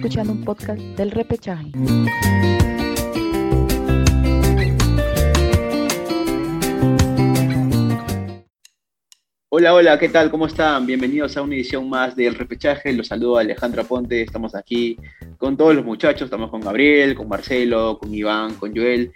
escuchando 0.00 0.32
un 0.32 0.42
podcast 0.42 0.80
del 0.96 1.10
repechaje. 1.10 1.70
Hola, 9.50 9.74
hola, 9.74 9.98
¿qué 9.98 10.08
tal? 10.08 10.30
¿Cómo 10.30 10.46
están? 10.46 10.86
Bienvenidos 10.86 11.36
a 11.36 11.42
una 11.42 11.54
edición 11.54 11.90
más 11.90 12.16
del 12.16 12.34
repechaje. 12.34 12.94
Los 12.94 13.08
saludo 13.08 13.36
Alejandro 13.36 13.82
Aponte. 13.82 14.22
Estamos 14.22 14.54
aquí 14.54 14.96
con 15.36 15.58
todos 15.58 15.74
los 15.74 15.84
muchachos. 15.84 16.22
Estamos 16.22 16.48
con 16.50 16.62
Gabriel, 16.62 17.14
con 17.14 17.28
Marcelo, 17.28 17.98
con 17.98 18.14
Iván, 18.14 18.54
con 18.54 18.74
Joel. 18.74 19.12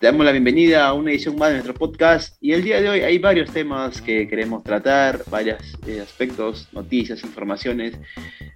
Te 0.00 0.06
damos 0.06 0.24
la 0.24 0.32
bienvenida 0.32 0.86
a 0.86 0.94
una 0.94 1.10
edición 1.10 1.36
más 1.36 1.50
de 1.50 1.56
nuestro 1.56 1.74
podcast 1.74 2.38
y 2.40 2.52
el 2.52 2.64
día 2.64 2.80
de 2.80 2.88
hoy 2.88 3.00
hay 3.00 3.18
varios 3.18 3.50
temas 3.50 4.00
que 4.00 4.26
queremos 4.26 4.64
tratar, 4.64 5.20
varios 5.28 5.76
eh, 5.86 6.00
aspectos, 6.00 6.68
noticias, 6.72 7.22
informaciones 7.22 7.98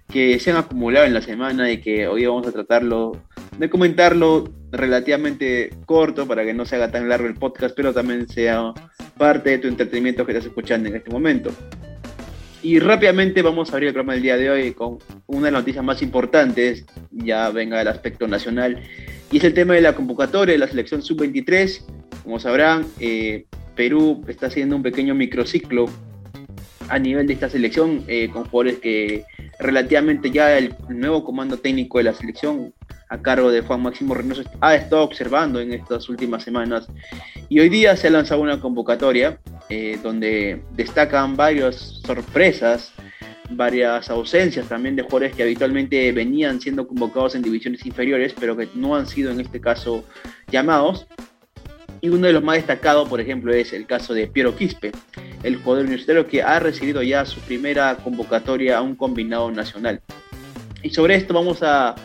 que 0.09 0.39
se 0.39 0.49
han 0.49 0.57
acumulado 0.57 1.05
en 1.05 1.13
la 1.13 1.21
semana 1.21 1.71
y 1.71 1.81
que 1.81 2.07
hoy 2.07 2.25
vamos 2.25 2.47
a 2.47 2.51
tratarlo, 2.51 3.21
de 3.59 3.69
comentarlo 3.69 4.51
relativamente 4.71 5.69
corto 5.85 6.27
para 6.27 6.43
que 6.43 6.55
no 6.55 6.65
se 6.65 6.77
haga 6.77 6.89
tan 6.89 7.07
largo 7.07 7.27
el 7.27 7.35
podcast, 7.35 7.75
pero 7.75 7.93
también 7.93 8.27
sea 8.27 8.73
parte 9.15 9.51
de 9.51 9.59
tu 9.59 9.67
entretenimiento 9.67 10.25
que 10.25 10.31
estás 10.31 10.47
escuchando 10.47 10.89
en 10.89 10.95
este 10.95 11.11
momento. 11.11 11.51
Y 12.65 12.79
rápidamente 12.79 13.43
vamos 13.43 13.69
a 13.69 13.73
abrir 13.73 13.89
el 13.89 13.93
programa 13.93 14.13
del 14.13 14.23
día 14.23 14.37
de 14.37 14.49
hoy 14.49 14.73
con 14.73 14.97
una 15.27 15.45
de 15.45 15.51
las 15.51 15.61
noticias 15.61 15.85
más 15.85 16.01
importantes, 16.01 16.83
ya 17.11 17.51
venga 17.51 17.77
del 17.77 17.89
aspecto 17.89 18.27
nacional, 18.27 18.81
y 19.31 19.37
es 19.37 19.43
el 19.43 19.53
tema 19.53 19.75
de 19.75 19.81
la 19.81 19.93
convocatoria 19.93 20.53
de 20.53 20.57
la 20.57 20.67
selección 20.67 21.03
sub-23. 21.03 21.83
Como 22.23 22.39
sabrán, 22.39 22.87
eh, 22.99 23.45
Perú 23.75 24.23
está 24.27 24.47
haciendo 24.47 24.75
un 24.75 24.81
pequeño 24.81 25.13
microciclo 25.13 25.85
a 26.89 26.97
nivel 26.97 27.27
de 27.27 27.33
esta 27.33 27.51
selección 27.51 28.03
eh, 28.07 28.29
con 28.33 28.45
jugadores 28.45 28.79
que 28.79 29.25
relativamente 29.59 30.31
ya 30.31 30.57
el 30.57 30.73
nuevo 30.89 31.23
comando 31.23 31.57
técnico 31.57 31.99
de 31.99 32.05
la 32.05 32.15
selección 32.15 32.73
a 33.09 33.21
cargo 33.21 33.51
de 33.51 33.61
Juan 33.61 33.81
Máximo 33.81 34.13
Reynoso 34.13 34.43
ha 34.61 34.75
estado 34.75 35.03
observando 35.03 35.59
en 35.59 35.73
estas 35.73 36.09
últimas 36.09 36.43
semanas 36.43 36.87
y 37.49 37.59
hoy 37.59 37.69
día 37.69 37.95
se 37.95 38.07
ha 38.07 38.11
lanzado 38.11 38.41
una 38.41 38.59
convocatoria 38.59 39.39
eh, 39.69 39.99
donde 40.01 40.61
destacan 40.75 41.35
varias 41.35 42.01
sorpresas 42.05 42.93
varias 43.49 44.09
ausencias 44.09 44.67
también 44.67 44.95
de 44.95 45.03
jugadores 45.03 45.35
que 45.35 45.43
habitualmente 45.43 46.11
venían 46.11 46.59
siendo 46.59 46.87
convocados 46.87 47.35
en 47.35 47.41
divisiones 47.41 47.85
inferiores, 47.85 48.33
pero 48.39 48.55
que 48.55 48.67
no 48.75 48.95
han 48.95 49.07
sido 49.07 49.31
en 49.31 49.39
este 49.39 49.61
caso 49.61 50.03
llamados. 50.51 51.07
Y 52.01 52.09
uno 52.09 52.27
de 52.27 52.33
los 52.33 52.43
más 52.43 52.57
destacados, 52.57 53.07
por 53.07 53.21
ejemplo, 53.21 53.53
es 53.53 53.73
el 53.73 53.85
caso 53.85 54.13
de 54.13 54.27
Piero 54.27 54.55
Quispe, 54.55 54.91
el 55.43 55.57
jugador 55.57 55.85
universitario 55.85 56.27
que 56.27 56.43
ha 56.43 56.59
recibido 56.59 57.01
ya 57.01 57.25
su 57.25 57.39
primera 57.41 57.95
convocatoria 57.97 58.77
a 58.77 58.81
un 58.81 58.95
combinado 58.95 59.51
nacional. 59.51 60.01
Y 60.83 60.89
sobre 60.91 61.15
esto 61.15 61.33
vamos 61.33 61.63
a 61.63 61.95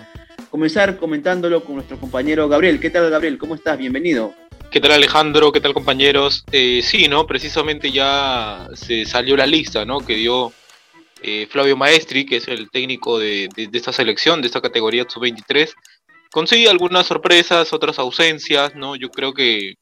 comenzar 0.50 0.98
comentándolo 0.98 1.64
con 1.64 1.76
nuestro 1.76 1.98
compañero 1.98 2.48
Gabriel. 2.48 2.80
¿Qué 2.80 2.90
tal, 2.90 3.08
Gabriel? 3.08 3.38
¿Cómo 3.38 3.54
estás? 3.54 3.78
Bienvenido. 3.78 4.34
¿Qué 4.70 4.80
tal 4.80 4.92
Alejandro? 4.92 5.52
¿Qué 5.52 5.60
tal 5.60 5.74
compañeros? 5.74 6.44
Eh, 6.52 6.80
sí, 6.82 7.08
¿no? 7.08 7.26
Precisamente 7.26 7.90
ya 7.90 8.68
se 8.74 9.04
salió 9.04 9.36
la 9.36 9.46
lista, 9.46 9.84
¿no? 9.84 10.00
Que 10.00 10.16
dio 10.16 10.52
eh, 11.22 11.46
Flavio 11.50 11.76
Maestri, 11.76 12.24
que 12.26 12.36
es 12.36 12.48
el 12.48 12.70
técnico 12.70 13.18
de, 13.18 13.48
esta 13.72 13.92
selección, 13.92 14.40
de 14.40 14.46
esta 14.46 14.60
categoría 14.60 15.06
sub-23, 15.08 15.72
consigue 16.30 16.68
algunas 16.68 17.06
sorpresas, 17.06 17.72
otras 17.72 17.98
ausencias, 17.98 18.74
¿no? 18.74 18.96
Yo 18.96 19.10
creo 19.10 19.32
que 19.32 19.74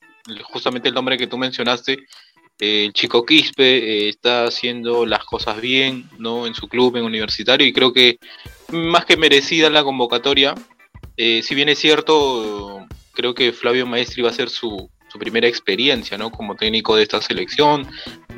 justamente 0.45 0.89
el 0.89 0.95
nombre 0.95 1.17
que 1.17 1.27
tú 1.27 1.39
mencionaste, 1.39 1.99
eh, 2.59 2.87
el 2.87 2.93
chico 2.93 3.25
Quispe, 3.25 3.79
eh, 3.79 4.09
está 4.09 4.45
haciendo 4.45 5.07
las 5.07 5.25
cosas 5.25 5.61
bien, 5.61 6.09
¿no? 6.19 6.47
En 6.47 6.55
su 6.55 6.67
club, 6.67 6.97
en 6.97 7.05
universitario, 7.05 7.67
y 7.67 7.73
creo 7.73 7.93
que 7.93 8.19
más 8.73 9.05
que 9.05 9.17
merecida 9.17 9.71
la 9.71 9.85
convocatoria, 9.85 10.55
si 11.17 11.55
bien 11.55 11.69
es 11.69 11.79
cierto, 11.79 12.87
creo 13.13 13.35
que 13.35 13.53
Flavio 13.53 13.87
Maestri 13.87 14.23
va 14.23 14.31
a 14.31 14.33
ser 14.33 14.49
su, 14.49 14.89
su 15.09 15.19
primera 15.19 15.49
experiencia, 15.49 16.17
¿no? 16.19 16.31
Como 16.31 16.55
técnico 16.55 16.97
de 16.97 17.03
esta 17.03 17.21
selección, 17.21 17.87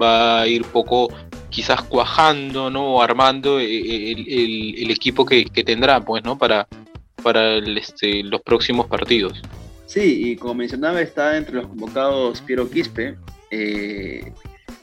va 0.01 0.41
a 0.41 0.47
ir 0.47 0.65
poco 0.65 1.09
quizás 1.51 1.83
cuajando, 1.83 2.71
¿no? 2.71 3.03
armando 3.03 3.59
eh, 3.59 3.67
eh, 3.67 4.75
el, 4.79 4.91
equipo 4.91 5.27
que, 5.27 5.45
tendrá, 5.65 6.01
pues, 6.01 6.25
¿no? 6.25 6.39
Para, 6.39 6.67
para 7.23 7.57
este, 7.57 8.23
los 8.23 8.41
próximos 8.43 8.87
partidos. 8.87 9.43
Sí, 9.87 10.31
y 10.31 10.37
como 10.37 10.55
mencionaba, 10.55 11.01
está 11.01 11.37
entre 11.37 11.57
los 11.57 11.67
convocados 11.67 12.41
Piero 12.43 12.71
Quispe. 12.71 13.17
Eh, 13.51 14.33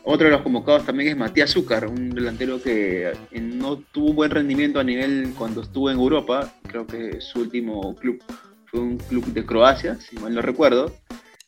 otro 0.09 0.27
de 0.27 0.31
los 0.31 0.41
convocados 0.41 0.85
también 0.85 1.09
es 1.09 1.17
Matías 1.17 1.51
Zúcar, 1.51 1.85
un 1.85 2.11
delantero 2.11 2.61
que 2.61 3.11
no 3.33 3.77
tuvo 3.91 4.11
un 4.11 4.15
buen 4.15 4.31
rendimiento 4.31 4.79
a 4.79 4.83
nivel 4.83 5.33
cuando 5.37 5.61
estuvo 5.61 5.91
en 5.91 5.97
Europa. 5.97 6.53
Creo 6.65 6.87
que 6.87 7.19
su 7.19 7.41
último 7.41 7.93
club 7.95 8.23
fue 8.67 8.79
un 8.79 8.97
club 8.97 9.25
de 9.25 9.45
Croacia, 9.45 9.97
si 9.99 10.15
mal 10.17 10.33
no 10.33 10.41
recuerdo. 10.41 10.93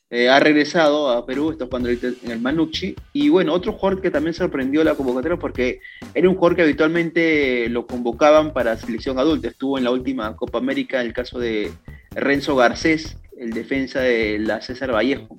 Eh, 0.10 0.28
ha 0.28 0.42
regresado 0.42 1.10
a 1.10 1.26
Perú, 1.26 1.52
está 1.52 1.68
jugando 1.68 1.88
en 1.88 2.32
el 2.32 2.42
Manucci. 2.42 2.96
Y 3.14 3.30
bueno, 3.30 3.54
otro 3.54 3.72
jugador 3.72 4.02
que 4.02 4.12
también 4.12 4.34
sorprendió 4.34 4.84
la 4.84 4.96
convocatoria 4.96 5.38
porque 5.38 5.80
era 6.14 6.28
un 6.28 6.36
jugador 6.36 6.58
que 6.58 6.64
habitualmente 6.64 7.70
lo 7.70 7.88
convocaban 7.88 8.52
para 8.52 8.76
selección 8.76 9.20
adulta. 9.20 9.48
Estuvo 9.48 9.78
en 9.78 9.86
la 9.86 9.92
última 9.92 10.36
Copa 10.36 10.58
América, 10.58 11.00
el 11.00 11.14
caso 11.14 11.40
de 11.40 11.72
Renzo 12.12 12.58
Garcés, 12.58 13.16
el 13.38 13.52
defensa 13.52 14.02
de 14.02 14.38
la 14.38 14.60
César 14.60 14.94
Vallejo, 14.94 15.38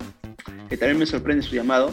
que 0.70 0.78
también 0.78 0.98
me 0.98 1.04
sorprende 1.04 1.42
su 1.42 1.54
llamado. 1.54 1.92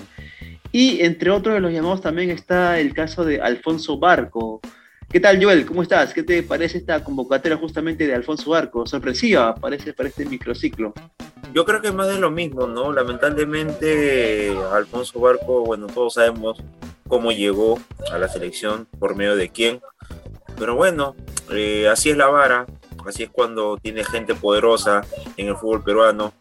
Y 0.72 1.02
entre 1.02 1.32
otros 1.32 1.56
de 1.56 1.62
los 1.62 1.72
llamados 1.72 2.02
también 2.02 2.30
está 2.30 2.80
el 2.80 2.94
caso 2.94 3.24
de 3.24 3.42
Alfonso 3.42 3.98
Barco. 3.98 4.62
¿Qué 5.10 5.22
tal, 5.22 5.42
Joel? 5.42 5.66
¿Cómo 5.66 5.84
estás? 5.84 6.14
¿Qué 6.14 6.22
te 6.22 6.44
parece 6.44 6.80
esta 6.80 7.02
convocatoria 7.02 7.58
justamente 7.58 8.06
de 8.06 8.14
Alfonso 8.14 8.52
Barco? 8.52 8.86
Sorpresiva, 8.86 9.56
parece, 9.56 9.94
para 9.94 10.10
este 10.10 10.26
microciclo. 10.26 10.94
Yo 11.54 11.64
creo 11.64 11.82
que 11.82 11.94
más 11.94 12.10
de 12.10 12.20
lo 12.20 12.30
mismo, 12.30 12.68
¿no? 12.68 12.92
Lamentablemente, 12.92 14.54
Alfonso 14.74 15.20
Barco, 15.22 15.62
bueno, 15.62 15.88
todos 15.88 16.16
sabemos 16.16 16.62
cómo 17.08 17.32
llegó 17.32 17.80
a 18.12 18.18
la 18.18 18.28
selección, 18.28 18.86
por 19.00 19.16
medio 19.16 19.38
de 19.38 19.48
quién. 19.48 19.80
Pero 20.60 20.76
bueno, 20.76 21.16
eh, 21.52 21.88
así 21.88 22.10
es 22.10 22.18
la 22.18 22.28
vara, 22.28 22.66
así 23.08 23.24
es 23.24 23.30
cuando 23.30 23.78
tiene 23.78 24.04
gente 24.04 24.36
poderosa 24.36 25.04
en 25.38 25.48
el 25.48 25.56
fútbol 25.56 25.84
peruano 25.84 26.34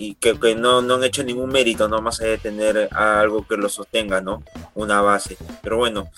y 0.00 0.14
que, 0.14 0.54
no, 0.54 0.80
no, 0.80 0.94
han 0.94 1.04
hecho 1.04 1.22
ningún 1.22 1.50
mérito, 1.50 1.86
¿no? 1.86 2.00
Más 2.00 2.22
allá 2.22 2.30
de 2.30 2.38
tener 2.38 2.88
algo 2.94 3.46
que 3.46 3.58
lo 3.58 3.68
sostenga, 3.68 4.22
¿no? 4.22 4.42
Una 4.74 5.02
base. 5.02 5.36
Pero 5.62 5.76
bueno, 5.76 6.08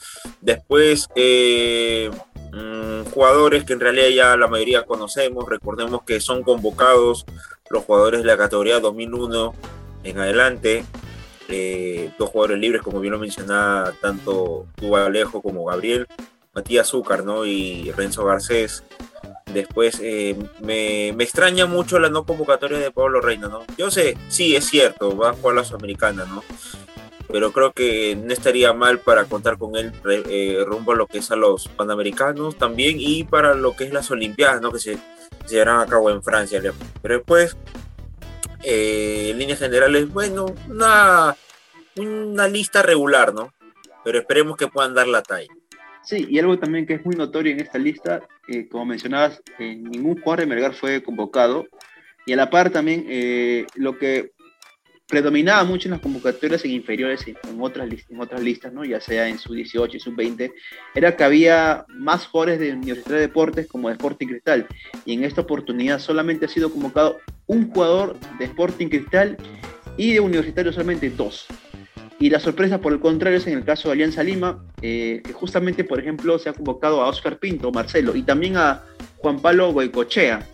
después 0.41 1.09
eh, 1.17 2.09
mm, 2.53 3.11
jugadores 3.11 3.65
que 3.65 3.73
en 3.73 3.81
realidad 3.81 4.09
ya 4.11 4.37
la 4.37 4.47
mayoría 4.47 4.85
conocemos, 4.85 5.49
recordemos 5.49 6.05
que 6.05 6.21
son 6.21 6.45
convocados 6.45 7.27
los 7.71 7.83
jugadores 7.85 8.21
de 8.21 8.27
la 8.29 8.37
categoría 8.37 8.79
2001 8.79 9.53
en 10.05 10.19
adelante, 10.21 10.85
eh, 11.49 12.13
dos 12.21 12.31
jugadores 12.31 12.61
libres, 12.61 12.83
como 12.83 13.01
bien 13.01 13.15
lo 13.15 13.19
mencionaba 13.19 13.95
tanto 14.01 14.67
tú 14.77 14.97
Alejo 14.97 15.43
como 15.43 15.65
Gabriel, 15.65 16.07
Matías 16.55 16.87
Zúcar 16.87 17.25
¿no? 17.25 17.45
y 17.47 17.91
Renzo 17.91 18.25
Garcés. 18.25 18.85
Después 19.53 19.99
eh, 20.03 20.37
me, 20.61 21.09
extraña 21.09 21.67
mucho 21.67 21.99
la 21.99 22.09
no 22.09 22.25
convocatoria 22.25 22.79
de 22.79 22.91
Pablo 22.91 23.21
Reina, 23.21 23.49
¿no? 23.49 23.65
Yo 23.77 23.91
sé, 23.91 24.17
sí, 24.29 24.57
es 24.57 24.67
cierto, 24.67 25.17
va 25.17 25.31
a 25.31 25.33
jugar 25.35 25.57
la 25.57 25.65
Sudamericana, 25.65 26.25
¿no? 26.25 26.43
Pero 27.29 27.53
creo 27.53 27.73
que 27.73 28.17
no 28.17 28.33
estaría 28.33 28.73
mal 28.73 28.99
para 28.99 29.25
contar 29.25 29.59
con 29.59 29.77
él 29.77 29.93
eh, 30.07 30.63
rumbo 30.67 30.93
a 30.93 30.97
lo 30.97 31.07
que 31.07 31.19
es 31.19 31.31
a 31.31 31.37
los 31.37 31.69
Panamericanos 31.69 32.57
también 32.57 32.97
y 32.99 33.25
para 33.25 33.55
lo 33.55 33.75
que 33.75 33.85
es 33.85 33.93
las 33.93 34.11
Olimpiadas, 34.11 34.61
¿no? 34.61 34.73
Que 34.73 34.79
se, 34.79 34.95
se 35.47 35.55
llevarán 35.55 35.81
a 35.81 35.87
cabo 35.87 36.11
en 36.11 36.23
Francia. 36.23 36.61
Pero 37.01 37.17
después, 37.17 37.57
eh, 38.63 39.29
en 39.31 39.39
líneas 39.39 39.59
generales, 39.59 40.09
bueno, 40.09 40.47
una, 40.69 41.37
una 41.97 42.49
lista 42.49 42.83
regular, 42.83 43.35
¿no? 43.35 43.53
Pero 44.05 44.19
esperemos 44.19 44.57
que 44.57 44.69
puedan 44.69 44.95
dar 44.95 45.09
la 45.09 45.23
talla. 45.23 45.49
Sí, 46.05 46.27
y 46.29 46.39
algo 46.39 46.59
también 46.59 46.87
que 46.87 46.95
es 46.95 47.05
muy 47.05 47.15
notorio 47.15 47.53
en 47.53 47.61
esta 47.61 47.79
lista, 47.79 48.27
eh, 48.49 48.69
como 48.69 48.87
mencionabas, 48.87 49.41
eh, 49.59 49.77
ningún 49.77 50.21
jugador 50.21 50.41
de 50.41 50.47
Melgar 50.47 50.75
fue 50.75 51.03
convocado. 51.03 51.67
Y 52.27 52.33
a 52.33 52.37
la 52.37 52.51
par 52.51 52.71
también, 52.71 53.05
lo 53.75 53.99
que 53.99 54.31
predominaba 55.13 55.63
mucho 55.65 55.89
en 55.89 55.93
las 55.93 56.01
convocatorias 56.01 56.65
en 56.65 56.71
inferiores 56.71 57.27
en 57.27 57.37
otras, 57.61 57.87
en 58.09 58.19
otras 58.19 58.43
listas, 58.43 58.73
¿no? 58.73 58.83
ya 58.83 58.99
sea 58.99 59.29
en 59.29 59.39
su 59.39 59.53
18 59.53 59.99
y 59.99 60.01
sub 60.01 60.17
20, 60.17 60.51
era 60.95 61.15
que 61.15 61.23
había 61.23 61.85
más 61.89 62.27
jugadores 62.27 62.59
de 62.59 62.73
Universidad 62.73 63.17
de 63.17 63.21
Deportes 63.21 63.67
como 63.67 63.89
de 63.89 63.95
Sporting 63.95 64.29
Cristal. 64.29 64.67
Y 65.05 65.13
en 65.13 65.25
esta 65.25 65.43
oportunidad 65.43 65.99
solamente 65.99 66.47
ha 66.47 66.49
sido 66.49 66.73
convocado 66.73 67.19
un 67.47 67.71
jugador 67.71 68.19
de 68.39 68.47
Sporting 68.47 68.89
Cristal 68.89 69.37
y 69.99 70.15
de 70.15 70.21
Universitario 70.21 70.73
solamente 70.73 71.11
dos. 71.11 71.47
Y 72.23 72.31
la 72.31 72.39
sorpresa, 72.39 72.79
por 72.79 72.93
el 72.93 73.01
contrario, 73.01 73.39
es 73.39 73.49
en 73.49 73.55
el 73.55 73.65
caso 73.65 73.89
de 73.89 73.95
Alianza 73.95 74.23
Lima, 74.23 74.65
eh, 74.81 75.23
que 75.25 75.33
justamente, 75.33 75.83
por 75.83 75.99
ejemplo, 75.99 76.39
se 76.39 76.51
ha 76.51 76.53
convocado 76.53 77.03
a 77.03 77.09
Oscar 77.09 77.37
Pinto, 77.41 77.73
Marcelo, 77.73 78.15
y 78.15 78.23
también 78.23 78.57
a 78.57 78.85
Juan 79.17 79.41
Pablo 79.41 79.73
Goicochea. 79.73 80.47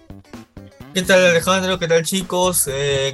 ¿Qué 0.94 1.02
tal 1.02 1.26
Alejandro? 1.26 1.78
¿Qué 1.78 1.86
tal 1.86 2.04
chicos? 2.04 2.70
Eh, 2.72 3.12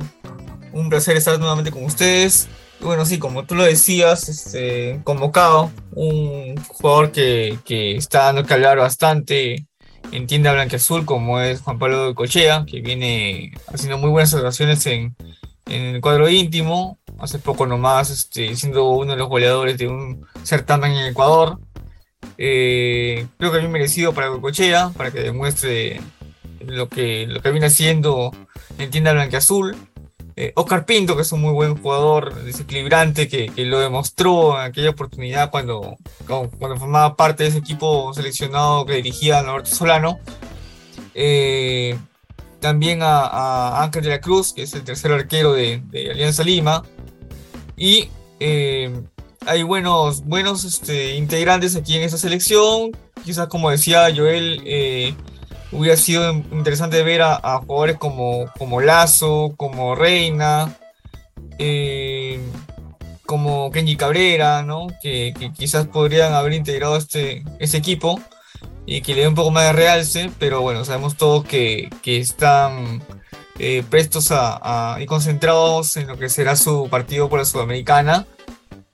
un 0.73 0.89
placer 0.89 1.17
estar 1.17 1.37
nuevamente 1.37 1.73
con 1.73 1.83
ustedes. 1.83 2.47
Bueno, 2.79 3.05
sí, 3.05 3.19
como 3.19 3.45
tú 3.45 3.57
lo 3.57 3.65
decías, 3.65 4.29
este, 4.29 5.01
convocado, 5.03 5.73
un 5.91 6.55
jugador 6.69 7.11
que, 7.11 7.59
que 7.65 7.97
está 7.97 8.27
dando 8.27 8.45
que 8.45 8.55
hablar 8.55 8.79
bastante 8.79 9.67
en 10.13 10.29
tienda 10.29 10.53
blanqueazul, 10.53 11.05
como 11.05 11.41
es 11.41 11.61
Juan 11.61 11.81
Pablo 11.81 12.07
de 12.07 12.15
Cochea, 12.15 12.65
que 12.65 12.83
viene 12.83 13.51
haciendo 13.67 13.99
muy 13.99 14.11
buenas 14.11 14.33
actuaciones 14.33 14.87
en, 14.87 15.17
en 15.67 15.97
el 15.97 16.01
cuadro 16.01 16.29
íntimo. 16.29 16.99
Hace 17.19 17.39
poco 17.39 17.67
nomás, 17.67 18.11
este, 18.11 18.55
siendo 18.57 18.89
uno 18.89 19.13
de 19.13 19.19
los 19.19 19.29
goleadores 19.29 19.79
de 19.79 19.89
un 19.89 20.27
certamen 20.43 20.93
en 20.93 21.07
Ecuador. 21.07 21.59
Eh, 22.39 23.27
creo 23.39 23.53
que 23.53 23.59
bien 23.59 23.71
merecido 23.71 24.13
para 24.13 24.31
Cochea, 24.31 24.91
para 24.97 25.11
que 25.11 25.21
demuestre 25.21 26.01
lo 26.67 26.89
que, 26.89 27.27
lo 27.27 27.41
que 27.41 27.51
viene 27.51 27.67
haciendo 27.67 28.33
en 28.79 28.91
tienda 28.91 29.13
blanqueazul. 29.13 29.77
Eh, 30.37 30.53
Oscar 30.57 30.85
Pinto, 30.85 31.15
que 31.15 31.23
es 31.23 31.31
un 31.31 31.43
muy 31.43 31.53
buen 31.53 31.77
jugador 31.77 32.35
desequilibrante, 32.43 33.29
que, 33.29 33.51
que 33.51 33.65
lo 33.65 33.79
demostró 33.79 34.59
en 34.59 34.67
aquella 34.67 34.91
oportunidad 34.91 35.51
cuando, 35.51 35.97
cuando, 36.27 36.77
formaba 36.77 37.15
parte 37.15 37.45
de 37.45 37.51
ese 37.51 37.59
equipo 37.59 38.13
seleccionado 38.15 38.85
que 38.85 38.95
dirigía 38.95 39.43
Norberto 39.43 39.71
Solano. 39.71 40.19
Eh, 41.15 41.97
también 42.65 43.01
a, 43.03 43.83
Ángel 43.83 44.05
de 44.05 44.09
la 44.09 44.23
Cruz, 44.23 44.55
que 44.55 44.63
es 44.63 44.73
el 44.73 44.85
tercer 44.85 45.13
arquero 45.13 45.53
de, 45.53 45.83
de 45.91 46.13
Alianza 46.13 46.43
Lima. 46.43 46.83
Y 47.77 48.09
eh, 48.41 48.91
hay 49.45 49.63
buenos, 49.63 50.25
buenos 50.25 50.65
este, 50.65 51.15
integrantes 51.17 51.77
aquí 51.77 51.95
en 51.95 52.05
esta 52.05 52.17
selección. 52.17 52.93
Quizás, 53.23 53.49
como 53.49 53.69
decía 53.69 54.07
Joel, 54.17 54.63
eh, 54.65 55.15
hubiera 55.73 55.99
sido 55.99 56.33
interesante 56.33 57.03
ver 57.03 57.21
a, 57.21 57.59
jugadores 57.59 57.99
como, 57.99 58.51
como 58.59 58.81
Lazo, 58.81 59.53
como 59.59 59.95
Reina, 59.95 60.75
eh, 61.59 62.41
como 63.27 63.71
Kenji 63.73 63.97
Cabrera, 63.97 64.63
¿no? 64.63 64.87
Que, 65.03 65.35
quizás 65.55 65.87
podrían 65.87 66.33
haber 66.33 66.55
integrado 66.55 66.97
este, 66.97 67.45
este 67.59 67.77
equipo 67.77 68.19
y 68.87 69.01
que 69.01 69.15
le 69.15 69.23
dé 69.23 69.29
un 69.29 69.35
poco 69.35 69.51
más 69.51 69.65
de 69.65 69.73
realce, 69.73 70.31
pero 70.39 70.61
bueno, 70.61 70.85
sabemos 70.85 71.17
todos 71.17 71.45
que, 71.45 71.91
están 72.05 73.03
eh, 73.59 73.83
prestos 73.89 74.29
a, 74.31 74.99
y 75.01 75.07
concentrados 75.07 75.97
en 75.97 76.09
lo 76.09 76.19
que 76.19 76.29
será 76.29 76.57
su 76.57 76.89
partido 76.91 77.29
por 77.29 77.39
la 77.39 77.45
Sudamericana. 77.45 78.27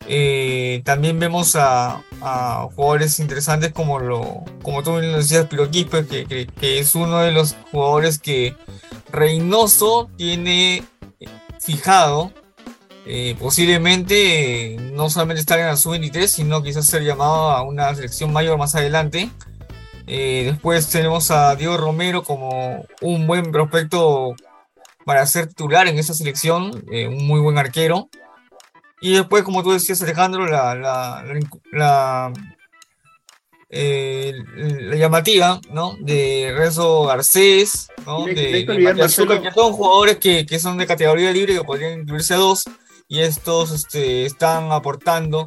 Eh, 0.06 0.82
también 0.84 1.18
vemos 1.18 1.56
a, 1.56 2.02
jugadores 2.74 3.18
interesantes 3.18 3.72
como 3.72 3.98
lo 3.98 4.44
como 4.62 4.82
tú 4.82 4.92
lo 4.92 5.16
decías 5.16 5.46
Piroquispe 5.46 6.06
que, 6.06 6.46
que, 6.46 6.78
es 6.78 6.94
uno 6.94 7.20
de 7.20 7.32
los 7.32 7.56
jugadores 7.70 8.18
que 8.18 8.54
Reynoso 9.10 10.10
tiene 10.18 10.84
fijado 11.60 12.30
eh, 13.06 13.36
posiblemente 13.38 14.76
no 14.92 15.08
solamente 15.08 15.40
estar 15.40 15.58
en 15.60 15.66
la 15.66 15.76
sub-23 15.76 16.26
sino 16.26 16.62
quizás 16.62 16.86
ser 16.86 17.04
llamado 17.04 17.50
a 17.52 17.62
una 17.62 17.94
selección 17.94 18.32
mayor 18.32 18.58
más 18.58 18.74
adelante 18.74 19.30
eh, 20.10 20.44
después 20.44 20.88
tenemos 20.90 21.30
a 21.30 21.54
Diego 21.56 21.76
Romero 21.76 22.22
como 22.22 22.84
un 23.00 23.26
buen 23.26 23.52
prospecto 23.52 24.34
para 25.04 25.24
ser 25.26 25.46
titular 25.46 25.86
en 25.88 25.98
esa 25.98 26.14
selección 26.14 26.84
un 26.90 27.26
muy 27.26 27.40
buen 27.40 27.58
arquero 27.58 28.08
y 29.00 29.14
después, 29.14 29.42
como 29.44 29.62
tú 29.62 29.72
decías, 29.72 30.02
Alejandro, 30.02 30.46
la, 30.46 30.74
la, 30.74 31.24
la, 31.72 32.32
eh, 33.70 34.34
llamativa, 34.94 35.60
¿no? 35.70 35.96
De 36.00 36.52
Renzo 36.54 37.06
Garcés, 37.06 37.88
¿no? 38.04 38.26
De, 38.26 38.66
que 38.66 39.50
son 39.54 39.72
jugadores 39.72 40.18
que, 40.18 40.44
que, 40.44 40.58
son 40.58 40.76
de 40.76 40.86
categoría 40.86 41.32
libre 41.32 41.54
que 41.54 41.64
podrían 41.64 42.00
incluirse 42.00 42.34
a 42.34 42.38
dos 42.38 42.64
y 43.08 43.20
estos 43.20 43.70
este, 43.70 44.26
están 44.26 44.70
aportando 44.70 45.46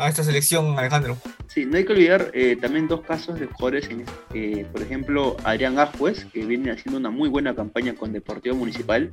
a 0.00 0.08
esta 0.08 0.24
selección, 0.24 0.78
Alejandro. 0.78 1.16
Sí, 1.46 1.66
no 1.66 1.76
hay 1.76 1.84
que 1.84 1.92
olvidar 1.92 2.30
eh, 2.32 2.56
también 2.60 2.88
dos 2.88 3.02
casos 3.02 3.38
de 3.38 3.46
jugadores, 3.46 3.88
en, 3.90 4.04
eh, 4.34 4.66
por 4.72 4.82
ejemplo, 4.82 5.36
Adrián 5.44 5.78
Ajuez, 5.78 6.24
que 6.26 6.44
viene 6.44 6.70
haciendo 6.70 6.98
una 6.98 7.10
muy 7.10 7.28
buena 7.28 7.54
campaña 7.54 7.94
con 7.94 8.12
Deportivo 8.12 8.56
Municipal, 8.56 9.12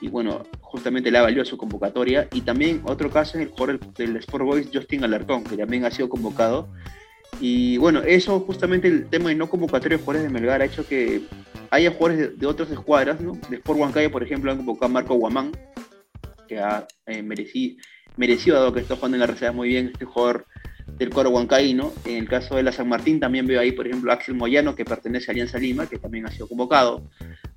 y 0.00 0.08
bueno, 0.08 0.44
justamente 0.60 1.10
le 1.10 1.18
ha 1.18 1.22
valido 1.22 1.44
su 1.44 1.56
convocatoria. 1.56 2.28
Y 2.32 2.42
también 2.42 2.82
otro 2.84 3.10
caso 3.10 3.38
es 3.38 3.46
el 3.46 3.50
jugador 3.50 3.80
del 3.94 4.16
Sport 4.16 4.44
Boys, 4.44 4.68
Justin 4.72 5.04
Alarcón, 5.04 5.44
que 5.44 5.56
también 5.56 5.84
ha 5.84 5.90
sido 5.90 6.08
convocado. 6.08 6.68
Y 7.40 7.78
bueno, 7.78 8.02
eso 8.02 8.40
justamente 8.40 8.88
el 8.88 9.08
tema 9.08 9.30
de 9.30 9.34
no 9.34 9.48
convocatoria 9.48 9.96
de 9.96 10.04
jugadores 10.04 10.30
de 10.30 10.32
Melgar 10.32 10.62
ha 10.62 10.66
hecho 10.66 10.86
que 10.86 11.22
haya 11.70 11.90
jugadores 11.90 12.38
de, 12.38 12.46
otras 12.46 12.70
escuadras, 12.70 13.20
¿no? 13.20 13.32
De 13.48 13.56
Sport 13.56 13.78
Huancayo, 13.78 14.10
por 14.10 14.22
ejemplo, 14.22 14.50
han 14.50 14.58
convocado 14.58 14.86
a 14.86 14.88
Marco 14.88 15.14
Guamán, 15.14 15.52
que 16.46 16.58
ha 16.58 16.86
eh, 17.06 17.22
merecido, 17.22 17.82
merecido, 18.16 18.56
dado 18.56 18.72
que 18.72 18.80
está 18.80 18.96
jugando 18.96 19.16
en 19.16 19.20
la 19.20 19.26
reserva 19.26 19.52
muy 19.52 19.68
bien, 19.68 19.90
este 19.92 20.04
jugador 20.04 20.46
del 20.86 21.10
cuadro 21.10 21.30
huancaíno. 21.30 21.92
En 22.04 22.16
el 22.16 22.28
caso 22.28 22.56
de 22.56 22.62
la 22.62 22.72
San 22.72 22.88
Martín 22.88 23.20
también 23.20 23.46
veo 23.46 23.60
ahí, 23.60 23.72
por 23.72 23.86
ejemplo, 23.86 24.12
Axel 24.12 24.34
Moyano, 24.34 24.74
que 24.74 24.84
pertenece 24.84 25.30
a 25.30 25.32
Alianza 25.32 25.58
Lima, 25.58 25.86
que 25.86 25.98
también 25.98 26.26
ha 26.26 26.30
sido 26.30 26.48
convocado. 26.48 27.02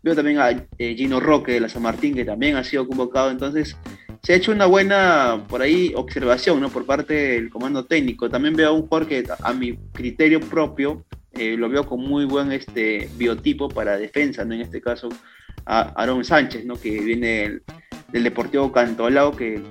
Veo 0.01 0.15
también 0.15 0.39
a 0.39 0.51
eh, 0.51 0.95
Gino 0.95 1.19
Roque 1.19 1.53
de 1.53 1.59
la 1.59 1.69
San 1.69 1.81
Martín, 1.81 2.15
que 2.15 2.25
también 2.25 2.55
ha 2.55 2.63
sido 2.63 2.87
convocado. 2.87 3.29
Entonces, 3.31 3.77
se 4.23 4.33
ha 4.33 4.35
hecho 4.35 4.51
una 4.51 4.65
buena, 4.65 5.45
por 5.47 5.61
ahí, 5.61 5.93
observación 5.95 6.59
¿no? 6.59 6.69
por 6.69 6.85
parte 6.85 7.13
del 7.13 7.49
comando 7.49 7.85
técnico. 7.85 8.29
También 8.29 8.55
veo 8.55 8.69
a 8.69 8.73
un 8.73 8.83
jugador 8.83 9.07
que, 9.07 9.23
a 9.41 9.53
mi 9.53 9.77
criterio 9.93 10.39
propio, 10.39 11.05
eh, 11.33 11.55
lo 11.55 11.69
veo 11.69 11.85
con 11.85 12.01
muy 12.01 12.25
buen 12.25 12.51
este, 12.51 13.09
biotipo 13.15 13.69
para 13.69 13.97
defensa, 13.97 14.43
¿no? 14.43 14.55
en 14.55 14.61
este 14.61 14.81
caso, 14.81 15.09
a 15.65 15.81
Aaron 16.01 16.23
Sánchez, 16.23 16.65
¿no? 16.65 16.75
que 16.75 16.89
viene 16.99 17.27
del, 17.27 17.63
del 18.11 18.23
Deportivo 18.23 18.71
Cantolao, 18.71 19.35
que 19.35 19.61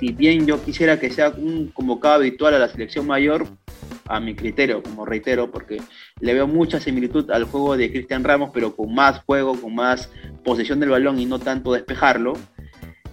si 0.00 0.12
bien 0.12 0.46
yo 0.46 0.64
quisiera 0.64 0.98
que 0.98 1.10
sea 1.10 1.28
un 1.28 1.68
convocado 1.68 2.14
habitual 2.14 2.54
a 2.54 2.58
la 2.58 2.68
selección 2.68 3.06
mayor, 3.06 3.46
a 4.08 4.18
mi 4.18 4.34
criterio, 4.34 4.82
como 4.82 5.04
reitero, 5.04 5.50
porque 5.50 5.80
le 6.20 6.32
veo 6.32 6.46
mucha 6.46 6.80
similitud 6.80 7.30
al 7.30 7.44
juego 7.44 7.76
de 7.76 7.92
Cristian 7.92 8.24
Ramos, 8.24 8.50
pero 8.52 8.74
con 8.74 8.94
más 8.94 9.22
juego, 9.24 9.60
con 9.60 9.74
más 9.74 10.10
posesión 10.42 10.80
del 10.80 10.88
balón 10.88 11.20
y 11.20 11.26
no 11.26 11.38
tanto 11.38 11.74
despejarlo. 11.74 12.32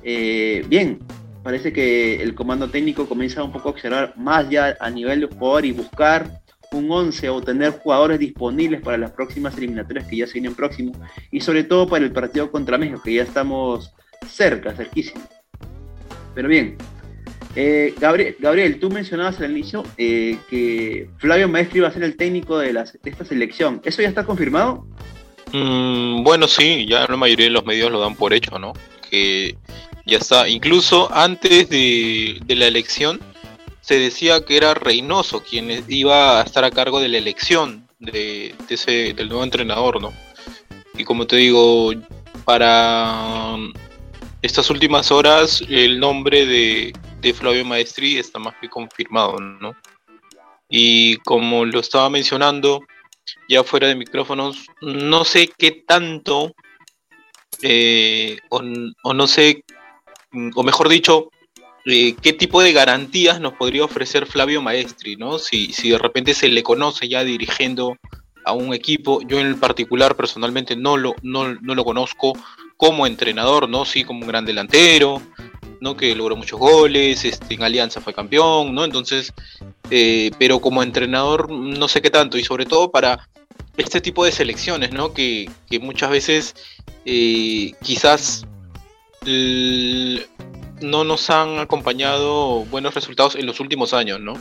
Eh, 0.01 0.63
bien, 0.69 0.99
parece 1.43 1.73
que 1.73 2.23
el 2.23 2.33
comando 2.33 2.69
técnico 2.69 3.05
comienza 3.05 3.43
un 3.43 3.51
poco 3.51 3.67
a 3.67 3.71
observar 3.73 4.13
más 4.15 4.49
ya 4.49 4.77
a 4.79 4.89
nivel 4.89 5.19
de 5.19 5.27
jugador 5.27 5.65
y 5.65 5.73
buscar 5.73 6.41
un 6.71 6.89
11 6.89 7.29
o 7.29 7.41
tener 7.41 7.71
jugadores 7.71 8.17
disponibles 8.17 8.81
para 8.81 8.97
las 8.97 9.11
próximas 9.11 9.57
eliminatorias 9.57 10.07
que 10.07 10.17
ya 10.17 10.27
se 10.27 10.33
vienen 10.33 10.55
próximos 10.55 10.97
y 11.31 11.41
sobre 11.41 11.65
todo 11.65 11.87
para 11.87 12.05
el 12.05 12.13
partido 12.13 12.49
contra 12.49 12.77
México, 12.77 13.01
que 13.03 13.15
ya 13.15 13.23
estamos 13.23 13.93
cerca, 14.25 14.73
cerquísimo. 14.73 15.21
Pero 16.37 16.49
bien, 16.49 16.77
eh, 17.55 17.95
Gabriel, 17.99 18.35
Gabriel, 18.37 18.79
tú 18.79 18.91
mencionabas 18.91 19.41
al 19.41 19.49
inicio 19.49 19.83
eh, 19.97 20.37
que 20.51 21.09
Flavio 21.17 21.49
Maestri 21.49 21.79
iba 21.79 21.87
a 21.87 21.91
ser 21.91 22.03
el 22.03 22.15
técnico 22.15 22.59
de, 22.59 22.79
esta 23.05 23.25
selección. 23.25 23.81
¿Eso 23.83 24.03
ya 24.03 24.09
está 24.09 24.23
confirmado? 24.23 24.85
Mm, 25.51 26.21
bueno, 26.21 26.47
sí, 26.47 26.85
ya 26.87 27.07
la 27.07 27.17
mayoría 27.17 27.45
de 27.45 27.51
los 27.53 27.65
medios 27.65 27.91
lo 27.91 27.99
dan 27.99 28.13
por 28.13 28.35
hecho, 28.35 28.59
¿no? 28.59 28.73
Que 29.09 29.57
ya 30.05 30.19
está. 30.19 30.47
Incluso 30.47 31.11
antes 31.11 31.69
de, 31.69 32.39
la 32.49 32.67
elección 32.67 33.19
se 33.81 33.97
decía 33.97 34.45
que 34.45 34.57
era 34.57 34.75
Reynoso 34.75 35.41
quien 35.41 35.83
iba 35.87 36.39
a 36.39 36.43
estar 36.43 36.63
a 36.63 36.69
cargo 36.69 36.99
de 36.99 37.07
la 37.07 37.17
elección 37.17 37.87
de, 37.97 38.53
ese, 38.69 39.15
del 39.15 39.29
nuevo 39.29 39.43
entrenador, 39.43 39.99
¿no? 39.99 40.13
Y 40.95 41.03
como 41.03 41.25
te 41.25 41.37
digo, 41.37 41.93
para 42.45 43.57
estas 44.47 44.69
últimas 44.69 45.11
horas 45.11 45.61
el 45.69 45.99
nombre 45.99 46.45
de, 46.45 46.93
Flavio 47.33 47.65
Maestri 47.65 48.17
está 48.17 48.39
más 48.39 48.55
que 48.61 48.69
confirmado, 48.69 49.37
¿no? 49.37 49.75
Y 50.69 51.17
como 51.17 51.65
lo 51.65 51.81
estaba 51.81 52.09
mencionando, 52.09 52.81
ya 53.49 53.65
fuera 53.65 53.87
de 53.89 53.95
micrófonos, 53.95 54.65
no 54.81 55.25
sé 55.25 55.49
qué 55.57 55.83
tanto, 55.85 56.53
eh, 57.61 58.39
o, 58.47 59.13
no 59.13 59.27
sé, 59.27 59.65
o 60.55 60.63
mejor 60.63 60.87
dicho, 60.87 61.29
eh, 61.85 62.15
qué 62.21 62.31
tipo 62.31 62.61
de 62.61 62.71
garantías 62.71 63.41
nos 63.41 63.53
podría 63.53 63.83
ofrecer 63.83 64.25
Flavio 64.25 64.61
Maestri, 64.61 65.17
¿no? 65.17 65.39
Si, 65.39 65.73
si 65.73 65.89
de 65.89 65.97
repente 65.97 66.33
se 66.33 66.47
le 66.47 66.63
conoce 66.63 67.09
ya 67.09 67.25
dirigiendo 67.25 67.97
a 68.45 68.53
un 68.53 68.73
equipo, 68.73 69.21
yo 69.27 69.39
en 69.41 69.59
particular 69.59 70.15
personalmente 70.15 70.77
no 70.77 70.95
lo, 70.95 71.15
no, 71.21 71.55
no 71.55 71.75
lo 71.75 71.83
conozco, 71.83 72.31
como 72.77 73.07
entrenador, 73.07 73.67
¿no? 73.67 73.83
Sí, 73.85 74.03
como 74.03 74.21
un 74.21 74.27
gran 74.27 74.45
delantero, 74.45 75.21
¿no? 75.81 75.97
Que 75.97 76.15
logró 76.15 76.35
muchos 76.35 76.59
goles, 76.59 77.25
este, 77.25 77.55
en 77.55 77.63
Alianza 77.63 78.01
fue 78.01 78.13
campeón, 78.13 78.73
¿no? 78.73 78.85
Entonces, 78.85 79.33
eh, 79.89 80.31
pero 80.37 80.59
como 80.59 80.83
entrenador 80.83 81.51
no 81.51 81.87
sé 81.87 82.01
qué 82.01 82.11
tanto, 82.11 82.37
y 82.37 82.43
sobre 82.43 82.65
todo 82.65 82.91
para 82.91 83.27
este 83.75 83.99
tipo 83.99 84.23
de 84.23 84.31
selecciones, 84.31 84.91
¿no? 84.91 85.13
Que, 85.13 85.49
muchas 85.81 86.09
veces 86.09 86.55
eh, 87.05 87.73
quizás 87.81 88.45
no 89.25 91.03
nos 91.03 91.29
han 91.29 91.59
acompañado 91.59 92.63
buenos 92.65 92.93
resultados 92.93 93.35
en 93.35 93.45
los 93.45 93.59
últimos 93.59 93.93
años, 93.93 94.21
¿no? 94.21 94.33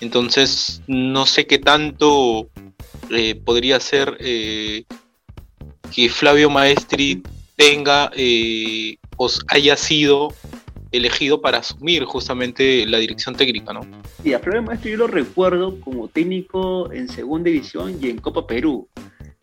Entonces, 0.00 0.82
no 0.86 1.24
sé 1.24 1.46
qué 1.46 1.58
tanto 1.58 2.50
eh, 3.10 3.34
podría 3.34 3.80
ser 3.80 4.16
que 4.18 6.08
Flavio 6.08 6.50
Maestri 6.50 7.22
tenga 7.60 8.10
eh, 8.16 8.96
o 9.18 9.28
haya 9.48 9.76
sido 9.76 10.32
elegido 10.92 11.42
para 11.42 11.58
asumir 11.58 12.04
justamente 12.04 12.86
la 12.86 12.96
dirección 12.96 13.36
técnica, 13.36 13.74
¿no? 13.74 13.82
Sí, 14.22 14.32
a 14.32 14.38
Flavio 14.38 14.62
Maestri 14.62 14.92
yo 14.92 14.96
lo 14.96 15.06
recuerdo 15.06 15.78
como 15.80 16.08
técnico 16.08 16.90
en 16.90 17.08
Segunda 17.08 17.50
División 17.50 17.98
y 18.00 18.08
en 18.08 18.16
Copa 18.16 18.46
Perú. 18.46 18.88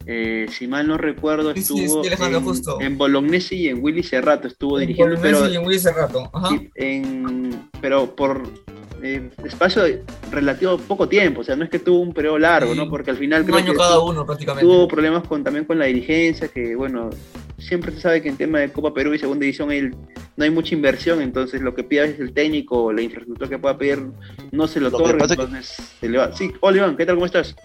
Eh, 0.09 0.45
si 0.49 0.67
mal 0.67 0.87
no 0.87 0.97
recuerdo, 0.97 1.53
Sí, 1.53 1.59
estuvo 1.59 2.03
sí, 2.03 2.09
en, 2.09 2.43
justo. 2.43 2.79
en 2.79 2.97
Bolognesi 2.97 3.55
y 3.55 3.67
en 3.67 3.83
Willy 3.83 4.03
Cerrato 4.03 4.47
estuvo 4.47 4.79
dirigiendo, 4.79 5.15
Por 5.15 5.21
pero, 5.21 5.49
y 5.49 5.55
en 5.57 5.65
Willy 5.65 5.79
Cerrato. 5.79 6.29
Ajá. 6.33 6.49
en- 6.75 7.67
pero 7.81 8.15
por 8.15 8.43
eh, 9.03 9.29
espacio 9.45 9.83
de 9.83 10.03
relativo 10.31 10.77
poco 10.77 11.07
tiempo, 11.07 11.41
o 11.41 11.43
sea, 11.43 11.55
no 11.55 11.63
es 11.65 11.69
que 11.69 11.77
tuvo 11.77 11.99
un 11.99 12.13
periodo 12.13 12.39
largo, 12.39 12.71
Sí. 12.73 12.77
¿no? 12.79 12.89
Porque 12.89 13.11
al 13.11 13.17
final 13.17 13.41
Un 13.41 13.45
creo 13.47 13.57
año 13.59 13.71
que 13.73 13.77
cada 13.77 13.95
tuvo- 13.97 14.09
uno 14.09 14.25
prácticamente. 14.25 14.65
tuvo 14.65 14.87
problemas 14.87 15.27
con, 15.27 15.43
también 15.43 15.65
con 15.65 15.77
la 15.77 15.85
dirigencia, 15.85 16.47
que 16.47 16.75
bueno, 16.75 17.11
siempre 17.59 17.91
se 17.91 18.01
sabe 18.01 18.21
que 18.23 18.29
en 18.29 18.37
tema 18.37 18.59
de 18.59 18.71
Copa 18.71 18.93
Perú 18.95 19.13
y 19.13 19.19
Segunda 19.19 19.41
División 19.41 19.69
hay- 19.69 19.91
no 19.91 20.43
hay 20.43 20.49
mucha 20.49 20.73
inversión, 20.73 21.21
entonces 21.21 21.61
lo 21.61 21.75
que 21.75 21.83
pide 21.83 21.99
a 21.99 22.03
veces 22.03 22.19
el 22.21 22.33
técnico 22.33 22.85
o 22.85 22.91
la 22.93 23.01
infraestructura 23.03 23.49
que 23.49 23.59
pueda 23.59 23.77
pedir 23.77 24.03
no 24.51 24.67
se 24.67 24.79
lo, 24.79 24.89
Lo 24.89 25.05
es 25.05 25.13
que- 25.27 25.33
entonces 25.33 25.67
se 25.99 26.09
le 26.09 26.17
va. 26.17 26.33
Sí, 26.35 26.51
hola 26.61 26.77
Iván, 26.77 26.97
¿qué 26.97 27.05
tal? 27.05 27.15
¿Cómo 27.15 27.25
estás? 27.27 27.55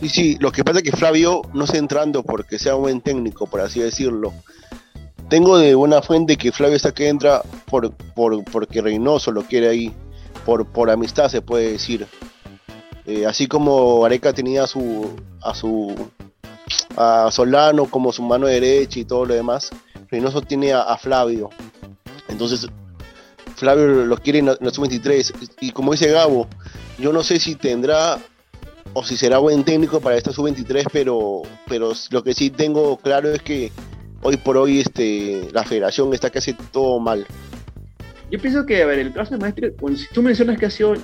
Sí, 0.00 0.08
sí, 0.08 0.36
lo 0.40 0.50
que 0.50 0.64
pasa 0.64 0.78
es 0.78 0.84
que 0.84 0.96
Flavio 0.96 1.42
no 1.52 1.64
está 1.64 1.76
entrando 1.76 2.22
porque 2.22 2.58
sea 2.58 2.74
un 2.74 2.82
buen 2.82 3.00
técnico, 3.02 3.46
por 3.46 3.60
así 3.60 3.80
decirlo. 3.80 4.32
Tengo 5.28 5.58
de 5.58 5.74
buena 5.74 6.00
fuente 6.00 6.38
que 6.38 6.52
Flavio 6.52 6.76
está 6.76 6.92
que 6.92 7.08
entra 7.08 7.42
por, 7.66 7.94
por, 8.14 8.42
porque 8.44 8.80
Reynoso 8.80 9.30
lo 9.30 9.42
quiere 9.42 9.68
ahí, 9.68 9.92
por, 10.46 10.66
por 10.66 10.90
amistad 10.90 11.28
se 11.28 11.42
puede 11.42 11.72
decir. 11.72 12.06
Eh, 13.04 13.26
así 13.26 13.46
como 13.46 14.04
Areca 14.04 14.32
tenía 14.32 14.64
a 14.64 14.66
su, 14.66 15.14
a 15.42 15.54
su 15.54 15.94
a 16.96 17.28
Solano 17.30 17.86
como 17.86 18.12
su 18.12 18.22
mano 18.22 18.46
derecha 18.46 19.00
y 19.00 19.04
todo 19.04 19.26
lo 19.26 19.34
demás, 19.34 19.70
Reynoso 20.10 20.40
tiene 20.40 20.72
a, 20.72 20.96
Flavio. 20.96 21.50
Entonces, 22.28 22.66
Flavio 23.54 23.86
lo 23.86 24.16
quiere 24.16 24.38
en 24.38 24.46
la, 24.46 24.52
en 24.52 24.64
la 24.66 24.70
sub-23. 24.70 25.56
Y 25.60 25.72
como 25.72 25.92
dice 25.92 26.10
Gabo, 26.10 26.48
yo 26.98 27.12
no 27.12 27.22
sé 27.22 27.38
si 27.38 27.54
tendrá 27.54 28.18
o 28.92 29.04
si 29.04 29.16
será 29.16 29.38
buen 29.38 29.64
técnico 29.64 30.00
para 30.00 30.16
esta 30.16 30.32
sub-23, 30.32 30.86
pero, 30.92 31.42
pero 31.68 31.92
lo 32.10 32.22
que 32.22 32.34
sí 32.34 32.50
tengo 32.50 32.96
claro 32.96 33.30
es 33.30 33.42
que 33.42 33.70
hoy 34.22 34.36
por 34.36 34.56
hoy 34.56 34.80
este, 34.80 35.48
la 35.52 35.64
federación 35.64 36.12
está 36.12 36.30
casi 36.30 36.54
todo 36.54 36.98
mal. 36.98 37.26
Yo 38.30 38.38
pienso 38.38 38.64
que, 38.64 38.82
a 38.82 38.86
ver, 38.86 38.98
el 38.98 39.12
caso 39.12 39.32
de 39.32 39.38
Maestri, 39.38 39.70
bueno, 39.80 39.96
si 39.96 40.06
tú 40.12 40.22
mencionas 40.22 40.58
que 40.58 40.66
ha 40.66 40.70
sido 40.70 40.94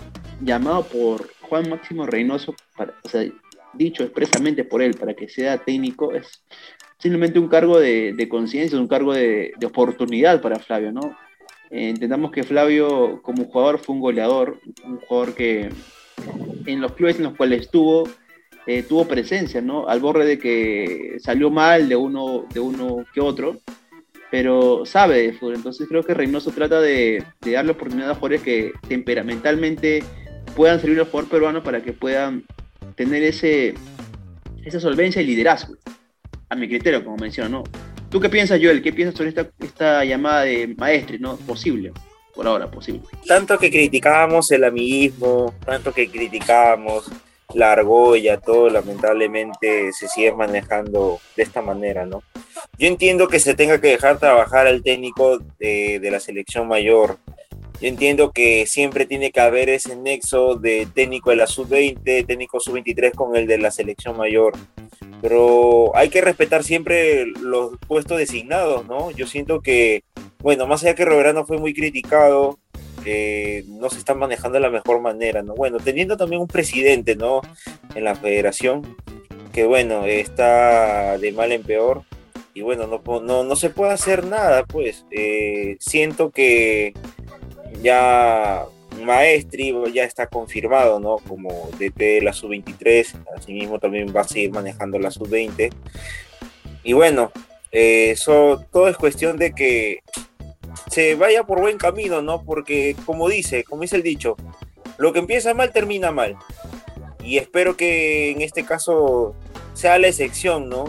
llamado 0.40 0.84
por 0.84 1.30
Juan 1.42 1.68
Máximo 1.68 2.06
Reynoso, 2.06 2.54
para, 2.76 2.94
o 3.02 3.08
sea, 3.08 3.24
dicho 3.72 4.02
expresamente 4.02 4.64
por 4.64 4.82
él 4.82 4.94
para 4.94 5.14
que 5.14 5.28
sea 5.28 5.58
técnico, 5.58 6.12
es 6.12 6.42
simplemente 6.98 7.38
un 7.38 7.48
cargo 7.48 7.78
de, 7.78 8.12
de 8.12 8.28
conciencia, 8.28 8.78
un 8.78 8.88
cargo 8.88 9.12
de, 9.12 9.52
de 9.58 9.66
oportunidad 9.66 10.40
para 10.40 10.58
Flavio, 10.58 10.92
¿no? 10.92 11.16
Eh, 11.70 11.88
entendamos 11.88 12.30
que 12.30 12.44
Flavio 12.44 13.20
como 13.22 13.44
jugador 13.44 13.78
fue 13.78 13.94
un 13.96 14.00
goleador, 14.00 14.60
un 14.84 14.98
jugador 14.98 15.34
que 15.34 15.70
en 16.66 16.80
los 16.80 16.92
clubes 16.92 17.16
en 17.16 17.24
los 17.24 17.36
cuales 17.36 17.62
estuvo, 17.62 18.08
eh, 18.66 18.82
tuvo 18.82 19.06
presencia, 19.06 19.60
¿no? 19.60 19.88
Al 19.88 20.00
borde 20.00 20.26
de 20.26 20.38
que 20.38 21.16
salió 21.20 21.50
mal 21.50 21.88
de 21.88 21.96
uno, 21.96 22.46
de 22.52 22.60
uno 22.60 23.04
que 23.14 23.20
otro, 23.20 23.60
pero 24.30 24.84
sabe 24.84 25.22
de 25.22 25.32
fútbol. 25.32 25.54
Entonces 25.54 25.86
creo 25.88 26.02
que 26.02 26.14
Reynoso 26.14 26.50
trata 26.50 26.80
de, 26.80 27.22
darle 27.40 27.72
oportunidad 27.72 28.10
a 28.10 28.14
jugadores 28.14 28.42
que 28.42 28.72
temperamentalmente 28.88 30.02
puedan 30.54 30.80
servir 30.80 30.98
al 30.98 31.06
jugador 31.06 31.30
peruano 31.30 31.62
para 31.62 31.82
que 31.82 31.92
puedan 31.92 32.44
tener 32.96 33.22
ese, 33.22 33.74
esa 34.64 34.80
solvencia 34.80 35.22
y 35.22 35.26
liderazgo. 35.26 35.76
A 36.48 36.56
mi 36.56 36.68
criterio, 36.68 37.04
como 37.04 37.16
menciono, 37.16 37.48
¿no? 37.48 37.64
¿Tú 38.10 38.20
qué 38.20 38.28
piensas, 38.28 38.60
Joel? 38.62 38.82
¿Qué 38.82 38.92
piensas 38.92 39.16
sobre 39.16 39.30
esta, 39.30 39.50
esta 39.58 40.04
llamada 40.04 40.42
de 40.42 40.74
maestri, 40.78 41.18
no? 41.18 41.36
Posible, 41.36 41.92
por 42.36 42.46
ahora, 42.46 42.70
posible. 42.70 43.00
tanto 43.26 43.58
que 43.58 43.70
criticábamos 43.70 44.52
el 44.52 44.64
amiguismo, 44.64 45.54
tanto 45.64 45.92
que 45.92 46.08
criticábamos 46.08 47.10
la 47.54 47.72
argolla, 47.72 48.38
todo 48.38 48.68
lamentablemente 48.68 49.92
se 49.92 50.08
sigue 50.08 50.32
manejando 50.32 51.18
de 51.36 51.42
esta 51.42 51.62
manera, 51.62 52.04
¿no? 52.04 52.22
Yo 52.78 52.88
entiendo 52.88 53.28
que 53.28 53.40
se 53.40 53.54
tenga 53.54 53.80
que 53.80 53.88
dejar 53.88 54.18
trabajar 54.18 54.66
al 54.66 54.82
técnico 54.82 55.38
de, 55.58 55.98
de 55.98 56.10
la 56.10 56.20
selección 56.20 56.68
mayor. 56.68 57.18
Yo 57.80 57.88
entiendo 57.88 58.32
que 58.32 58.66
siempre 58.66 59.06
tiene 59.06 59.32
que 59.32 59.40
haber 59.40 59.68
ese 59.68 59.96
nexo 59.96 60.56
de 60.56 60.86
técnico 60.94 61.30
de 61.30 61.36
la 61.36 61.46
sub-20, 61.46 62.26
técnico 62.26 62.60
sub-23 62.60 63.14
con 63.14 63.36
el 63.36 63.46
de 63.46 63.58
la 63.58 63.70
selección 63.70 64.16
mayor. 64.16 64.54
Pero 65.22 65.96
hay 65.96 66.08
que 66.08 66.20
respetar 66.20 66.64
siempre 66.64 67.26
los 67.26 67.72
puestos 67.86 68.18
designados, 68.18 68.86
¿no? 68.86 69.10
Yo 69.10 69.26
siento 69.26 69.60
que, 69.60 70.02
bueno, 70.40 70.66
más 70.66 70.82
allá 70.82 70.94
que 70.94 71.04
Roberano 71.04 71.46
fue 71.46 71.58
muy 71.58 71.74
criticado, 71.74 72.58
eh, 73.04 73.64
no 73.68 73.88
se 73.90 73.98
están 73.98 74.18
manejando 74.18 74.56
de 74.56 74.62
la 74.62 74.70
mejor 74.70 75.00
manera, 75.00 75.42
¿no? 75.42 75.54
Bueno, 75.54 75.78
teniendo 75.78 76.16
también 76.16 76.42
un 76.42 76.48
presidente, 76.48 77.16
¿no? 77.16 77.40
En 77.94 78.04
la 78.04 78.14
federación, 78.14 78.96
que 79.52 79.64
bueno, 79.64 80.04
está 80.06 81.18
de 81.18 81.32
mal 81.32 81.52
en 81.52 81.62
peor, 81.62 82.02
y 82.56 82.62
bueno, 82.62 82.86
no, 82.86 83.20
no, 83.20 83.44
no 83.44 83.54
se 83.54 83.70
puede 83.70 83.92
hacer 83.92 84.24
nada, 84.24 84.64
pues. 84.64 85.04
Eh, 85.10 85.76
siento 85.78 86.30
que 86.30 86.94
ya 87.82 88.64
Maestri 89.04 89.74
ya 89.92 90.04
está 90.04 90.26
confirmado, 90.26 90.98
¿no? 90.98 91.18
Como 91.18 91.68
DT 91.78 91.98
de 91.98 92.22
la 92.22 92.32
sub-23, 92.32 93.14
asimismo 93.36 93.78
también 93.78 94.14
va 94.14 94.22
a 94.22 94.28
seguir 94.28 94.52
manejando 94.52 94.98
la 94.98 95.10
sub-20. 95.10 95.70
Y 96.82 96.92
bueno, 96.94 97.30
eh, 97.72 98.12
eso, 98.12 98.64
todo 98.72 98.88
es 98.88 98.96
cuestión 98.96 99.36
de 99.36 99.52
que 99.52 99.98
se 100.96 101.14
vaya 101.14 101.44
por 101.44 101.60
buen 101.60 101.76
camino, 101.76 102.22
¿no? 102.22 102.42
Porque 102.42 102.96
como 103.04 103.28
dice, 103.28 103.64
como 103.64 103.82
dice 103.82 103.96
el 103.96 104.02
dicho, 104.02 104.34
lo 104.96 105.12
que 105.12 105.18
empieza 105.18 105.52
mal 105.52 105.70
termina 105.70 106.10
mal. 106.10 106.38
Y 107.22 107.36
espero 107.36 107.76
que 107.76 108.30
en 108.30 108.40
este 108.40 108.64
caso 108.64 109.34
sea 109.74 109.98
la 109.98 110.08
excepción, 110.08 110.70
¿no? 110.70 110.86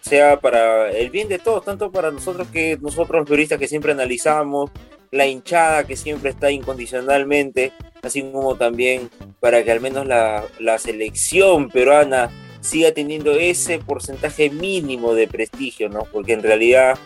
Sea 0.00 0.40
para 0.40 0.90
el 0.90 1.10
bien 1.10 1.28
de 1.28 1.38
todos, 1.38 1.64
tanto 1.64 1.92
para 1.92 2.10
nosotros 2.10 2.48
que 2.48 2.76
nosotros 2.82 3.20
los 3.20 3.28
periodistas 3.28 3.60
que 3.60 3.68
siempre 3.68 3.92
analizamos, 3.92 4.72
la 5.12 5.28
hinchada 5.28 5.86
que 5.86 5.94
siempre 5.94 6.30
está 6.30 6.50
incondicionalmente, 6.50 7.70
así 8.02 8.20
como 8.32 8.56
también 8.56 9.10
para 9.38 9.62
que 9.62 9.70
al 9.70 9.80
menos 9.80 10.08
la, 10.08 10.42
la 10.58 10.76
selección 10.78 11.68
peruana 11.68 12.32
siga 12.62 12.90
teniendo 12.90 13.30
ese 13.30 13.78
porcentaje 13.78 14.50
mínimo 14.50 15.14
de 15.14 15.28
prestigio, 15.28 15.88
¿no? 15.88 16.02
Porque 16.02 16.32
en 16.32 16.42
realidad 16.42 16.98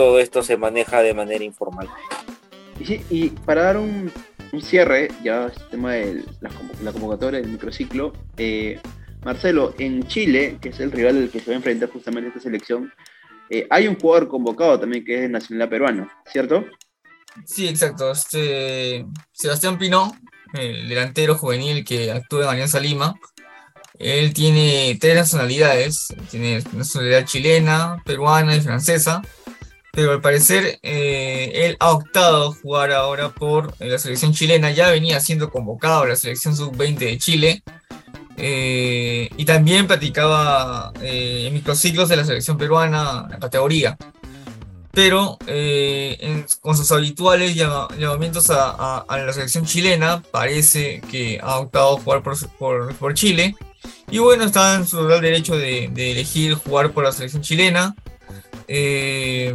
todo 0.00 0.18
esto 0.18 0.42
se 0.42 0.56
maneja 0.56 1.02
de 1.02 1.12
manera 1.12 1.44
informal. 1.44 1.86
Y, 2.80 2.86
sí, 2.86 3.02
y 3.10 3.28
para 3.28 3.64
dar 3.64 3.76
un, 3.76 4.10
un 4.50 4.62
cierre, 4.62 5.08
ya 5.22 5.48
este 5.48 5.62
tema 5.72 5.92
de 5.92 6.24
la, 6.40 6.48
convo- 6.48 6.80
la 6.82 6.92
convocatoria 6.92 7.38
del 7.38 7.50
microciclo, 7.50 8.14
eh, 8.38 8.80
Marcelo, 9.22 9.74
en 9.78 10.02
Chile, 10.08 10.56
que 10.58 10.70
es 10.70 10.80
el 10.80 10.90
rival 10.90 11.18
al 11.18 11.28
que 11.28 11.40
se 11.40 11.50
va 11.50 11.52
a 11.52 11.56
enfrentar 11.56 11.90
justamente 11.90 12.28
esta 12.28 12.40
selección, 12.40 12.90
eh, 13.50 13.66
hay 13.68 13.88
un 13.88 14.00
jugador 14.00 14.28
convocado 14.28 14.80
también 14.80 15.04
que 15.04 15.16
es 15.16 15.20
de 15.20 15.28
nacionalidad 15.28 15.68
peruana, 15.68 16.18
¿cierto? 16.32 16.64
Sí, 17.44 17.68
exacto. 17.68 18.10
Este, 18.10 19.04
Sebastián 19.32 19.76
Pino, 19.76 20.16
el 20.54 20.88
delantero 20.88 21.34
juvenil 21.34 21.84
que 21.84 22.10
actúa 22.10 22.44
en 22.44 22.48
Alianza 22.48 22.80
Lima, 22.80 23.20
él 23.98 24.32
tiene 24.32 24.96
tres 24.98 25.16
nacionalidades. 25.16 26.08
Tiene 26.30 26.64
nacionalidad 26.72 27.26
chilena, 27.26 28.02
peruana 28.06 28.56
y 28.56 28.62
francesa. 28.62 29.20
Pero 29.92 30.12
al 30.12 30.20
parecer 30.20 30.78
eh, 30.82 31.50
él 31.54 31.76
ha 31.80 31.90
optado 31.92 32.52
jugar 32.52 32.92
ahora 32.92 33.30
por 33.30 33.74
eh, 33.80 33.88
la 33.88 33.98
selección 33.98 34.32
chilena. 34.32 34.70
Ya 34.70 34.90
venía 34.90 35.20
siendo 35.20 35.50
convocado 35.50 36.02
a 36.02 36.08
la 36.08 36.16
selección 36.16 36.56
sub-20 36.56 36.98
de 36.98 37.18
Chile. 37.18 37.62
eh, 38.36 39.28
y 39.36 39.44
también 39.44 39.86
practicaba 39.86 40.92
eh, 41.02 41.44
en 41.48 41.54
microciclos 41.54 42.08
de 42.08 42.16
la 42.16 42.24
selección 42.24 42.56
peruana, 42.56 43.26
la 43.30 43.38
categoría 43.38 43.96
pero 44.92 45.38
con 46.60 46.76
sus 46.76 46.90
habituales 46.90 47.54
llama- 47.54 47.86
llamamientos 47.96 48.50
a, 48.50 49.04
la 49.08 49.32
selección 49.32 49.64
chilena, 49.64 50.20
parece 50.32 51.00
que 51.10 51.38
ha 51.40 51.58
optado 51.60 51.98
jugar 51.98 52.22
por 52.24 53.14
Chile. 53.14 53.54
Y 54.10 54.18
bueno, 54.18 54.44
está 54.44 54.74
en 54.74 54.86
su 54.86 54.96
total 54.96 55.20
derecho 55.20 55.56
de, 55.56 55.88
de 55.92 56.10
elegir 56.12 56.54
jugar 56.54 56.90
por 56.92 57.04
la 57.04 57.12
selección 57.12 57.40
chilena. 57.42 57.94
Eh, 58.66 59.52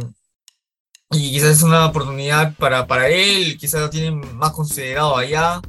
y 1.12 1.30
quizás 1.32 1.50
es 1.50 1.62
una 1.62 1.86
oportunidad 1.86 2.54
para, 2.56 2.86
para 2.86 3.08
él, 3.08 3.56
quizás 3.58 3.80
lo 3.80 3.90
tienen 3.90 4.20
más 4.36 4.52
considerado 4.52 5.16
allá. 5.16 5.60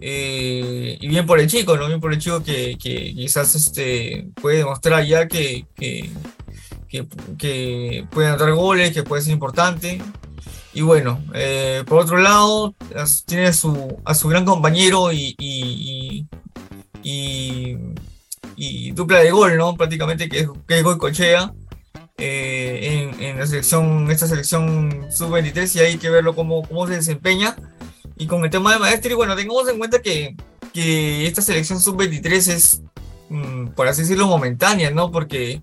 Eh, 0.00 0.98
y 1.00 1.08
bien 1.08 1.26
por 1.26 1.38
el 1.38 1.46
chico, 1.46 1.76
¿no? 1.76 1.86
Bien 1.86 2.00
por 2.00 2.12
el 2.12 2.18
chico 2.18 2.42
que, 2.42 2.76
que 2.78 3.14
quizás 3.14 3.54
este, 3.54 4.28
puede 4.40 4.58
demostrar 4.58 5.04
ya 5.04 5.28
que, 5.28 5.66
que, 5.76 6.10
que, 6.88 7.06
que 7.38 8.06
puede 8.10 8.28
anotar 8.28 8.52
goles, 8.52 8.92
que 8.92 9.02
puede 9.02 9.22
ser 9.22 9.32
importante. 9.32 10.00
Y 10.72 10.82
bueno, 10.82 11.22
eh, 11.34 11.84
por 11.86 12.00
otro 12.02 12.18
lado, 12.18 12.74
tiene 13.26 13.46
a 13.46 13.52
su, 13.52 13.96
a 14.04 14.14
su 14.14 14.28
gran 14.28 14.44
compañero 14.44 15.12
y, 15.12 15.36
y, 15.38 16.26
y, 18.56 18.90
dupla 18.90 19.20
de 19.20 19.30
gol, 19.30 19.56
¿no? 19.56 19.76
Prácticamente 19.76 20.28
que 20.28 20.40
es, 20.40 20.48
que 20.66 20.78
es 20.78 20.84
eh, 22.18 23.10
en, 23.12 23.22
en 23.22 23.38
la 23.38 23.46
selección, 23.46 24.10
esta 24.10 24.28
selección 24.28 25.06
sub-23 25.10 25.76
y 25.76 25.78
hay 25.80 25.98
que 25.98 26.10
verlo 26.10 26.34
cómo, 26.34 26.62
cómo 26.62 26.86
se 26.86 26.94
desempeña. 26.94 27.56
Y 28.16 28.26
con 28.26 28.44
el 28.44 28.50
tema 28.50 28.72
de 28.72 28.78
Maestri, 28.78 29.14
bueno, 29.14 29.34
tengamos 29.34 29.68
en 29.68 29.78
cuenta 29.78 30.00
que, 30.00 30.36
que 30.72 31.26
esta 31.26 31.42
selección 31.42 31.80
sub-23 31.80 32.32
es, 32.52 32.82
mm, 33.28 33.68
por 33.68 33.88
así 33.88 34.02
decirlo, 34.02 34.28
momentánea, 34.28 34.90
¿no? 34.90 35.10
Porque 35.10 35.62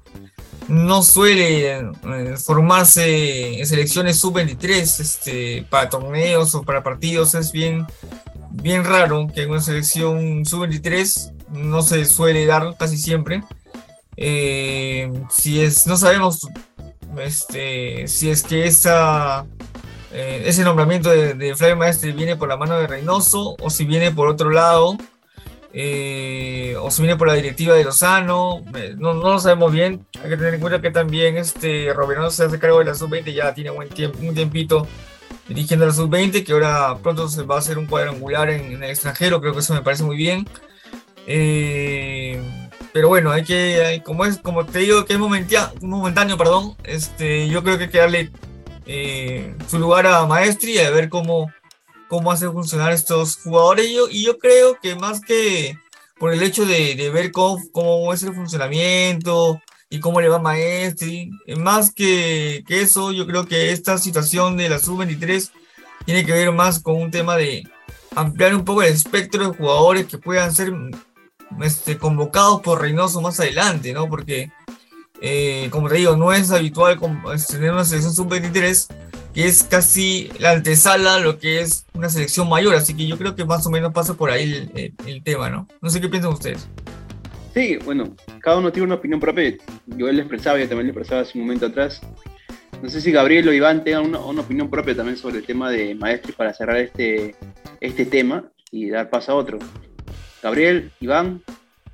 no 0.67 1.03
suele 1.03 1.79
eh, 1.79 2.38
formarse 2.38 3.60
en 3.60 3.65
selecciones 3.65 4.20
sub-23 4.20 5.00
este, 5.00 5.65
para 5.70 5.89
torneos 5.89 6.53
o 6.55 6.63
para 6.63 6.84
partidos. 6.84 7.36
Es 7.36 7.51
bien, 7.51 7.86
bien 8.51 8.84
raro 8.84 9.27
que 9.34 9.43
en 9.43 9.51
una 9.51 9.62
selección 9.62 10.46
sub-23 10.46 11.34
no 11.51 11.81
se 11.81 12.05
suele 12.05 12.46
dar 12.46 12.75
casi 12.77 12.98
siempre. 12.98 13.43
Eh, 14.18 15.12
si 15.30 15.62
es, 15.62 15.88
no 15.88 15.98
sabemos 15.98 16.48
este, 17.20 18.08
si 18.08 18.30
es 18.30 18.44
que 18.44 18.65
esa, 18.65 19.46
eh, 20.13 20.44
ese 20.46 20.63
nombramiento 20.63 21.10
de, 21.10 21.34
de, 21.34 21.56
Flavio 21.56 21.77
Maestre 21.77 22.12
viene 22.12 22.36
por 22.36 22.50
la 22.50 22.58
mano 22.58 22.77
de 22.77 22.88
Reynoso 22.88 23.56
o 23.60 23.70
si 23.70 23.86
viene 23.86 24.12
por 24.12 24.27
otro 24.27 24.50
lado, 24.50 24.98
eh, 25.74 26.75
o 26.82 26.91
si 26.91 27.01
viene 27.01 27.18
por 27.18 27.27
la 27.27 27.34
directiva 27.34 27.75
de 27.75 27.84
Lozano, 27.84 28.62
no, 28.98 29.13
no, 29.13 29.32
lo 29.32 29.39
sabemos 29.39 29.72
bien. 29.72 30.06
Hay 30.24 30.30
que 30.30 30.38
tener 30.38 30.56
en 30.56 30.62
cuenta 30.62 30.82
que 30.82 30.91
también 30.91 31.38
este 31.38 31.94
Roberto 31.94 32.30
se 32.30 32.44
hace 32.44 32.60
cargo 32.60 32.80
de 32.80 32.86
la 32.86 32.96
sub-20, 32.96 33.34
ya 33.34 33.53
tiene 33.53 33.70
buen 33.70 33.89
tiempo, 33.89 34.20
un 34.22 34.36
tiempito 34.36 34.88
dirigiendo 35.48 35.86
la 35.86 35.94
sub-20, 35.94 36.46
que 36.46 36.53
ahora 36.53 36.98
pronto 37.01 37.27
se 37.30 37.44
va 37.44 37.56
a 37.56 37.60
hacer 37.60 37.77
un 37.77 37.86
cuadrangular 37.86 38.50
en, 38.50 38.74
en, 38.74 38.84
el 38.84 38.89
extranjero, 38.89 39.39
creo 39.41 39.53
que 39.53 39.60
eso 39.60 39.74
me 39.74 39.82
parece 39.82 40.03
muy 40.03 40.18
bien. 40.18 40.46
Pero 42.94 43.08
bueno, 43.08 43.32
hay 43.32 43.44
que, 43.44 44.02
como 44.06 44.26
es, 44.26 44.38
como 44.38 44.66
te 44.66 44.80
digo 44.80 45.06
que 45.06 45.14
es 45.14 45.20
momentáneo, 45.20 46.38
perdón, 46.38 46.76
este, 46.84 47.48
yo 47.48 47.64
creo 47.64 47.78
que 47.78 47.86
hay 47.86 47.90
que 47.90 47.98
darle 47.98 48.32
eh, 48.86 49.56
su 49.68 49.80
lugar 49.80 50.08
a 50.08 50.26
Maestri 50.26 50.74
y 50.74 50.80
a 50.80 50.90
ver 50.90 51.10
cómo, 51.10 51.52
cómo 52.10 52.32
hace 52.32 52.50
funcionar 52.50 52.92
estos 52.92 53.38
jugadores. 53.38 53.88
Y 53.88 53.96
yo, 53.96 54.10
y 54.10 54.26
yo 54.26 54.38
creo 54.38 54.78
que 54.82 54.96
más 54.96 55.22
que 55.22 55.78
por 56.20 56.34
el 56.34 56.44
hecho 56.44 56.66
de, 56.66 57.10
ver 57.14 57.32
cómo, 57.32 57.62
cómo, 57.72 58.14
es 58.14 58.24
el 58.24 58.36
funcionamiento 58.36 59.62
y 59.90 60.00
cómo 60.00 60.20
le 60.22 60.30
va 60.30 60.40
Maestri, 60.40 61.32
más 61.58 61.94
que, 61.94 62.64
que 62.68 62.82
eso, 62.82 63.12
yo 63.12 63.26
creo 63.26 63.46
que 63.46 63.72
esta 63.72 63.98
situación 63.98 64.58
de 64.58 64.70
la 64.70 64.80
sub-23 64.80 65.50
tiene 66.06 66.26
que 66.26 66.32
ver 66.34 66.52
más 66.52 66.80
con 66.80 66.96
un 66.96 67.12
tema 67.12 67.38
de 67.38 67.68
ampliar 68.16 68.54
un 68.56 68.66
poco 68.66 68.84
el 68.84 68.94
espectro 68.94 69.50
de 69.50 69.58
jugadores 69.58 70.06
que 70.08 70.18
puedan 70.18 70.54
ser 70.54 70.74
este, 71.63 71.98
convocados 71.98 72.62
por 72.62 72.81
Reynoso 72.81 73.22
más 73.22 73.39
adelante, 73.39 73.93
¿no? 73.93 74.08
Porque, 74.08 74.51
eh, 75.22 75.67
como 75.72 75.89
te 75.89 75.96
digo, 75.96 76.15
no 76.15 76.34
es 76.34 76.51
habitual 76.51 77.00
tener 77.48 77.72
una 77.72 77.86
selección 77.86 78.13
sub-23 78.13 78.88
que 79.34 79.46
es 79.46 79.63
casi 79.63 80.29
la 80.39 80.51
antesala 80.51 81.20
lo 81.20 81.39
que 81.39 81.62
es 81.62 81.86
una 81.93 82.10
selección 82.10 82.50
mayor, 82.50 82.75
así 82.75 82.96
que 82.96 83.08
yo 83.08 83.17
creo 83.17 83.36
que 83.36 83.46
más 83.46 83.65
o 83.65 83.70
menos 83.70 83.93
pasa 83.93 84.13
por 84.13 84.29
ahí 84.29 84.70
el, 85.05 85.24
tema, 85.24 85.50
¿no? 85.50 85.67
No 85.81 85.89
sé 85.89 86.01
qué 86.01 86.10
piensan 86.10 86.34
ustedes. 86.34 86.67
Sí, 87.53 87.77
bueno, 87.84 88.15
cada 88.41 88.58
uno 88.58 88.72
tiene 88.72 88.88
una 88.88 88.96
opinión 88.96 89.20
propia. 89.20 89.55
Yo 89.86 90.08
él 90.08 90.20
expresaba, 90.20 90.60
yo 90.60 90.67
también 90.67 90.88
le 90.88 90.91
expresaba 90.91 91.22
hace 91.22 91.38
un 91.38 91.46
momento 91.46 91.65
atrás. 91.65 92.01
No 92.81 92.89
sé 92.89 93.01
si 93.01 93.12
Gabriel 93.12 93.48
o 93.48 93.53
Iván 93.53 93.84
tengan 93.84 94.08
una, 94.08 94.41
opinión 94.41 94.70
propia 94.70 94.96
también 94.96 95.17
sobre 95.17 95.38
el 95.38 95.46
tema 95.46 95.70
de 95.70 95.93
Maestri 95.96 96.31
para 96.31 96.53
cerrar 96.53 96.77
este, 96.77 97.36
este 97.79 98.05
tema 98.05 98.50
y 98.72 98.89
dar 98.89 99.10
paso 99.10 99.34
a 99.34 99.36
otro. 99.36 99.60
Gabriel, 100.42 100.92
Iván. 101.00 101.44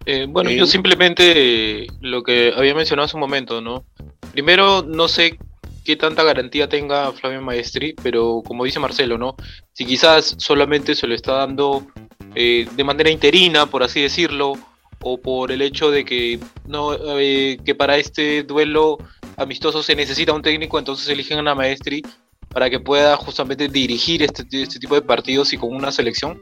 Eh, 0.06 0.26
bueno, 0.30 0.50
eh, 0.50 0.56
yo 0.56 0.66
simplemente 0.66 1.84
eh, 1.84 1.88
lo 2.02 2.24
que 2.24 2.54
había 2.56 2.74
mencionado 2.74 3.06
hace 3.06 3.18
un 3.18 3.22
momento, 3.22 3.62
¿no? 3.62 3.86
Primero, 4.32 4.84
no 4.84 5.08
sé 5.08 5.38
qué 5.88 5.96
tanta 5.96 6.24
garantía 6.24 6.68
tenga 6.68 7.14
Flavio 7.14 7.42
Maestri, 7.42 7.94
pero 8.04 8.44
como 8.46 8.66
dice 8.66 8.78
Marcelo, 8.78 9.18
¿no? 9.18 9.38
Si 9.72 9.86
quizás 9.86 10.36
solamente 10.38 10.96
se 10.96 11.08
lo 11.08 11.16
está 11.16 11.34
dando 11.36 11.88
eh, 12.36 12.68
de 12.76 12.84
manera 12.84 13.10
interina, 13.10 13.68
por 13.68 13.84
así 13.84 14.02
decirlo, 14.02 14.54
o 15.02 15.18
por 15.22 15.50
el 15.50 15.62
hecho 15.62 15.90
de 15.90 16.04
que 16.04 16.40
no 16.66 16.94
eh, 17.18 17.58
que 17.64 17.74
para 17.74 17.96
este 17.98 18.44
duelo 18.44 18.98
amistoso 19.38 19.82
se 19.82 19.96
necesita 19.96 20.34
un 20.34 20.42
técnico, 20.42 20.78
entonces 20.78 21.08
eligen 21.08 21.48
a 21.48 21.56
Maestri 21.56 22.04
para 22.50 22.70
que 22.70 22.82
pueda 22.82 23.16
justamente 23.16 23.70
dirigir 23.70 24.24
este, 24.24 24.44
este 24.52 24.80
tipo 24.80 24.96
de 24.96 25.02
partidos 25.02 25.54
y 25.54 25.58
con 25.58 25.74
una 25.74 25.94
selección. 25.94 26.42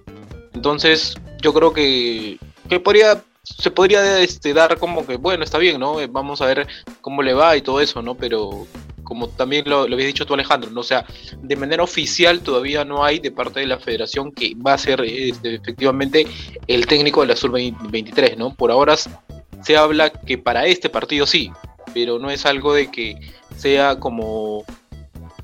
Entonces, 0.66 1.14
yo 1.44 1.54
creo 1.54 1.72
que, 1.72 2.40
que 2.68 2.80
podría, 2.80 3.24
se 3.44 3.70
podría 3.70 4.20
este, 4.20 4.52
dar 4.52 4.80
como 4.80 5.06
que, 5.06 5.16
bueno, 5.16 5.44
está 5.44 5.60
bien, 5.60 5.80
¿no? 5.80 5.98
Vamos 6.10 6.42
a 6.42 6.48
ver 6.48 6.66
cómo 7.02 7.22
le 7.22 7.36
va 7.36 7.56
y 7.56 7.62
todo 7.62 7.82
eso, 7.82 8.02
¿no? 8.02 8.16
Pero 8.16 8.66
como 9.04 9.30
también 9.30 9.70
lo, 9.70 9.82
habías 9.82 10.08
dicho 10.08 10.26
tú, 10.26 10.34
Alejandro, 10.34 10.72
¿no? 10.72 10.82
Sea, 10.82 11.06
de 11.40 11.56
manera 11.56 11.84
oficial 11.84 12.42
todavía 12.42 12.84
no 12.84 13.06
hay 13.06 13.20
de 13.20 13.30
parte 13.30 13.60
de 13.60 13.68
la 13.68 13.78
federación 13.78 14.32
que 14.32 14.56
va 14.56 14.74
a 14.74 14.80
ser 14.80 15.02
este, 15.02 15.54
efectivamente 15.54 16.26
el 16.66 16.88
técnico 16.88 17.22
de 17.22 17.28
la 17.28 17.36
Sur 17.36 17.52
23, 17.52 18.36
¿no? 18.36 18.52
Por 18.56 18.72
ahora 18.72 18.96
se 18.98 19.78
habla 19.78 20.10
que 20.10 20.40
para 20.40 20.66
este 20.66 20.90
partido 20.90 21.28
sí, 21.28 21.52
pero 21.94 22.18
no 22.18 22.32
es 22.32 22.44
algo 22.48 22.74
de 22.74 22.90
que 22.90 23.20
sea 23.56 24.00
como 24.00 24.66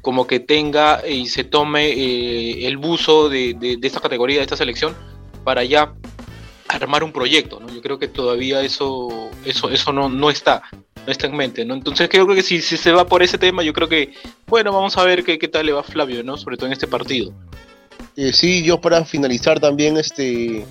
como 0.01 0.27
que 0.27 0.39
tenga 0.39 1.07
y 1.07 1.27
se 1.27 1.43
tome 1.43 1.89
eh, 1.89 2.67
el 2.67 2.77
buzo 2.77 3.29
de, 3.29 3.53
de, 3.53 3.79
esta 3.88 3.99
categoría, 3.99 4.38
de 4.38 4.43
esta 4.43 4.57
selección, 4.57 4.95
para 5.43 5.63
ya 5.63 5.93
armar 6.67 7.04
un 7.04 7.12
proyecto, 7.12 7.60
¿no? 7.60 7.73
Yo 7.73 7.82
creo 7.82 7.99
que 7.99 8.08
todavía 8.08 8.62
eso, 8.62 9.30
eso, 9.45 9.69
eso 9.69 9.91
no, 9.91 10.10
no 10.10 10.30
está, 10.30 10.62
no 11.06 11.12
está 11.12 11.27
en 11.27 11.36
mente, 11.36 11.65
¿no? 11.65 11.73
Entonces 11.73 12.08
creo 12.10 12.27
que 12.27 12.41
si, 12.41 12.62
se 12.62 12.91
va 12.91 13.06
por 13.06 13.23
ese 13.23 13.38
tema, 13.38 13.63
yo 13.63 13.73
creo 13.73 13.89
que, 13.89 14.13
bueno, 14.47 14.71
vamos 14.71 14.97
a 14.97 15.04
ver 15.04 15.23
qué, 15.23 15.38
tal 15.47 15.65
le 15.65 15.73
va 15.73 15.84
Flavio, 15.84 16.23
¿no? 16.23 16.38
Sobre 16.38 16.58
todo 16.58 16.67
en 16.67 16.73
este 16.73 16.88
partido. 16.88 17.34
Eh, 18.15 18.34
sí, 18.34 18.63
yo 18.63 18.80
para 18.80 19.04
finalizar 19.06 19.60
también, 19.60 19.97
este, 19.97 20.65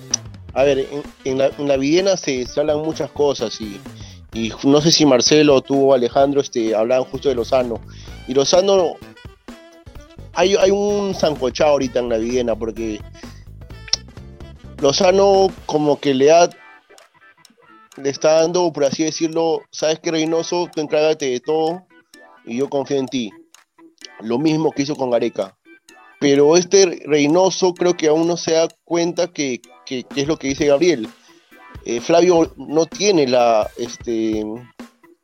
a 0.53 0.63
ver, 0.63 0.87
en, 1.23 1.37
la, 1.37 1.51
en 1.57 1.67
la 1.67 1.77
Villena 1.77 2.17
se, 2.17 2.45
se 2.45 2.59
hablan 2.59 2.79
muchas 2.79 3.11
cosas 3.11 3.59
y, 3.61 3.79
y 4.33 4.53
no 4.63 4.81
sé 4.81 4.91
si 4.91 5.05
Marcelo, 5.05 5.61
tú 5.61 5.93
Alejandro, 5.93 6.41
este, 6.41 6.73
hablaban 6.73 7.05
justo 7.05 7.29
de 7.29 7.35
Lozano. 7.35 7.79
Y 8.27 8.33
Lozano 8.33 8.95
hay, 10.33 10.55
hay 10.55 10.71
un 10.71 11.13
zancochado 11.13 11.71
ahorita 11.71 11.99
en 11.99 12.09
la 12.09 12.17
Viena 12.17 12.55
porque 12.55 13.01
Lozano 14.81 15.47
como 15.65 15.99
que 15.99 16.13
le 16.13 16.31
ha 16.31 16.49
le 17.97 18.09
está 18.09 18.41
dando, 18.41 18.71
por 18.71 18.85
así 18.85 19.03
decirlo, 19.03 19.61
sabes 19.69 19.99
que 19.99 20.11
Reynoso, 20.11 20.69
tú 20.73 20.81
encárgate 20.81 21.29
de 21.29 21.39
todo 21.39 21.85
y 22.45 22.57
yo 22.57 22.69
confío 22.69 22.97
en 22.97 23.07
ti. 23.07 23.31
Lo 24.21 24.39
mismo 24.39 24.71
que 24.71 24.83
hizo 24.83 24.95
con 24.95 25.11
Gareca. 25.11 25.57
Pero 26.19 26.55
este 26.55 27.01
Reynoso 27.05 27.73
creo 27.73 27.95
que 27.95 28.07
aún 28.07 28.27
no 28.27 28.37
se 28.37 28.53
da 28.53 28.67
cuenta 28.83 29.27
que, 29.27 29.61
que, 29.85 30.05
es 30.15 30.27
lo 30.27 30.37
que 30.37 30.47
dice 30.47 30.67
Gabriel. 30.67 31.07
Eh, 31.85 31.99
Flavio 31.99 32.53
no 32.57 32.85
tiene 32.85 33.27
la, 33.27 33.69
este, 33.77 34.43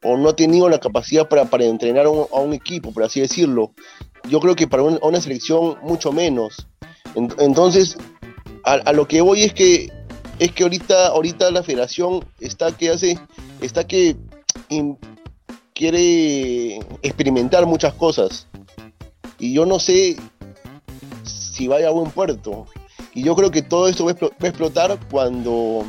o 0.03 0.17
no 0.17 0.29
ha 0.29 0.35
tenido 0.35 0.69
la 0.69 0.79
capacidad 0.79 1.27
para, 1.27 1.45
para 1.45 1.65
entrenar 1.65 2.05
a 2.05 2.09
un, 2.09 2.53
equipo, 2.53 2.91
por 2.91 3.03
así 3.03 3.21
decirlo 3.21 3.73
yo 4.29 4.39
creo 4.39 4.55
que 4.55 4.67
para 4.67 4.83
una 4.83 5.21
selección 5.21 5.77
mucho 5.81 6.11
menos. 6.11 6.67
Entonces, 7.15 7.97
a, 8.67 8.93
lo 8.93 9.07
que 9.07 9.21
voy 9.21 9.43
es 9.43 9.53
que 9.53 9.91
es 10.39 10.51
que 10.51 10.63
ahorita, 10.63 11.07
ahorita 11.07 11.49
la 11.51 11.63
federación 11.63 12.23
está 12.39 12.71
que 12.71 12.89
hace, 12.89 13.17
está 13.61 13.87
que 13.87 14.15
quiere 15.73 16.77
experimentar 17.01 17.65
muchas 17.65 17.93
cosas. 17.93 18.47
Y 19.39 19.53
yo 19.53 19.65
no 19.65 19.79
sé 19.79 20.17
si 21.23 21.67
vaya 21.67 21.87
a 21.87 21.91
buen 21.91 22.11
puerto. 22.11 22.67
Y 23.15 23.23
yo 23.23 23.35
creo 23.35 23.49
que 23.49 23.63
todo 23.63 23.87
esto 23.87 24.05
va 24.05 24.11
a 24.11 24.47
explotar 24.47 24.99
cuando 25.09 25.83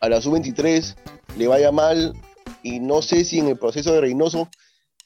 a 0.00 0.08
la 0.08 0.22
sub-23 0.22 0.96
le 1.36 1.46
vaya 1.48 1.70
mal. 1.70 2.14
Y 2.62 2.80
no 2.80 3.02
sé 3.02 3.24
si 3.24 3.40
en 3.40 3.48
el 3.48 3.58
proceso 3.58 3.92
de 3.92 4.00
Reynoso 4.00 4.48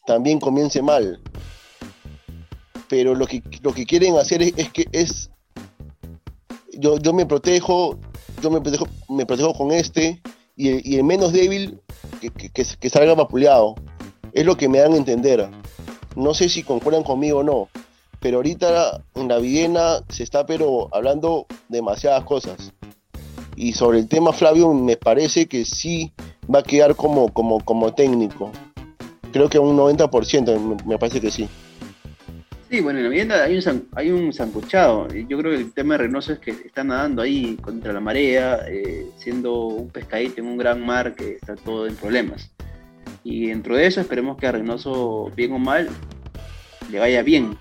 también 0.07 0.38
comience 0.38 0.81
mal 0.81 1.21
pero 2.93 3.15
lo 3.15 3.27
que, 3.27 3.43
lo 3.62 3.73
que 3.73 3.87
quieren 3.87 4.19
hacer 4.19 4.43
es 4.43 4.69
que 4.71 4.87
es, 4.93 5.31
yo, 6.83 6.99
yo 6.99 7.12
me 7.12 7.25
protejo, 7.25 7.97
yo 8.42 8.51
me 8.51 8.61
protejo, 8.61 8.87
me 9.09 9.25
protejo 9.25 9.55
con 9.55 9.71
este, 9.71 10.21
y, 10.57 10.97
el 10.97 11.05
menos 11.05 11.33
débil 11.33 11.81
que, 12.21 12.31
que, 12.31 12.51
que, 12.51 12.90
salga 12.90 13.14
vapuleado. 13.14 13.77
Es 14.33 14.45
lo 14.45 14.57
que 14.57 14.68
me 14.68 14.79
dan 14.79 14.92
a 14.92 14.97
entender. 14.97 15.49
No 16.16 16.35
sé 16.35 16.49
si 16.49 16.62
concuerdan 16.62 17.05
conmigo 17.05 17.38
o 17.38 17.42
no, 17.42 17.68
pero 18.21 18.38
ahorita 18.38 19.03
en 19.14 19.29
la 19.29 19.38
Viena 19.38 20.01
se 20.09 20.25
está 20.25 20.45
pero 20.45 20.88
hablando 20.92 21.47
demasiadas 21.68 22.25
cosas. 22.25 22.73
Y 23.55 23.75
sobre 23.75 23.99
el 24.01 24.09
tema 24.09 24.33
Flavio 24.33 24.73
me 24.73 24.97
parece 24.97 25.47
que 25.47 25.64
sí 25.64 26.12
va 26.53 26.61
a 26.61 26.62
quedar 26.62 26.97
como, 26.97 27.33
como, 27.33 27.64
como 27.64 27.95
técnico. 27.95 28.51
Creo 29.33 29.49
que 29.49 29.59
un 29.59 29.77
90%, 29.77 30.85
me 30.85 30.99
parece 30.99 31.21
que 31.21 31.31
sí. 31.31 31.49
Sí, 32.73 32.81
bueno, 32.81 33.01
en 33.01 33.05
la 33.05 33.11
vivienda 33.11 33.45
hay 33.45 33.59
un, 33.59 33.89
hay 33.95 34.11
un 34.11 34.33
sancochado. 34.33 35.07
Yo 35.13 35.37
creo 35.37 35.53
que 35.53 35.59
el 35.59 35.73
tema 35.75 35.93
de 35.95 35.99
Reynoso 35.99 36.33
es 36.33 36.39
que 36.39 36.53
está 36.53 36.83
nadando 36.83 37.21
ahí 37.21 37.59
contra 37.61 37.93
la 37.93 38.01
marea, 38.01 38.61
eh, 38.67 39.07
siendo 39.19 39.53
un 39.53 39.91
pescadito 39.91 40.41
en 40.41 40.47
un 40.47 40.57
gran 40.57 40.81
mar 40.85 41.15
que 41.15 41.33
está 41.35 41.55
todo 41.55 41.87
en 41.87 41.95
problemas. 41.97 42.51
Y 43.25 43.49
dentro 43.49 43.77
de 43.77 43.87
eso 43.87 44.01
esperemos 44.01 44.39
que 44.39 44.47
a 44.47 44.53
Reynoso, 44.53 45.31
bien 45.37 45.53
o 45.53 45.59
mal, 45.59 45.91
le 46.91 46.99
vaya 46.99 47.23
bien. 47.23 47.59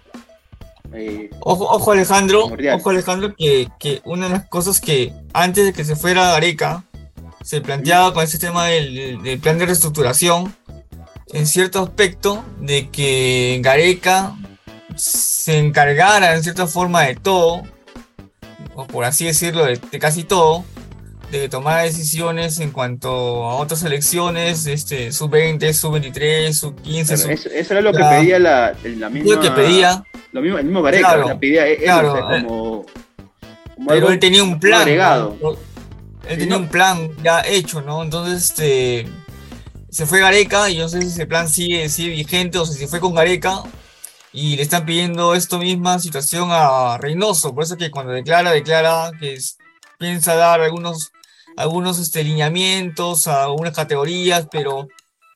Eh, 0.94 1.30
Ojo, 1.42 1.66
ojo 1.66 1.92
Alejandro, 1.92 2.44
Primordial. 2.44 2.80
ojo 2.80 2.90
Alejandro, 2.92 3.36
que, 3.38 3.68
que 3.80 4.00
una 4.06 4.28
de 4.28 4.32
las 4.32 4.48
cosas 4.48 4.80
que 4.80 5.12
antes 5.34 5.66
de 5.66 5.74
que 5.74 5.84
se 5.84 5.98
fuera 5.98 6.32
Gareca, 6.32 6.86
se 7.44 7.60
planteaba 7.60 8.14
con 8.14 8.24
ese 8.24 8.40
tema 8.40 8.68
del- 8.68 9.22
del 9.22 9.40
plan 9.40 9.58
de 9.58 9.66
reestructuración, 9.66 10.56
en 11.34 11.48
cierto 11.48 11.80
aspecto, 11.84 12.46
de 12.62 12.88
que 12.90 13.60
Gareca 13.62 14.38
se 14.96 15.58
encargara 15.60 16.36
en 16.36 16.44
cierta 16.44 16.68
forma 16.68 17.04
de 17.04 17.16
todo, 17.16 17.64
o 18.76 18.88
por 18.88 19.04
así 19.06 19.26
decirlo, 19.26 19.66
de, 19.66 19.78
de 19.92 20.00
casi 20.00 20.24
todo, 20.24 20.64
de 21.32 21.48
tomar 21.50 21.84
decisiones 21.84 22.60
en 22.60 22.72
cuanto 22.72 23.10
a 23.46 23.56
otras 23.56 23.84
elecciones, 23.84 24.66
este, 24.68 25.12
sub-20, 25.12 25.74
sub-23, 25.74 26.52
sub-15, 26.54 27.06
claro, 27.06 27.22
sub 27.22 27.32
eso, 27.32 27.50
eso 27.50 27.74
era 27.74 27.82
lo 27.82 27.94
que 27.94 28.04
pedía 28.04 28.38
la, 28.40 28.76
la 28.84 29.10
misma. 29.10 29.36
lo 29.36 29.42
que 29.42 29.52
pedía, 29.52 30.04
Lo 30.34 30.42
mismo, 30.42 30.58
el 30.58 30.66
mismo 30.66 30.82
Gareca, 30.82 31.08
Claro, 31.08 31.24
o 31.24 31.28
sea, 31.28 31.40
pedía 31.40 31.68
eso, 31.68 31.84
claro, 31.84 32.14
o 32.14 32.16
sea, 32.16 32.38
eh, 32.38 32.44
como, 32.44 32.86
como 33.76 33.88
pero 33.88 33.94
algo 33.94 34.10
él 34.12 34.20
tenía 34.20 34.44
un 34.44 34.60
plan. 34.60 34.82
agregado. 34.82 35.38
¿no? 35.42 35.52
Él 35.52 35.58
Sí, 36.30 36.38
tenía 36.38 36.56
no. 36.58 36.64
un 36.64 36.68
plan 36.70 37.10
ya 37.24 37.42
hecho, 37.48 37.82
¿no? 37.82 38.04
Entonces, 38.04 38.44
este, 38.52 39.08
se 39.90 40.06
fue 40.06 40.20
Gareca 40.20 40.70
y 40.70 40.76
yo 40.76 40.84
no 40.84 40.90
sé 40.90 41.02
si 41.02 41.08
ese 41.08 41.26
plan 41.26 41.48
sigue, 41.50 41.90
sigue 41.90 42.10
vigente 42.12 42.58
o 42.58 42.66
si 42.66 42.78
se 42.78 42.88
fue 42.88 43.00
con 43.00 43.16
Gareca 43.16 43.64
y 44.34 44.56
le 44.56 44.62
están 44.62 44.86
pidiendo 44.86 45.36
esta 45.36 45.58
misma 45.58 46.00
situación 46.00 46.50
a 46.52 46.98
Reynoso. 46.98 47.54
Por 47.54 47.64
eso 47.64 47.78
que 47.78 47.92
cuando 47.92 48.14
declara, 48.14 48.52
declara 48.52 49.12
que 49.20 49.38
piensa 50.00 50.36
dar 50.36 50.62
algunos, 50.62 51.12
algunos 51.58 52.00
este, 52.00 52.24
lineamientos 52.24 53.28
a 53.28 53.44
algunas 53.44 53.76
categorías, 53.76 54.48
pero 54.52 54.88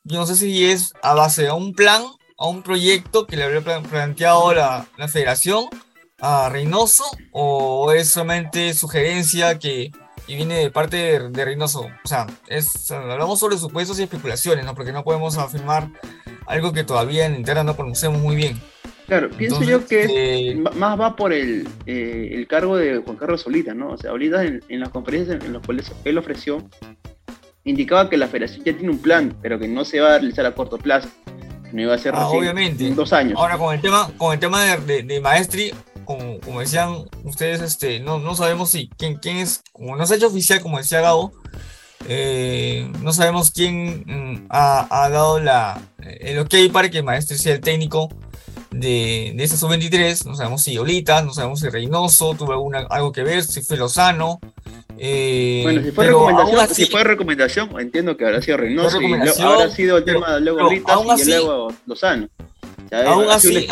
yo 0.03 0.19
no 0.19 0.25
sé 0.25 0.35
si 0.35 0.65
es 0.65 0.93
a 1.01 1.13
base 1.13 1.43
de 1.43 1.51
un 1.51 1.73
plan, 1.73 2.03
a 2.37 2.47
un 2.47 2.63
proyecto 2.63 3.25
que 3.25 3.35
le 3.37 3.43
habría 3.43 3.61
plan- 3.61 3.83
planteado 3.83 4.53
la, 4.53 4.87
la 4.97 5.07
federación 5.07 5.65
a 6.19 6.49
Reynoso 6.49 7.03
o 7.31 7.91
es 7.91 8.09
solamente 8.11 8.73
sugerencia 8.73 9.59
que, 9.59 9.91
que 10.25 10.35
viene 10.35 10.55
de 10.59 10.71
parte 10.71 10.97
de, 10.97 11.29
de 11.29 11.45
Reynoso. 11.45 11.81
O 11.81 12.07
sea, 12.07 12.27
es, 12.47 12.89
hablamos 12.91 13.39
sobre 13.39 13.57
supuestos 13.57 13.99
y 13.99 14.03
especulaciones, 14.03 14.63
¿no? 14.63 14.73
Porque 14.73 14.93
no 14.93 15.03
podemos 15.03 15.37
afirmar 15.37 15.89
algo 16.47 16.71
que 16.71 16.83
todavía 16.83 17.25
en 17.25 17.35
interna 17.35 17.63
no 17.63 17.75
conocemos 17.75 18.21
muy 18.21 18.35
bien. 18.35 18.61
Claro, 19.07 19.29
pienso 19.29 19.61
Entonces, 19.61 19.69
yo 19.69 19.87
que 19.87 20.49
eh, 20.51 20.55
más 20.75 20.99
va 20.99 21.15
por 21.15 21.31
el, 21.31 21.67
eh, 21.85 22.29
el 22.31 22.47
cargo 22.47 22.75
de 22.75 22.97
Juan 22.97 23.17
Carlos 23.17 23.41
Solita, 23.41 23.73
¿no? 23.73 23.91
O 23.91 23.97
sea, 23.97 24.11
ahorita 24.11 24.43
en, 24.43 24.63
en 24.67 24.79
las 24.79 24.89
conferencias 24.89 25.43
en, 25.43 25.53
las 25.53 25.63
cuales 25.63 25.91
él 26.03 26.17
ofreció, 26.17 26.67
indicaba 27.63 28.09
que 28.09 28.17
la 28.17 28.27
federación 28.27 28.63
ya 28.63 28.73
tiene 28.73 28.89
un 28.91 28.99
plan, 28.99 29.35
pero 29.41 29.59
que 29.59 29.67
no 29.67 29.85
se 29.85 29.99
va 29.99 30.15
a 30.15 30.17
realizar 30.19 30.45
a 30.45 30.55
corto 30.55 30.77
plazo. 30.77 31.09
No 31.71 31.81
iba 31.81 31.93
a 31.93 31.97
ser 31.97 32.13
Ah, 32.15 32.27
obviamente. 32.29 32.87
en 32.87 32.95
dos 32.95 33.11
años. 33.13 33.37
Ahora 33.37 33.57
con 33.57 33.73
el 33.75 33.81
tema, 33.81 34.09
con 34.17 34.33
el 34.33 34.39
tema 34.39 34.63
de, 34.63 34.77
de- 34.77 35.03
de 35.03 35.19
Maestri, 35.19 35.71
como, 36.05 36.39
como 36.39 36.59
decían 36.61 37.05
ustedes, 37.23 37.61
este, 37.61 37.99
no, 37.99 38.19
no 38.19 38.35
sabemos 38.35 38.69
si 38.69 38.89
quién, 38.97 39.15
quién 39.17 39.37
es, 39.37 39.61
como 39.71 39.95
no 39.95 40.05
se 40.05 40.13
ha 40.13 40.17
hecho 40.17 40.27
oficial, 40.27 40.61
como 40.61 40.77
decía 40.77 41.01
Gabo, 41.01 41.31
eh, 42.07 42.91
no 43.01 43.11
sabemos 43.13 43.51
quién 43.51 44.03
mm, 44.05 44.45
ha, 44.49 44.87
ha 45.05 45.09
dado 45.09 45.39
la, 45.39 45.81
el 45.99 46.37
ok 46.39 46.53
para 46.71 46.89
que 46.89 47.01
Maestri 47.01 47.37
sea 47.37 47.53
el 47.55 47.61
técnico 47.61 48.09
de, 48.79 49.33
de 49.35 49.43
esta 49.43 49.57
sub-23. 49.57 50.25
No 50.25 50.35
sabemos 50.35 50.61
si 50.63 50.77
Olita, 50.77 51.21
no 51.21 51.33
sabemos 51.33 51.59
si 51.59 51.69
Reynoso 51.69 52.33
tuvo 52.35 52.53
alguna, 52.53 52.79
algo 52.89 53.11
que 53.11 53.23
ver, 53.23 53.43
si 53.43 53.61
fue 53.61 53.77
Lozano. 53.77 54.39
eh, 54.97 55.61
Bueno, 55.63 55.81
si 55.83 55.91
fue, 55.91 56.05
recomendación, 56.07 56.59
así- 56.59 56.85
si 56.85 56.91
fue 56.91 57.03
recomendación, 57.03 57.79
entiendo 57.81 58.15
que 58.15 58.25
habrá 58.25 58.41
sido 58.41 58.57
Reynoso 58.57 58.97
y 58.97 58.99
recomendación, 59.05 59.47
habrá 59.47 59.69
sido 59.71 59.97
el 59.97 60.03
pero- 60.03 60.19
tema 60.21 60.35
de 60.35 60.41
luego 60.41 60.57
pero 60.59 60.69
Litas 60.71 60.95
aún 60.95 61.07
y 61.07 61.11
así- 61.11 61.29
luego 61.31 61.67
Lozano. 61.85 62.29
O 62.85 62.89
sea, 62.89 63.11
Aún 63.11 63.29
así. 63.29 63.67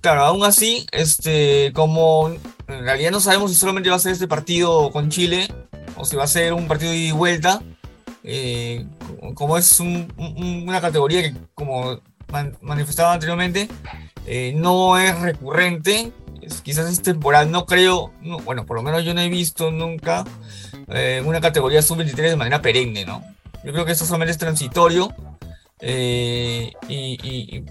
Claro, 0.00 0.24
aún 0.24 0.44
así, 0.44 0.86
este, 0.92 1.72
como 1.74 2.28
en 2.68 2.84
realidad 2.84 3.10
no 3.10 3.20
sabemos 3.20 3.50
si 3.52 3.58
solamente 3.58 3.90
va 3.90 3.96
a 3.96 3.98
ser 3.98 4.12
este 4.12 4.28
partido 4.28 4.90
con 4.92 5.10
Chile 5.10 5.48
o 5.96 6.04
si 6.04 6.14
va 6.16 6.24
a 6.24 6.28
ser 6.28 6.52
un 6.52 6.68
partido 6.68 6.92
de 6.92 6.98
ida 6.98 7.08
y 7.08 7.12
vuelta, 7.12 7.62
eh, 8.22 8.86
como- 9.20 9.34
como 9.34 9.58
es 9.58 9.80
un- 9.80 10.12
un- 10.16 10.64
una 10.68 10.80
categoría 10.80 11.22
que, 11.22 11.34
como 11.54 12.00
man- 12.30 12.56
manifestaba 12.60 13.12
anteriormente, 13.14 13.68
eh, 14.26 14.52
no 14.56 14.98
es 14.98 15.18
recurrente, 15.20 16.12
es- 16.42 16.60
quizás 16.60 16.90
es 16.90 17.02
temporal, 17.02 17.50
no 17.50 17.66
creo, 17.66 18.12
no, 18.22 18.38
bueno, 18.40 18.64
por 18.66 18.76
lo 18.76 18.82
menos 18.82 19.04
yo 19.04 19.14
no 19.14 19.20
he 19.20 19.28
visto 19.28 19.70
nunca 19.70 20.24
eh, 20.88 21.22
una 21.24 21.40
categoría 21.40 21.82
sub-23 21.82 22.30
de 22.30 22.36
manera 22.36 22.62
perenne, 22.62 23.04
¿no? 23.04 23.22
Yo 23.64 23.72
creo 23.72 23.84
que 23.84 23.92
eso 23.92 24.06
solamente 24.06 24.32
es 24.32 24.38
transitorio 24.38 25.12
eh, 25.80 26.72
y, 26.88 26.94
y- 27.22 27.56
y 27.58 27.64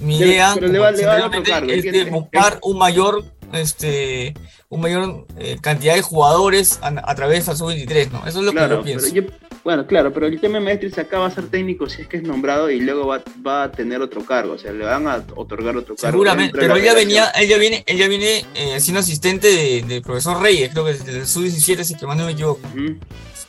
mi 0.00 0.18
idea 0.18 0.52
pero 0.54 0.66
le 0.68 0.72
como 0.78 0.82
va- 0.84 0.90
le 0.92 1.06
va 1.06 1.12
a 1.12 1.16
dar 1.18 1.26
otro 1.26 1.38
anteriormente, 1.38 1.50
cargo, 1.50 1.72
es 1.72 1.82
de 2.04 2.10
buscar 2.10 2.58
un 2.62 2.78
mayor 2.78 3.24
este 3.54 4.34
un 4.68 4.80
mayor 4.80 5.26
eh, 5.38 5.58
cantidad 5.60 5.94
de 5.94 6.02
jugadores 6.02 6.78
a, 6.82 6.88
a 7.04 7.14
través 7.14 7.44
del 7.46 7.56
sub-23, 7.56 8.10
¿no? 8.10 8.26
Eso 8.26 8.38
es 8.40 8.44
lo 8.46 8.52
que 8.52 8.58
yo 8.68 8.82
pienso. 8.82 9.14
yo, 9.14 9.22
bueno, 9.64 9.86
claro, 9.86 10.12
pero 10.12 10.26
el 10.26 10.40
tema 10.40 10.58
de 10.58 10.64
Maestri 10.64 10.90
se 10.90 11.00
acaba 11.02 11.28
de 11.28 11.34
ser 11.34 11.48
técnico 11.48 11.88
si 11.88 12.02
es 12.02 12.08
que 12.08 12.16
es 12.16 12.22
nombrado 12.22 12.70
y 12.70 12.80
luego 12.80 13.06
va, 13.06 13.22
va 13.46 13.64
a 13.64 13.70
tener 13.72 14.00
otro 14.00 14.24
cargo, 14.24 14.54
o 14.54 14.58
sea, 14.58 14.72
le 14.72 14.84
van 14.84 15.06
a 15.06 15.22
otorgar 15.36 15.76
otro 15.76 15.94
cargo. 15.94 16.10
Seguramente, 16.12 16.56
de 16.56 16.62
pero 16.62 16.76
él 16.76 16.82
ya 16.84 16.94
venía, 16.94 17.26
él 17.30 17.48
ya 17.48 17.58
viene, 17.58 17.84
él 17.86 17.96
ya 17.98 18.08
viene 18.08 18.44
eh, 18.54 18.80
siendo 18.80 19.00
asistente 19.00 19.46
de- 19.48 19.82
del 19.82 20.02
profesor 20.02 20.40
Reyes, 20.42 20.70
creo 20.72 20.84
que 20.86 20.92
desde 20.94 21.18
el 21.18 21.26
sub-17, 21.26 21.84
si 21.84 21.94
que 21.96 22.06
más 22.06 22.16
no 22.16 22.24
me 22.26 22.32
equivoco. 22.32 22.60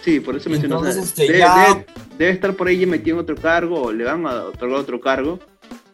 Sí, 0.03 0.19
por 0.19 0.35
eso 0.35 0.49
mencionó. 0.49 0.79
Entonces, 0.79 1.03
este, 1.05 1.23
debe, 1.27 1.39
ya- 1.39 1.67
debe- 1.69 1.85
debe 2.17 2.31
estar 2.31 2.53
por 2.55 2.67
ahí 2.67 2.77
ya 2.79 2.87
metido 2.87 3.15
en 3.17 3.21
otro 3.23 3.35
cargo 3.37 3.81
o 3.83 3.91
le 3.93 4.03
van 4.03 4.25
a 4.27 4.43
otorgar 4.43 4.79
otro 4.79 4.99
cargo, 4.99 5.39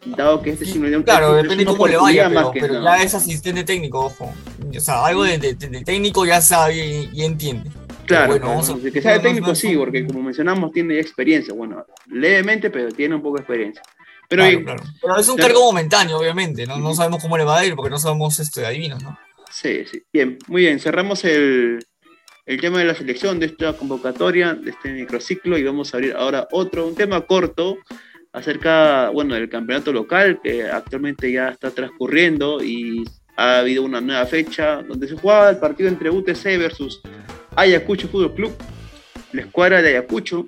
dado 0.04 0.40
que 0.42 0.50
este 0.50 0.64
simplemente 0.64 1.04
Claro, 1.04 1.36
es 1.36 1.42
depende 1.42 1.64
cómo 1.64 1.86
le 1.86 1.96
vaya, 1.96 2.30
pero, 2.52 2.82
ya 2.82 3.02
es 3.02 3.14
asistente 3.14 3.64
técnico, 3.64 4.00
ojo. 4.06 4.32
O 4.76 4.80
sea, 4.80 5.04
algo 5.06 5.24
de, 5.24 5.38
de- 5.38 5.54
de 5.54 5.84
técnico 5.84 6.24
ya 6.24 6.40
sabe 6.40 6.74
y, 6.76 7.10
y 7.12 7.24
entiende. 7.24 7.70
Claro, 8.06 8.28
bueno, 8.28 8.60
claro, 8.60 8.80
a- 8.86 8.90
que 8.90 9.02
sea 9.02 9.12
de 9.12 9.20
técnico 9.20 9.54
sí, 9.54 9.76
porque 9.76 10.06
como 10.06 10.22
mencionamos 10.22 10.72
tiene 10.72 10.98
experiencia, 10.98 11.54
bueno, 11.54 11.84
levemente, 12.06 12.70
pero 12.70 12.88
tiene 12.90 13.14
un 13.14 13.22
poco 13.22 13.36
de 13.36 13.42
experiencia. 13.42 13.82
Pero 14.28 14.42
Claro, 14.42 14.50
bien, 14.58 14.64
claro. 14.64 14.82
Pero 15.02 15.16
es 15.18 15.28
un 15.28 15.36
cargo 15.36 15.60
momentáneo, 15.64 16.18
obviamente, 16.18 16.66
¿no? 16.66 16.76
No 16.78 16.94
sabemos 16.94 17.20
cómo 17.22 17.36
le 17.36 17.44
va 17.44 17.58
a 17.58 17.64
ir 17.66 17.74
porque 17.74 17.90
no 17.90 17.98
somos 17.98 18.38
este, 18.40 18.64
adivinos, 18.64 19.02
¿no? 19.02 19.18
Sí, 19.50 19.84
sí. 19.90 20.02
Bien, 20.12 20.38
muy 20.46 20.62
bien. 20.62 20.78
Cerramos 20.78 21.24
el, 21.24 21.84
el 22.46 22.60
tema 22.60 22.78
de 22.78 22.84
la 22.84 22.94
selección 22.94 23.40
de 23.40 23.46
esta 23.46 23.72
convocatoria, 23.72 24.54
de 24.54 24.70
este 24.70 24.92
microciclo, 24.92 25.58
y 25.58 25.64
vamos 25.64 25.92
a 25.92 25.96
abrir 25.96 26.14
ahora 26.16 26.46
otro, 26.52 26.86
un 26.86 26.94
tema 26.94 27.20
corto 27.22 27.76
acerca, 28.32 29.10
bueno, 29.10 29.34
del 29.34 29.48
campeonato 29.48 29.92
local 29.92 30.40
que 30.42 30.64
actualmente 30.64 31.32
ya 31.32 31.48
está 31.48 31.70
transcurriendo 31.70 32.62
y 32.62 33.04
ha 33.36 33.58
habido 33.58 33.82
una 33.82 34.00
nueva 34.00 34.26
fecha 34.26 34.82
donde 34.82 35.08
se 35.08 35.16
jugaba 35.16 35.50
el 35.50 35.58
partido 35.58 35.88
entre 35.88 36.10
UTC 36.10 36.44
versus 36.58 37.00
Ayacucho 37.56 38.08
Fútbol 38.08 38.34
Club, 38.34 38.52
la 39.32 39.42
escuadra 39.42 39.82
de 39.82 39.90
Ayacucho, 39.90 40.46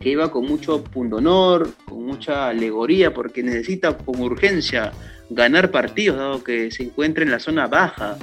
que 0.00 0.10
iba 0.10 0.30
con 0.30 0.46
mucho 0.46 0.84
pundonor, 0.84 1.70
con 1.86 2.04
mucha 2.04 2.48
alegoría, 2.48 3.12
porque 3.12 3.42
necesita 3.42 3.96
con 3.96 4.20
urgencia 4.20 4.92
ganar 5.30 5.70
partidos, 5.70 6.18
dado 6.18 6.44
que 6.44 6.70
se 6.70 6.84
encuentra 6.84 7.24
en 7.24 7.30
la 7.30 7.38
zona 7.38 7.66
baja 7.66 8.16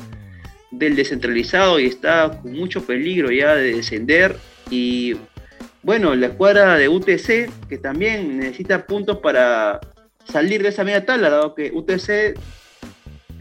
del 0.72 0.96
descentralizado 0.96 1.80
y 1.80 1.88
está 1.88 2.40
con 2.42 2.54
mucho 2.54 2.86
peligro 2.86 3.32
ya 3.32 3.56
de 3.56 3.76
descender. 3.76 4.36
Y 4.70 5.16
bueno, 5.84 6.16
la 6.16 6.28
escuadra 6.28 6.78
de 6.78 6.90
UTC, 6.90 7.68
que 7.68 7.78
también 7.78 8.38
necesita 8.38 8.86
puntos 8.86 9.18
para 9.18 9.80
salir 10.26 10.62
de 10.62 10.70
esa 10.70 10.84
media 10.84 11.06
tabla, 11.06 11.30
dado 11.30 11.56
que 11.56 11.72
UTC 11.74 12.10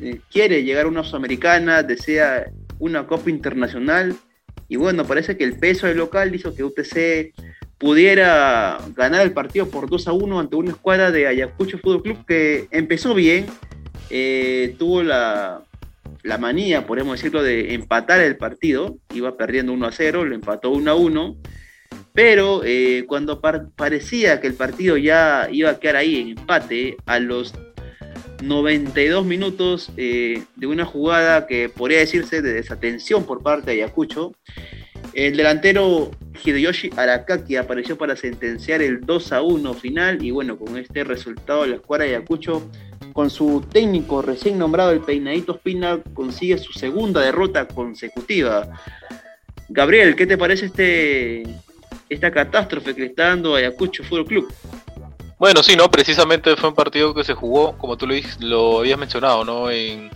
eh, 0.01 0.21
quiere 0.31 0.65
llegar 0.65 0.87
a 0.87 0.89
una 0.89 1.05
Sudamericana, 1.05 1.83
desea 1.83 2.51
una 2.79 3.07
Copa 3.07 3.29
Internacional. 3.31 4.17
Y 4.69 4.77
bueno, 4.77 5.05
parece 5.05 5.37
que 5.37 5.45
el 5.45 5.59
peso 5.59 5.87
del 5.87 5.99
local 5.99 6.35
hizo 6.35 6.55
que 6.55 6.65
UTC 6.65 7.35
pudiera 7.77 8.79
ganar 8.95 9.23
el 9.23 9.33
partido 9.33 9.69
por 9.69 9.89
2 9.89 10.09
a 10.09 10.13
1 10.13 10.41
ante 10.41 10.57
una 10.57 10.71
escuadra 10.71 11.11
de 11.11 11.27
Ayacucho 11.27 11.79
Fútbol 11.79 12.03
Club 12.03 12.27
que 12.27 12.69
empezó 12.71 13.15
bien, 13.15 13.47
eh, 14.11 14.75
tuvo 14.79 15.03
la, 15.03 15.63
la 16.23 16.39
manía, 16.39 16.87
podemos 16.87 17.17
decirlo, 17.19 17.43
de 17.43 17.75
empatar 17.75 18.21
el 18.21 18.37
partido, 18.37 18.97
iba 19.15 19.37
perdiendo 19.37 19.73
1 19.73 19.87
a 19.87 19.93
0, 19.93 20.25
lo 20.25 20.35
empató 20.35 20.71
1 20.71 20.91
a 20.91 20.95
1, 20.95 21.37
pero 22.13 22.63
eh, 22.65 23.05
cuando 23.07 23.41
par- 23.41 23.69
parecía 23.77 24.41
que 24.41 24.47
el 24.49 24.55
partido 24.55 24.97
ya 24.97 25.49
iba 25.51 25.71
a 25.71 25.79
quedar 25.79 25.97
ahí 25.97 26.17
en 26.21 26.29
empate, 26.39 26.97
a 27.07 27.19
los 27.19 27.55
92 28.43 29.25
minutos 29.27 29.91
eh, 29.97 30.43
de 30.57 30.67
una 30.67 30.85
jugada 30.85 31.47
que 31.47 31.69
podría 31.69 31.99
decirse 31.99 32.43
de 32.43 32.55
desatención 32.55 33.25
por 33.25 33.43
parte 33.43 33.71
de 33.71 33.83
Ayacucho, 33.83 34.33
el 35.13 35.37
delantero 35.37 36.11
Hideyoshi 36.45 36.91
Arakaki 36.97 37.57
apareció 37.57 37.99
para 37.99 38.17
sentenciar 38.17 38.81
el 38.81 39.01
2 39.01 39.33
a 39.33 39.43
1 39.43 39.75
final 39.75 40.25
y 40.25 40.31
bueno, 40.31 40.57
con 40.57 40.77
este 40.79 41.05
resultado 41.05 41.67
la 41.67 41.77
escuadra 41.77 42.05
de 42.07 42.17
Ayacucho 42.17 42.71
con 43.13 43.29
su 43.29 43.65
técnico 43.73 44.23
recién 44.23 44.57
nombrado 44.59 44.93
el 44.93 45.01
Peinadito 45.01 45.57
Espina 45.57 45.99
consigue 46.15 46.59
su 46.59 46.73
segunda 46.73 47.21
derrota 47.21 47.67
consecutiva. 47.67 48.69
Gabriel, 49.69 50.15
¿qué 50.17 50.27
te 50.27 50.39
parece 50.39 50.67
este 50.67 51.43
esta 52.11 52.31
catástrofe 52.31 52.95
que 52.95 53.01
le 53.01 53.07
está 53.07 53.29
dando 53.29 53.55
Ayacucho 53.55 54.05
Fútbol 54.05 54.27
Club. 54.27 54.53
Bueno, 55.39 55.63
sí, 55.63 55.75
no, 55.75 55.91
precisamente 55.91 56.55
fue 56.57 56.69
un 56.69 56.75
partido 56.75 57.15
que 57.15 57.25
se 57.25 57.33
jugó, 57.33 57.79
como 57.79 57.97
tú 57.97 58.07
lo, 58.07 58.15
lo 58.41 58.81
habías 58.81 58.99
mencionado, 58.99 59.43
¿no? 59.45 59.71
En, 59.71 60.11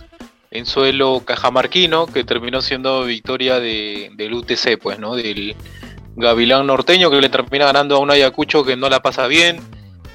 en 0.51 0.65
suelo 0.67 1.23
cajamarquino, 1.25 2.05
que 2.05 2.23
terminó 2.23 2.61
siendo 2.61 3.05
victoria 3.05 3.59
de, 3.59 4.11
del 4.15 4.33
UTC, 4.33 4.77
pues, 4.79 4.99
¿no? 4.99 5.15
Del 5.15 5.55
Gavilán 6.15 6.67
norteño, 6.67 7.09
que 7.09 7.21
le 7.21 7.29
termina 7.29 7.65
ganando 7.65 7.95
a 7.95 7.99
un 7.99 8.11
Ayacucho 8.11 8.63
que 8.63 8.75
no 8.75 8.87
la 8.87 9.01
pasa 9.01 9.25
bien, 9.25 9.59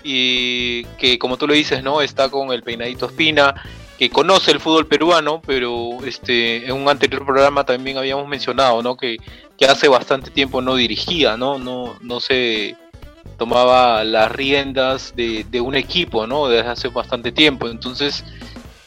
y 0.05 0.85
que, 0.99 1.19
como 1.19 1.37
tú 1.37 1.49
lo 1.49 1.55
dices, 1.55 1.83
¿no? 1.83 2.03
Está 2.03 2.29
con 2.29 2.53
el 2.53 2.62
peinadito 2.62 3.07
Espina, 3.07 3.55
que 3.99 4.11
conoce 4.11 4.51
el 4.51 4.61
fútbol 4.61 4.87
peruano, 4.87 5.43
pero 5.45 5.99
este, 6.07 6.66
en 6.66 6.73
un 6.73 6.88
anterior 6.88 7.25
programa 7.25 7.64
también 7.64 7.99
habíamos 7.99 8.29
mencionado, 8.29 8.83
¿no? 8.83 8.97
Que, 8.97 9.19
que 9.61 9.66
hace 9.66 9.88
bastante 9.88 10.31
tiempo 10.31 10.62
no 10.62 10.75
dirigía, 10.75 11.37
¿no? 11.37 11.59
No, 11.59 11.99
no 12.01 12.18
se 12.18 12.77
tomaba 13.37 14.03
las 14.05 14.33
riendas 14.33 15.14
de, 15.14 15.61
un 15.61 15.75
equipo, 15.75 16.27
¿no? 16.27 16.49
Desde 16.49 16.70
hace 16.70 16.88
bastante 16.88 17.31
tiempo. 17.31 17.68
Entonces, 17.68 18.25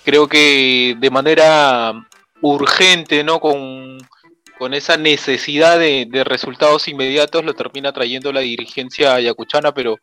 creo 0.03 0.27
que 0.27 0.97
de 0.99 1.09
manera 1.11 1.93
urgente, 2.41 3.23
¿no? 3.23 3.39
Con, 3.39 3.99
esa 4.71 4.95
necesidad 4.95 5.77
de, 5.77 6.23
resultados 6.25 6.87
inmediatos 6.87 7.43
lo 7.43 7.53
termina 7.53 7.91
trayendo 7.91 8.31
la 8.31 8.39
dirigencia 8.39 9.13
ayacuchana, 9.13 9.73
pero, 9.73 9.99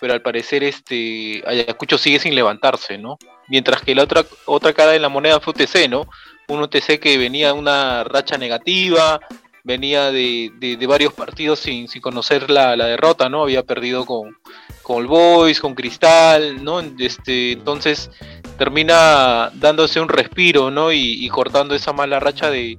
pero 0.00 0.14
al 0.14 0.22
parecer 0.22 0.64
este 0.64 1.42
Ayacucho 1.46 1.98
sigue 1.98 2.18
sin 2.18 2.34
levantarse, 2.34 2.96
¿no? 2.96 3.18
Mientras 3.46 3.82
que 3.82 3.94
la 3.94 4.04
otra, 4.04 4.24
otra 4.46 4.72
cara 4.72 4.92
de 4.92 5.00
la 5.00 5.10
moneda 5.10 5.38
fue 5.38 5.52
UTC, 5.52 5.88
¿no? 5.90 6.08
Un 6.48 6.62
UTC 6.62 6.98
que 6.98 7.18
venía 7.18 7.48
de 7.48 7.58
una 7.58 8.02
racha 8.04 8.38
negativa, 8.38 9.20
venía 9.64 10.10
de, 10.10 10.78
varios 10.88 11.12
partidos 11.12 11.60
sin, 11.60 11.88
sin 11.88 12.02
conocer 12.02 12.50
la, 12.50 12.76
la, 12.76 12.86
derrota, 12.86 13.28
¿no? 13.28 13.42
Había 13.42 13.62
perdido 13.62 14.04
con, 14.06 14.36
con 14.82 15.02
el 15.02 15.06
Boys, 15.06 15.60
con 15.60 15.74
Cristal, 15.74 16.62
¿no? 16.64 16.80
Este, 16.80 17.52
entonces 17.52 18.10
termina 18.58 19.50
dándose 19.54 20.00
un 20.00 20.08
respiro, 20.08 20.70
¿no? 20.70 20.92
Y, 20.92 21.28
cortando 21.28 21.74
esa 21.74 21.92
mala 21.92 22.20
racha 22.20 22.50
de, 22.50 22.78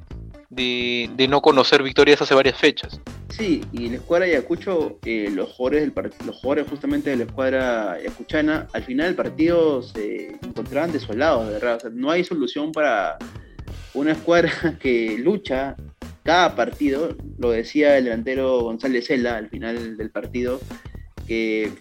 de, 0.50 1.28
no 1.28 1.42
conocer 1.42 1.82
victorias 1.84 2.22
hace 2.22 2.36
varias 2.36 2.58
fechas. 2.58 3.00
Sí, 3.30 3.64
y 3.72 3.90
la 3.90 3.96
escuadra 3.96 4.26
Ayacucho, 4.26 5.00
eh, 5.06 5.30
los, 5.34 5.50
jugadores 5.54 5.82
del 5.82 6.12
los 6.26 6.36
jugadores 6.36 6.68
justamente 6.70 7.12
de 7.12 7.16
la 7.16 7.24
escuadra 7.24 7.92
ayacuchana, 7.94 8.68
al 8.74 8.84
final 8.84 9.08
del 9.08 9.16
partido 9.16 9.82
se 9.82 10.38
encontraban 10.44 10.92
desolados, 10.92 11.48
de 11.48 11.54
verdad. 11.54 11.84
no 11.94 12.12
hay 12.12 12.24
solución 12.24 12.72
para 12.72 13.18
una 13.94 14.12
escuadra 14.12 14.52
que 14.80 15.18
lucha 15.18 15.76
cada 16.24 16.56
partido, 16.56 17.16
lo 17.38 17.52
decía 17.52 17.98
el 17.98 18.06
delantero 18.06 18.62
González 18.62 19.08
Cela 19.08 19.38
al 19.38 19.50
final 19.50 19.98
del 19.98 20.10
partido, 20.10 20.60
que 21.28 21.72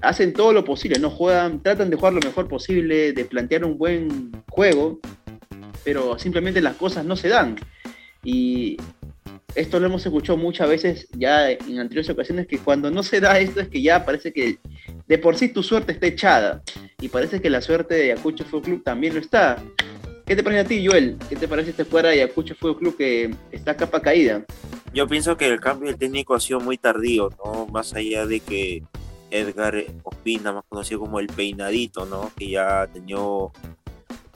hacen 0.00 0.32
todo 0.32 0.52
lo 0.52 0.64
posible, 0.64 0.98
no 0.98 1.10
juegan, 1.10 1.62
tratan 1.62 1.90
de 1.90 1.96
jugar 1.96 2.12
lo 2.12 2.20
mejor 2.20 2.48
posible, 2.48 3.12
de 3.12 3.24
plantear 3.24 3.64
un 3.64 3.78
buen 3.78 4.32
juego, 4.48 5.00
pero 5.84 6.18
simplemente 6.18 6.60
las 6.60 6.76
cosas 6.76 7.04
no 7.04 7.16
se 7.16 7.28
dan. 7.28 7.56
Y 8.22 8.76
esto 9.54 9.80
lo 9.80 9.86
hemos 9.86 10.04
escuchado 10.04 10.36
muchas 10.36 10.68
veces 10.68 11.08
ya 11.12 11.50
en 11.50 11.78
anteriores 11.78 12.10
ocasiones, 12.10 12.46
que 12.46 12.58
cuando 12.58 12.90
no 12.90 13.02
se 13.02 13.20
da 13.20 13.38
esto 13.40 13.60
es 13.60 13.68
que 13.68 13.82
ya 13.82 14.04
parece 14.04 14.32
que 14.32 14.58
de 15.06 15.18
por 15.18 15.36
sí 15.36 15.48
tu 15.48 15.62
suerte 15.62 15.92
está 15.92 16.06
echada. 16.06 16.62
Y 17.00 17.08
parece 17.08 17.40
que 17.40 17.50
la 17.50 17.60
suerte 17.60 17.94
de 17.94 18.12
Ayacucho 18.12 18.44
Fútbol 18.44 18.62
Club 18.62 18.84
también 18.84 19.14
lo 19.14 19.20
está. 19.20 19.62
¿Qué 20.28 20.36
te 20.36 20.42
parece 20.42 20.60
a 20.60 20.64
ti, 20.64 20.86
Joel? 20.86 21.16
¿Qué 21.26 21.36
te 21.36 21.48
parece 21.48 21.70
este 21.70 21.86
fuera 21.86 22.10
de 22.10 22.20
Ayacucho 22.20 22.54
Fútbol 22.54 22.76
Club 22.76 22.96
que 22.98 23.34
está 23.50 23.74
capa 23.74 24.02
caída? 24.02 24.44
Yo 24.92 25.08
pienso 25.08 25.38
que 25.38 25.46
el 25.46 25.58
cambio 25.58 25.90
de 25.90 25.96
técnico 25.96 26.34
ha 26.34 26.40
sido 26.40 26.60
muy 26.60 26.76
tardío, 26.76 27.30
¿no? 27.42 27.66
Más 27.68 27.94
allá 27.94 28.26
de 28.26 28.40
que 28.40 28.82
Edgar 29.30 29.82
Ospina, 30.02 30.52
más 30.52 30.64
conocido 30.68 31.00
como 31.00 31.18
el 31.18 31.28
Peinadito, 31.28 32.04
¿no? 32.04 32.30
Que 32.36 32.50
ya 32.50 32.82
ha 32.82 32.86
tenido 32.88 33.52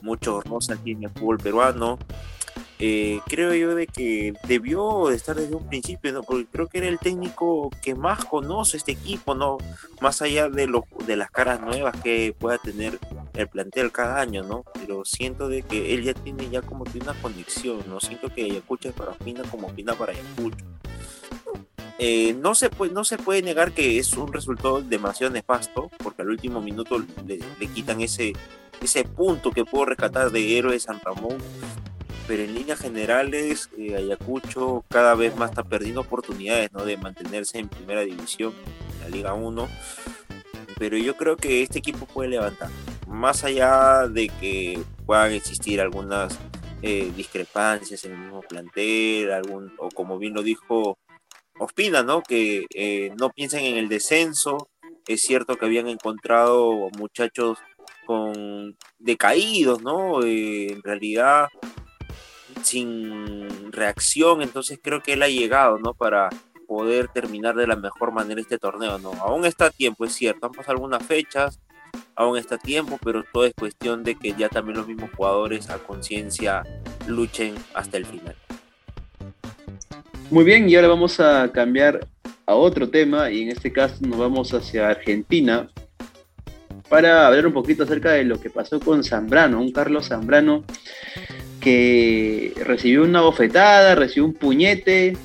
muchos 0.01 0.43
rosas 0.45 0.79
aquí 0.79 0.93
en 0.93 1.03
el 1.03 1.11
fútbol 1.11 1.37
peruano. 1.37 1.99
Eh, 2.79 3.19
creo 3.27 3.53
yo 3.53 3.75
de 3.75 3.87
que 3.87 4.33
debió 4.47 5.09
estar 5.11 5.35
desde 5.35 5.55
un 5.55 5.67
principio, 5.67 6.11
¿no? 6.11 6.23
Porque 6.23 6.45
creo 6.51 6.67
que 6.67 6.79
era 6.79 6.87
el 6.87 6.99
técnico 6.99 7.69
que 7.81 7.95
más 7.95 8.25
conoce 8.25 8.77
este 8.77 8.93
equipo, 8.93 9.35
¿no? 9.35 9.57
Más 10.01 10.21
allá 10.21 10.49
de, 10.49 10.67
los, 10.67 10.83
de 11.05 11.15
las 11.15 11.31
caras 11.31 11.61
nuevas 11.61 11.95
que 12.01 12.35
pueda 12.37 12.57
tener 12.57 12.99
el 13.33 13.47
plantel 13.47 13.91
cada 13.91 14.19
año, 14.19 14.43
¿no? 14.43 14.65
Pero 14.73 15.05
siento 15.05 15.47
de 15.47 15.61
que 15.61 15.93
él 15.93 16.03
ya 16.03 16.13
tiene 16.13 16.49
ya 16.49 16.61
como 16.61 16.83
que 16.83 16.99
una 16.99 17.13
conexión, 17.13 17.79
¿no? 17.87 17.99
Siento 17.99 18.29
que 18.33 18.43
Ayacucho 18.43 18.89
es 18.89 18.95
para 18.95 19.11
Ospina 19.11 19.43
como 19.43 19.67
Ospina 19.67 19.93
para 19.93 20.13
Ayacucho. 20.13 20.65
Eh, 21.99 22.33
no, 22.33 22.55
se 22.55 22.69
puede, 22.69 22.91
no 22.91 23.03
se 23.03 23.17
puede 23.17 23.41
negar 23.41 23.71
que 23.71 23.99
es 23.99 24.13
un 24.17 24.33
resultado 24.33 24.81
demasiado 24.81 25.31
nefasto, 25.31 25.89
porque 25.99 26.23
al 26.23 26.29
último 26.29 26.59
minuto 26.59 27.03
le, 27.25 27.39
quitan 27.67 28.01
ese, 28.01 28.33
ese 28.81 29.03
punto 29.03 29.51
que 29.51 29.63
puedo 29.63 29.85
rescatar 29.85 30.31
de 30.31 30.57
héroe 30.57 30.73
de 30.73 30.79
San 30.79 30.99
Ramón. 30.99 31.37
Pero 32.27 32.43
en 32.43 32.53
líneas 32.53 32.79
generales, 32.79 33.69
eh, 33.77 33.95
Ayacucho 33.95 34.85
cada 34.89 35.15
vez 35.15 35.35
más 35.35 35.49
está 35.49 35.63
perdiendo 35.63 36.01
oportunidades 36.01 36.71
¿no? 36.71 36.85
de 36.85 36.97
mantenerse 36.97 37.59
en 37.59 37.67
primera 37.67 38.01
división, 38.01 38.53
en 38.95 39.01
la 39.01 39.09
Liga 39.09 39.33
1. 39.33 39.67
Pero 40.77 40.97
yo 40.97 41.15
creo 41.17 41.37
que 41.37 41.61
este 41.61 41.79
equipo 41.79 42.05
puede 42.05 42.29
levantar. 42.29 42.69
Más 43.07 43.43
allá 43.43 44.07
de 44.07 44.29
que 44.29 44.81
puedan 45.05 45.33
existir 45.33 45.81
algunas 45.81 46.39
eh, 46.81 47.11
discrepancias 47.15 48.03
en 48.05 48.13
el 48.13 48.17
mismo 48.19 48.41
plantel, 48.41 49.31
algún, 49.31 49.73
o 49.77 49.89
como 49.89 50.17
bien 50.17 50.33
lo 50.33 50.43
dijo 50.43 50.97
Ospina, 51.59 52.03
¿no? 52.03 52.21
Que 52.21 52.65
eh, 52.73 53.13
no 53.19 53.29
piensen 53.29 53.65
en 53.65 53.77
el 53.77 53.87
descenso. 53.87 54.69
Es 55.07 55.21
cierto 55.21 55.55
que 55.55 55.65
habían 55.65 55.87
encontrado 55.87 56.89
muchachos 56.97 57.57
con 58.05 58.75
decaídos, 58.99 59.81
¿no? 59.81 60.23
En 60.23 60.81
realidad 60.81 61.47
sin 62.61 63.71
reacción, 63.71 64.41
entonces 64.41 64.79
creo 64.81 65.01
que 65.01 65.13
él 65.13 65.23
ha 65.23 65.27
llegado, 65.27 65.77
¿no? 65.79 65.93
Para 65.93 66.29
poder 66.67 67.07
terminar 67.07 67.55
de 67.55 67.67
la 67.67 67.75
mejor 67.75 68.11
manera 68.11 68.41
este 68.41 68.57
torneo, 68.57 68.97
¿no? 68.97 69.11
Aún 69.21 69.45
está 69.45 69.69
tiempo, 69.69 70.05
es 70.05 70.13
cierto, 70.13 70.45
han 70.45 70.51
pasado 70.51 70.73
algunas 70.73 71.03
fechas, 71.03 71.59
aún 72.15 72.37
está 72.37 72.57
tiempo, 72.57 72.99
pero 73.03 73.23
todo 73.31 73.45
es 73.45 73.53
cuestión 73.53 74.03
de 74.03 74.15
que 74.15 74.33
ya 74.33 74.49
también 74.49 74.77
los 74.77 74.87
mismos 74.87 75.11
jugadores 75.15 75.69
a 75.69 75.77
conciencia 75.77 76.63
luchen 77.07 77.55
hasta 77.73 77.97
el 77.97 78.05
final. 78.05 78.35
Muy 80.29 80.43
bien, 80.43 80.69
y 80.69 80.75
ahora 80.75 80.87
vamos 80.87 81.19
a 81.19 81.51
cambiar 81.51 82.07
a 82.45 82.55
otro 82.55 82.89
tema, 82.89 83.29
y 83.29 83.43
en 83.43 83.49
este 83.49 83.71
caso 83.71 83.97
nos 84.01 84.17
vamos 84.17 84.53
hacia 84.53 84.89
Argentina 84.89 85.69
para 86.89 87.27
hablar 87.27 87.47
un 87.47 87.53
poquito 87.53 87.83
acerca 87.83 88.11
de 88.11 88.23
lo 88.23 88.39
que 88.39 88.49
pasó 88.49 88.79
con 88.79 89.03
Zambrano, 89.03 89.59
un 89.59 89.71
Carlos 89.71 90.07
Zambrano 90.09 90.63
que 91.63 92.53
recibió 92.65 93.03
una 93.03 93.21
bofetada, 93.21 93.95
recibió 93.95 94.25
un 94.25 94.33
puñete 94.33 95.15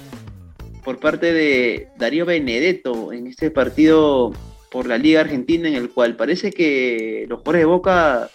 por 0.85 1.01
parte 1.01 1.33
de 1.33 1.89
Darío 1.99 2.25
Benedetto 2.25 3.13
en 3.13 3.27
este 3.27 3.51
partido 3.51 4.33
por 4.71 4.87
la 4.87 4.99
Liga 4.99 5.21
Argentina 5.21 5.69
en 5.69 5.75
el 5.75 5.91
cual 5.91 6.15
parece 6.15 6.53
que 6.53 7.27
los 7.29 7.41
jugadores 7.41 7.63
de 7.63 7.67
Boca, 7.67 8.31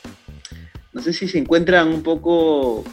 no 0.92 1.02
sé 1.02 1.14
si 1.14 1.30
se 1.30 1.38
encuentran 1.38 1.88
un 1.88 2.04
poco 2.04 2.84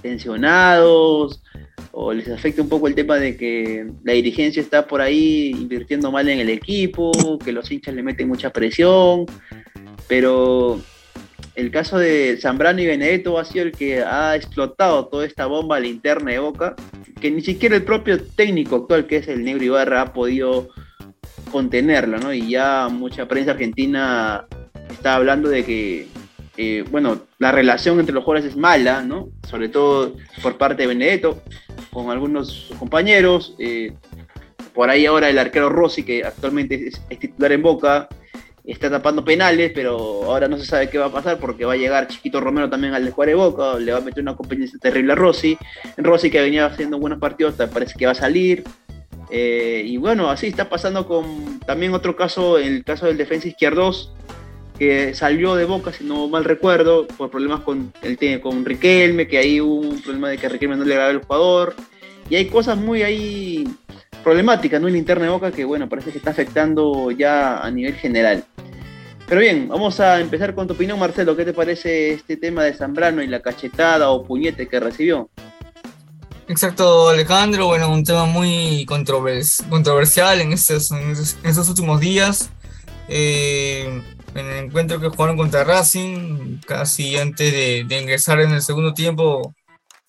tensionados, 0.00 1.42
o 1.90 2.12
les 2.12 2.28
afecta 2.28 2.62
un 2.62 2.68
poco 2.68 2.86
el 2.86 2.94
tema 2.94 3.16
de 3.16 3.36
que 3.36 3.86
la 4.04 4.12
dirigencia 4.12 4.62
está 4.62 4.86
por 4.86 5.00
ahí 5.00 5.50
invirtiendo 5.50 6.12
mal 6.12 6.28
en 6.28 6.38
el 6.38 6.50
equipo, 6.50 7.12
que 7.44 7.52
los 7.52 7.70
hinchas 7.70 7.94
le 7.94 8.02
meten 8.02 8.28
mucha 8.28 8.50
presión, 8.50 9.26
pero 10.06 10.80
el 11.54 11.70
caso 11.70 11.98
de 11.98 12.38
Zambrano 12.40 12.80
y 12.80 12.86
Benedetto 12.86 13.38
ha 13.38 13.44
sido 13.44 13.66
el 13.66 13.72
que 13.72 14.02
ha 14.02 14.34
explotado 14.36 15.06
toda 15.06 15.26
esta 15.26 15.46
bomba 15.46 15.78
linterna 15.80 16.32
de 16.32 16.38
Boca, 16.38 16.74
que 17.20 17.30
ni 17.30 17.40
siquiera 17.40 17.76
el 17.76 17.84
propio 17.84 18.22
técnico 18.22 18.76
actual, 18.76 19.06
que 19.06 19.18
es 19.18 19.28
el 19.28 19.44
Negro 19.44 19.64
Ibarra, 19.64 20.02
ha 20.02 20.12
podido 20.12 20.68
contenerla, 21.50 22.18
¿no? 22.18 22.32
Y 22.34 22.50
ya 22.50 22.88
mucha 22.90 23.28
prensa 23.28 23.52
argentina 23.52 24.46
está 24.90 25.14
hablando 25.14 25.48
de 25.48 25.64
que 25.64 26.08
eh, 26.56 26.84
bueno, 26.90 27.22
la 27.38 27.50
relación 27.50 27.98
entre 27.98 28.14
los 28.14 28.22
jugadores 28.22 28.50
es 28.50 28.56
mala, 28.56 29.02
¿no? 29.02 29.28
Sobre 29.48 29.68
todo 29.68 30.16
por 30.42 30.56
parte 30.56 30.82
de 30.82 30.88
Benedetto, 30.88 31.42
con 31.90 32.10
algunos 32.10 32.72
compañeros. 32.78 33.54
Eh, 33.58 33.92
por 34.72 34.90
ahí 34.90 35.06
ahora 35.06 35.30
el 35.30 35.38
arquero 35.38 35.68
Rossi, 35.68 36.04
que 36.04 36.24
actualmente 36.24 36.88
es, 36.88 37.00
titular 37.18 37.52
en 37.52 37.62
Boca, 37.62 38.08
está 38.72 38.90
tapando 38.90 39.24
penales, 39.24 39.72
pero 39.74 40.24
ahora 40.24 40.48
no 40.48 40.56
se 40.56 40.64
sabe 40.64 40.88
qué 40.88 40.98
va 40.98 41.06
a 41.06 41.12
pasar 41.12 41.38
porque 41.38 41.64
va 41.64 41.74
a 41.74 41.76
llegar 41.76 42.08
Chiquito 42.08 42.40
Romero 42.40 42.70
también 42.70 42.94
al 42.94 43.04
de 43.04 43.34
Boca, 43.34 43.78
le 43.78 43.92
va 43.92 43.98
a 43.98 44.02
meter 44.02 44.22
una 44.22 44.36
competencia 44.36 44.78
terrible 44.80 45.12
a 45.12 45.16
Rossi. 45.16 45.58
Rossi 45.98 46.30
que 46.30 46.40
venía 46.40 46.66
haciendo 46.66 46.98
buenos 46.98 47.18
partidos, 47.18 47.54
parece 47.72 47.94
que 47.98 48.06
va 48.06 48.12
a 48.12 48.16
salir. 48.16 48.64
Eh, 49.30 49.82
y 49.84 49.96
bueno, 49.98 50.30
así 50.30 50.46
está 50.46 50.68
pasando 50.68 51.06
con 51.06 51.60
también 51.60 51.92
otro 51.92 52.16
caso, 52.16 52.58
el 52.58 52.84
caso 52.84 53.06
del 53.06 53.18
defensa 53.18 53.48
izquierdos, 53.48 54.12
que 54.78 55.14
salió 55.14 55.54
de 55.54 55.66
Boca, 55.66 55.92
si 55.92 56.04
no 56.04 56.28
mal 56.28 56.44
recuerdo, 56.44 57.06
por 57.06 57.30
problemas 57.30 57.60
con, 57.60 57.92
el, 58.02 58.40
con 58.40 58.64
Riquelme, 58.64 59.28
que 59.28 59.38
ahí 59.38 59.60
hubo 59.60 59.88
un 59.88 60.00
problema 60.00 60.30
de 60.30 60.38
que 60.38 60.48
Riquelme 60.48 60.76
no 60.76 60.84
le 60.84 60.94
agradaba 60.94 61.18
el 61.18 61.24
jugador. 61.24 61.74
Y 62.30 62.36
hay 62.36 62.46
cosas 62.46 62.78
muy 62.78 63.02
ahí 63.02 63.68
problemática, 64.24 64.80
¿no? 64.80 64.88
En 64.88 64.94
la 64.94 64.98
interna 64.98 65.26
de 65.26 65.30
Boca 65.30 65.52
que, 65.52 65.64
bueno, 65.64 65.88
parece 65.88 66.10
que 66.10 66.18
está 66.18 66.30
afectando 66.30 67.10
ya 67.10 67.58
a 67.58 67.70
nivel 67.70 67.94
general. 67.94 68.44
Pero 69.28 69.40
bien, 69.40 69.68
vamos 69.68 70.00
a 70.00 70.20
empezar 70.20 70.54
con 70.54 70.66
tu 70.66 70.74
opinión, 70.74 70.98
Marcelo. 70.98 71.36
¿Qué 71.36 71.44
te 71.44 71.52
parece 71.52 72.12
este 72.12 72.36
tema 72.36 72.64
de 72.64 72.74
Zambrano 72.74 73.22
y 73.22 73.26
la 73.26 73.40
cachetada 73.40 74.10
o 74.10 74.24
puñete 74.24 74.66
que 74.66 74.80
recibió? 74.80 75.30
Exacto, 76.48 77.08
Alejandro. 77.08 77.66
Bueno, 77.66 77.90
un 77.90 78.04
tema 78.04 78.26
muy 78.26 78.84
controvers 78.86 79.62
controversial 79.70 80.40
en 80.40 80.52
estos, 80.52 80.90
en 80.90 81.12
estos, 81.12 81.68
últimos 81.68 82.00
días. 82.00 82.50
Eh, 83.08 84.02
en 84.34 84.46
el 84.46 84.64
encuentro 84.64 85.00
que 85.00 85.08
jugaron 85.08 85.36
contra 85.36 85.64
Racing, 85.64 86.60
casi 86.66 87.16
antes 87.16 87.52
de, 87.52 87.84
de, 87.84 88.00
ingresar 88.02 88.40
en 88.40 88.50
el 88.50 88.62
segundo 88.62 88.92
tiempo, 88.92 89.54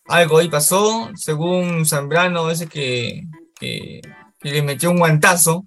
algo 0.08 0.40
ahí 0.40 0.50
pasó. 0.50 1.10
Según 1.16 1.86
Zambrano, 1.86 2.50
ese 2.50 2.68
que, 2.68 3.24
que, 3.60 4.02
que 4.40 4.52
le 4.52 4.62
metió 4.62 4.92
un 4.92 5.00
guantazo. 5.00 5.66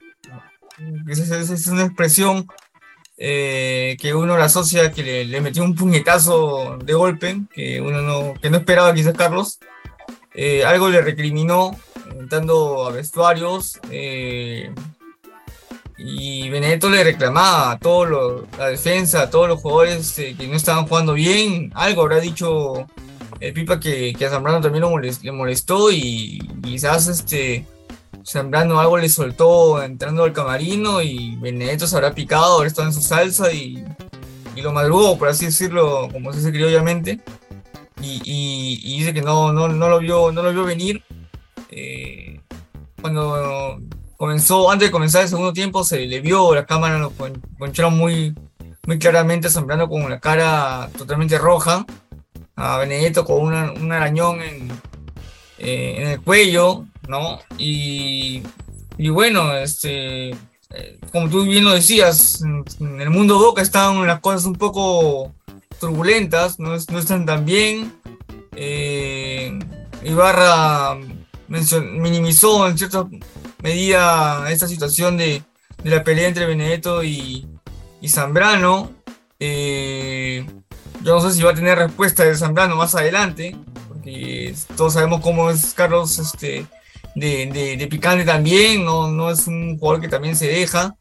Esa 1.09 1.39
es, 1.39 1.67
una 1.67 1.85
expresión 1.85 2.47
eh, 3.17 3.97
que 4.01 4.15
uno 4.15 4.39
la 4.39 4.45
asocia 4.45 4.93
que 4.93 5.25
le, 5.25 5.41
metió 5.41 5.65
un 5.65 5.75
puñetazo 5.75 6.79
de 6.79 6.95
golpe, 6.95 7.41
que 7.53 7.81
uno 7.81 8.01
no, 8.03 8.35
que 8.41 8.51
no 8.51 8.59
esperaba 8.59 8.95
quizás 8.95 9.17
Carlos. 9.17 9.59
Eh, 10.35 10.65
algo 10.65 10.89
le 10.89 11.01
recriminó, 11.01 11.77
entrando 12.13 12.87
a 12.87 12.93
vestuarios, 12.93 13.81
eh, 13.91 14.73
y 15.99 16.49
Benedetto 16.49 16.89
le 16.89 17.03
reclamaba 17.03 17.73
a 17.73 17.79
toda 17.79 18.47
la 18.57 18.69
defensa, 18.69 19.23
a 19.23 19.31
todos 19.31 19.49
los 19.49 19.61
jugadores 19.61 20.17
eh, 20.21 20.37
que 20.39 20.47
no 20.47 20.55
estaban 20.55 20.87
jugando 20.87 21.15
bien. 21.15 21.73
Algo 21.75 22.03
habrá 22.03 22.21
dicho 22.21 22.87
el 23.41 23.53
Pipa 23.53 23.81
que, 23.81 24.15
a 24.25 24.31
Zambrano 24.31 24.61
también 24.61 24.83
lo 24.83 24.97
le 24.97 25.33
molestó 25.33 25.91
y, 25.91 26.39
y 26.39 26.61
quizás 26.63 27.09
este 27.09 27.67
Zambrano 28.25 28.81
algo 28.81 28.99
le 28.99 29.09
soltó 29.09 29.83
entrando 29.83 30.25
al 30.25 30.33
camarino 30.33 31.03
y 31.03 31.37
Benedetto 31.37 31.87
se 31.87 31.97
habrá 31.97 32.15
picado, 32.15 32.55
ahora 32.55 32.67
está 32.69 32.85
en 32.85 32.93
su 32.93 33.01
salsa 33.01 33.53
y, 33.53 33.85
y, 34.55 34.63
lo 34.63 34.73
madrugó, 34.73 35.19
por 35.19 35.29
así 35.29 35.47
decirlo, 35.47 36.09
como 36.13 36.33
se 36.33 36.39
dice 36.39 36.53
criollamente. 36.53 37.21
Y, 38.01 38.21
y, 38.25 38.81
y, 38.83 38.99
dice 38.99 39.13
que 39.13 39.23
no, 39.23 39.53
no, 39.53 39.69
no, 39.69 39.89
lo, 39.89 39.99
vio, 39.99 40.31
no 40.33 40.43
lo 40.43 40.53
vio 40.53 40.65
venir. 40.65 41.03
Eh, 41.71 42.41
cuando 43.01 43.81
comenzó, 44.17 44.71
antes 44.71 44.89
de 44.89 44.93
comenzar 44.93 45.23
el 45.23 45.29
segundo 45.29 45.53
tiempo, 45.53 45.85
se 45.85 46.07
le 46.07 46.21
vio 46.21 46.55
la 46.55 46.67
cámara, 46.67 46.99
lo 46.99 47.13
poncharon 47.59 47.97
muy, 47.97 48.35
muy 48.87 48.99
claramente, 48.99 49.51
Zambrano 49.51 49.89
con 49.89 50.09
la 50.09 50.21
cara 50.21 50.91
totalmente 50.97 51.39
roja. 51.39 51.85
A 52.57 52.79
Benedetto 52.79 53.25
con 53.25 53.41
una, 53.41 53.71
un 53.73 53.93
arañón 53.93 54.43
en, 54.43 54.69
eh, 55.59 55.97
en 55.99 56.09
el 56.09 56.21
cuello, 56.21 56.87
¿no? 57.09 57.41
Y, 57.57 58.43
y 58.97 59.09
bueno, 59.09 59.57
este, 59.57 60.31
eh, 60.31 60.99
como 61.11 61.29
tú 61.29 61.45
bien 61.45 61.65
lo 61.65 61.73
decías, 61.73 62.43
en 62.43 63.01
el 63.01 63.11
mundo 63.11 63.39
Boca 63.39 63.63
están 63.63 64.07
las 64.07 64.21
cosas 64.21 64.45
un 64.45 64.55
poco 64.55 65.33
turbulentas, 65.81 66.59
no, 66.59 66.71
no 66.71 66.99
están 66.99 67.27
tan 67.27 67.45
bien. 67.45 67.93
Eh, 68.55 69.59
Ibarra 70.05 70.97
minimizó 71.49 72.69
en 72.69 72.77
cierta 72.77 73.07
medida 73.63 74.51
esta 74.51 74.69
situación 74.69 75.17
de, 75.17 75.43
de 75.83 75.91
la 75.91 76.05
pelea 76.05 76.29
entre 76.29 76.47
Benedetto 76.47 77.03
y, 77.03 77.47
y 78.01 78.09
Zambrano. 78.09 78.93
Eh, 79.41 80.45
yo 81.03 81.15
no 81.15 81.21
sé 81.21 81.33
si 81.33 81.43
va 81.43 81.53
a 81.53 81.55
tener 81.55 81.79
respuesta 81.79 82.25
de 82.25 82.37
Zambrano 82.37 82.77
más 82.77 82.95
adelante, 82.95 83.57
porque 83.89 84.55
todos 84.77 84.95
sabemos 84.95 85.21
cómo 85.21 85.51
es 85.51 85.73
Carlos 85.75 86.19
este, 86.19 86.67
de, 87.19 87.77
de, 87.79 87.87
picante 87.87 88.25
también, 88.25 88.85
no, 88.85 89.09
no 89.09 89.31
es 89.31 89.47
un 89.47 89.79
jugador 89.79 90.01
que 90.01 90.09
también 90.09 90.37
se 90.37 90.47
deja, 90.47 90.97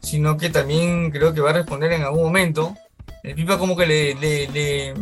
sino 0.00 0.36
que 0.36 0.50
también 0.50 1.10
creo 1.10 1.32
que 1.32 1.40
va 1.40 1.50
a 1.50 1.54
responder 1.54 1.92
en 1.92 2.02
algún 2.02 2.24
momento. 2.24 2.74
El 3.22 3.34
Pipa 3.34 3.58
como 3.58 3.76
que 3.76 3.86
le, 3.86 4.14
le, 4.14 4.94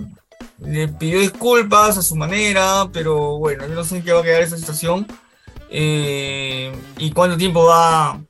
le, 0.58 0.88
pidió 0.88 1.20
disculpas 1.20 1.96
a 1.96 2.02
su 2.02 2.16
manera, 2.16 2.88
pero 2.92 3.38
bueno, 3.38 3.66
yo 3.66 3.74
no 3.74 3.84
sé 3.84 3.96
en 3.96 4.02
qué 4.02 4.12
va 4.12 4.20
a 4.20 4.22
quedar 4.22 4.42
esa 4.42 4.58
situación. 4.58 5.06
Eh, 5.70 6.72
y 6.98 7.12
cuánto 7.12 7.36
tiempo 7.36 7.64
va, 7.64 8.20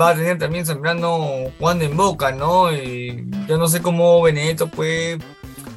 va 0.00 0.10
a 0.10 0.14
tener 0.14 0.38
también 0.38 0.66
Zambrano 0.66 1.50
jugando 1.58 1.84
en 1.84 1.96
Boca, 1.96 2.32
¿no? 2.32 2.70
Eh, 2.70 3.24
yo 3.48 3.56
no 3.56 3.68
sé 3.68 3.80
cómo 3.80 4.20
Benedetto 4.22 4.68
puede 4.68 5.18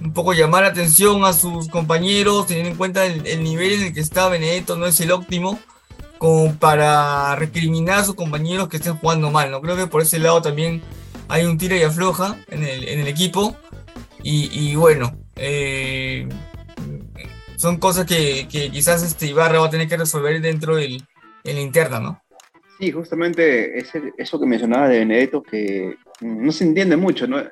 un 0.02 0.12
poco 0.12 0.34
llamar 0.34 0.64
la 0.64 0.70
atención 0.70 1.24
a 1.24 1.32
sus 1.32 1.70
compañeros, 1.70 2.48
teniendo 2.48 2.72
en 2.72 2.78
cuenta 2.78 3.06
el 3.06 3.44
nivel 3.44 3.74
en 3.74 3.82
el 3.84 3.94
que 3.94 4.02
está 4.02 4.28
Benedetto, 4.28 4.76
no 4.76 4.86
es 4.86 5.00
el 5.00 5.12
óptimo 5.12 5.60
como 6.24 6.56
para 6.56 7.36
recriminar 7.36 8.00
a 8.00 8.04
sus 8.06 8.16
compañeros 8.16 8.70
que 8.70 8.78
estén 8.78 8.96
jugando 8.96 9.30
mal, 9.30 9.52
¿no? 9.52 9.60
Creo 9.60 9.76
que 9.76 9.88
por 9.88 10.02
ese 10.02 10.20
lado 10.20 10.42
también 10.42 10.82
hay 11.28 11.44
un 11.44 11.58
tira 11.58 11.76
y 11.76 11.84
afloja 11.84 12.38
en 12.48 12.64
el, 12.64 12.88
en 12.88 13.02
el 13.02 13.10
equipo. 13.10 13.58
Y, 14.24 14.74
bueno, 14.78 15.18
eh, 15.36 16.30
son 17.58 17.78
cosas 17.78 18.06
que, 18.06 18.48
quizás 18.48 19.04
este 19.04 19.26
Ibarra 19.26 19.60
va 19.60 19.68
a 19.68 19.70
tener 19.70 19.90
que 19.90 19.98
resolver 19.98 20.40
dentro 20.40 20.78
del, 20.78 21.04
en 21.44 21.56
la 21.56 21.62
interna, 21.62 22.00
¿no? 22.00 22.24
Sí, 22.80 22.90
justamente 22.94 23.78
eso 24.18 24.40
que 24.40 24.46
mencionaba 24.46 24.88
de 24.88 25.00
Benedetto, 25.00 25.44
que 25.44 25.98
no 26.22 26.54
se 26.54 26.64
entiende 26.64 26.96
mucho, 26.96 27.28
¿no? 27.28 27.44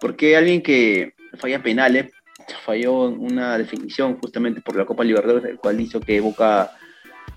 Porque 0.00 0.36
alguien 0.36 0.62
que 0.62 1.14
falla 1.38 1.60
penales, 1.60 2.12
falló 2.64 3.08
una 3.08 3.58
definición 3.58 4.16
justamente 4.20 4.60
por 4.60 4.76
la 4.76 4.86
Copa 4.86 5.02
Libertadores, 5.02 5.50
el 5.50 5.58
cual 5.58 5.80
hizo 5.80 5.98
que 5.98 6.20
Boca 6.20 6.70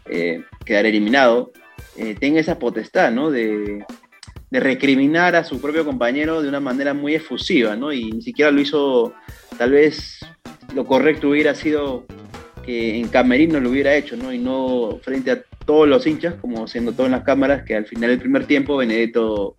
eh, 0.09 0.43
quedar 0.65 0.85
eliminado, 0.85 1.51
eh, 1.97 2.15
tenga 2.19 2.39
esa 2.39 2.59
potestad. 2.59 3.11
De, 3.31 3.85
recriminar 4.51 5.35
a 5.35 5.43
su 5.43 5.59
propio 5.59 5.83
compañero 5.83 6.41
de 6.41 6.47
una 6.47 6.61
manera 6.61 6.93
muy 6.93 7.13
efusiva, 7.13 7.75
¿no? 7.75 7.91
Y 7.91 8.09
ni 8.09 8.21
siquiera 8.21 8.51
lo 8.51 8.61
hizo, 8.61 9.13
tal 9.57 9.71
vez 9.71 10.19
lo 10.73 10.85
correcto 10.85 11.29
hubiera 11.29 11.53
sido 11.53 12.05
que 12.65 12.97
en 12.97 13.09
Camerino 13.09 13.59
lo 13.59 13.69
hubiera 13.69 13.95
hecho, 13.95 14.15
¿no? 14.15 14.31
Y 14.31 14.37
no 14.37 14.99
frente 15.01 15.31
a 15.31 15.43
todos 15.65 15.89
los 15.89 16.07
hinchas, 16.07 16.35
como 16.35 16.67
se 16.67 16.79
notó 16.79 17.05
en 17.05 17.11
las 17.11 17.23
cámaras, 17.23 17.63
que 17.63 17.75
al 17.75 17.85
final 17.85 18.11
del 18.11 18.19
primer 18.19 18.45
tiempo 18.45 18.77
Benedetto 18.77 19.57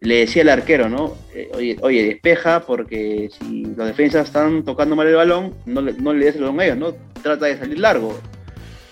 le 0.00 0.20
decía 0.20 0.42
al 0.42 0.50
arquero, 0.50 0.88
¿no? 0.88 1.16
Eh, 1.34 1.50
oye, 1.54 1.76
oye, 1.80 2.04
despeja, 2.04 2.60
porque 2.60 3.30
si 3.38 3.64
los 3.64 3.86
defensas 3.86 4.26
están 4.26 4.64
tocando 4.64 4.94
mal 4.94 5.08
el 5.08 5.16
balón, 5.16 5.54
no 5.66 5.80
le, 5.80 5.94
no 5.94 6.12
des 6.12 6.36
el 6.36 6.42
balón 6.42 6.60
a 6.60 6.64
ellos, 6.64 6.78
¿no? 6.78 6.94
Trata 7.22 7.46
de 7.46 7.58
salir 7.58 7.78
largo. 7.78 8.18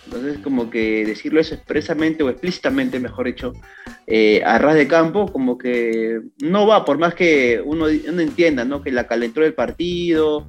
Entonces, 0.07 0.38
como 0.38 0.71
que 0.71 1.05
decirlo 1.05 1.40
eso 1.40 1.55
expresamente 1.55 2.23
o 2.23 2.31
explícitamente, 2.31 3.01
mejor 3.01 3.27
dicho, 3.27 3.53
eh, 4.07 4.42
a 4.45 4.59
ras 4.59 4.77
de 4.77 4.87
campo, 4.87 5.31
como 5.33 5.59
que 5.59 6.21
no 6.40 6.66
va, 6.66 6.85
por 6.85 6.99
más 6.99 7.14
que 7.14 7.61
uno, 7.64 7.87
uno 7.87 8.21
entienda, 8.21 8.64
¿no? 8.64 8.83
Que 8.83 8.92
la 8.92 9.09
calentura 9.09 9.45
del 9.45 9.55
partido, 9.55 10.49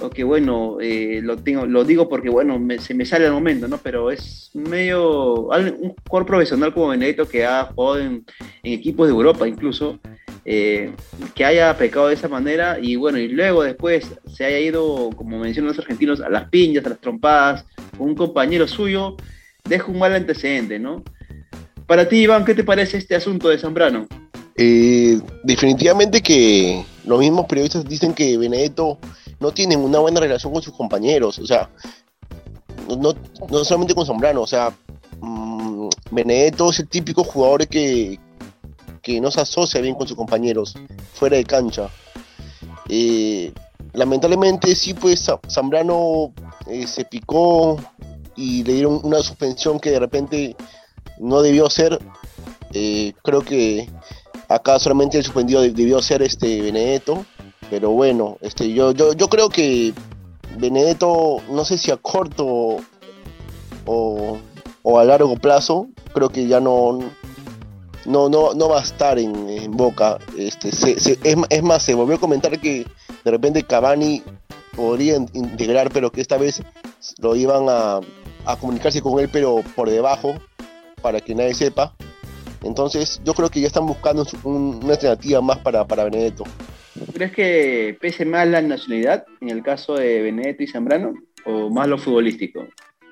o 0.00 0.10
que 0.10 0.22
bueno, 0.24 0.78
eh, 0.80 1.20
lo, 1.22 1.36
tengo, 1.38 1.66
lo 1.66 1.84
digo 1.84 2.08
porque 2.08 2.30
bueno, 2.30 2.58
me, 2.58 2.78
se 2.78 2.94
me 2.94 3.04
sale 3.04 3.26
al 3.26 3.32
momento, 3.32 3.66
¿no? 3.66 3.78
Pero 3.78 4.10
es 4.10 4.50
medio, 4.54 5.48
un 5.48 5.94
jugador 6.08 6.26
profesional 6.26 6.72
como 6.72 6.88
Benedetto 6.88 7.28
que 7.28 7.44
ha 7.44 7.64
jugado 7.64 7.98
en, 7.98 8.24
en 8.62 8.72
equipos 8.72 9.08
de 9.08 9.12
Europa 9.12 9.48
incluso, 9.48 9.98
eh, 10.44 10.92
que 11.34 11.44
haya 11.44 11.76
pecado 11.76 12.08
de 12.08 12.14
esa 12.14 12.28
manera 12.28 12.78
y 12.80 12.96
bueno, 12.96 13.18
y 13.18 13.28
luego 13.28 13.62
después 13.62 14.10
se 14.32 14.44
haya 14.44 14.58
ido, 14.58 15.10
como 15.16 15.38
mencionan 15.38 15.70
los 15.70 15.78
argentinos, 15.78 16.20
a 16.20 16.28
las 16.28 16.48
piñas, 16.50 16.84
a 16.84 16.90
las 16.90 17.00
trompadas, 17.00 17.64
con 17.96 18.08
un 18.08 18.14
compañero 18.14 18.68
suyo, 18.68 19.16
deja 19.64 19.86
un 19.86 19.98
mal 19.98 20.14
antecedente, 20.14 20.78
¿no? 20.78 21.02
Para 21.86 22.08
ti, 22.08 22.16
Iván, 22.18 22.44
¿qué 22.44 22.54
te 22.54 22.64
parece 22.64 22.98
este 22.98 23.14
asunto 23.14 23.48
de 23.48 23.58
Zambrano? 23.58 24.06
Eh, 24.56 25.20
definitivamente 25.42 26.22
que 26.22 26.84
los 27.04 27.18
mismos 27.18 27.46
periodistas 27.46 27.84
dicen 27.84 28.14
que 28.14 28.38
Benedetto 28.38 28.98
no 29.40 29.52
tiene 29.52 29.76
una 29.76 29.98
buena 29.98 30.20
relación 30.20 30.52
con 30.52 30.62
sus 30.62 30.74
compañeros, 30.74 31.38
o 31.38 31.46
sea, 31.46 31.68
no, 32.88 33.14
no 33.50 33.64
solamente 33.64 33.94
con 33.94 34.06
Zambrano, 34.06 34.42
o 34.42 34.46
sea, 34.46 34.72
mmm, 35.20 35.88
Benedetto 36.10 36.70
es 36.70 36.80
el 36.80 36.88
típico 36.88 37.24
jugador 37.24 37.66
que, 37.66 38.18
que 39.04 39.20
no 39.20 39.30
se 39.30 39.42
asocia 39.42 39.80
bien 39.80 39.94
con 39.94 40.08
sus 40.08 40.16
compañeros 40.16 40.74
fuera 41.12 41.36
de 41.36 41.44
cancha. 41.44 41.90
Eh, 42.88 43.52
lamentablemente 43.92 44.74
sí, 44.74 44.94
pues 44.94 45.30
Zambrano 45.48 46.32
eh, 46.66 46.86
se 46.86 47.04
picó 47.04 47.78
y 48.34 48.64
le 48.64 48.72
dieron 48.72 49.00
una 49.04 49.18
suspensión 49.18 49.78
que 49.78 49.90
de 49.90 50.00
repente 50.00 50.56
no 51.18 51.42
debió 51.42 51.70
ser. 51.70 52.00
Eh, 52.72 53.12
creo 53.22 53.42
que 53.42 53.88
acá 54.48 54.78
solamente 54.78 55.18
el 55.18 55.24
suspendido 55.24 55.60
debió 55.60 56.02
ser 56.02 56.22
este 56.22 56.62
Benedetto, 56.62 57.24
pero 57.70 57.90
bueno, 57.90 58.38
este 58.40 58.72
yo, 58.72 58.92
yo, 58.92 59.12
yo 59.12 59.28
creo 59.28 59.48
que 59.48 59.92
Benedetto, 60.56 61.38
no 61.50 61.64
sé 61.64 61.78
si 61.78 61.90
a 61.90 61.96
corto 61.96 62.78
o, 63.86 64.38
o 64.82 64.98
a 64.98 65.04
largo 65.04 65.36
plazo, 65.36 65.88
creo 66.12 66.30
que 66.30 66.46
ya 66.46 66.58
no, 66.60 66.98
no, 68.06 68.28
no, 68.28 68.54
no 68.54 68.68
va 68.68 68.80
a 68.80 68.82
estar 68.82 69.18
en, 69.18 69.48
en 69.48 69.70
Boca. 69.72 70.18
Este, 70.38 70.72
se, 70.72 70.98
se, 71.00 71.18
es, 71.22 71.36
es, 71.48 71.62
más, 71.62 71.82
se 71.82 71.94
volvió 71.94 72.16
a 72.16 72.20
comentar 72.20 72.58
que 72.60 72.86
de 73.24 73.30
repente 73.30 73.62
Cavani 73.62 74.22
podría 74.76 75.16
integrar, 75.32 75.90
pero 75.92 76.10
que 76.10 76.20
esta 76.20 76.36
vez 76.36 76.62
lo 77.18 77.36
iban 77.36 77.66
a, 77.68 78.00
a, 78.44 78.56
comunicarse 78.56 79.00
con 79.02 79.18
él, 79.20 79.28
pero 79.32 79.62
por 79.76 79.88
debajo. 79.90 80.34
para 81.02 81.20
que 81.20 81.34
nadie 81.34 81.52
sepa. 81.54 81.94
Entonces, 82.62 83.20
yo 83.24 83.34
creo 83.34 83.50
que 83.50 83.60
ya 83.60 83.66
están 83.66 83.86
buscando 83.86 84.26
un- 84.42 84.80
una 84.82 84.94
alternativa 84.94 85.42
más 85.42 85.58
para, 85.58 85.86
para 85.86 86.04
Benedetto. 86.04 86.44
¿Crees 87.12 87.32
que 87.32 87.98
pese 88.00 88.24
más 88.24 88.48
la 88.48 88.62
nacionalidad 88.62 89.26
en 89.42 89.50
el 89.50 89.62
caso 89.62 89.94
de 89.96 90.22
Benedetto 90.22 90.62
y 90.62 90.66
Zambrano 90.66 91.12
o 91.44 91.68
más 91.68 91.88
lo 91.88 91.98
futbolístico? 91.98 92.66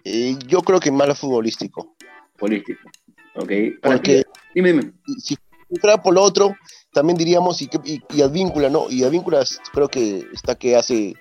Eh, 0.05 0.37
yo 0.47 0.63
creo 0.63 0.81
que 0.81 0.91
más 0.91 1.07
lo 1.07 1.15
futbolístico. 1.15 1.95
Polístico. 2.39 2.89
Ok. 3.35 3.53
Porque 3.83 4.23
dime, 4.55 4.93
si 5.19 5.37
fuera 5.81 6.03
por 6.03 6.15
lo 6.15 6.23
otro, 6.23 6.55
también 6.93 7.17
diríamos, 7.17 7.63
y, 7.63 7.71
y, 7.85 8.03
y 8.15 8.23
Advíncula, 8.23 8.69
¿no? 8.69 8.91
Y 8.91 9.05
Advíncula 9.05 9.45
creo 9.73 9.89
que 9.89 10.27
está 10.33 10.55
que 10.55 10.77
hace 10.77 11.15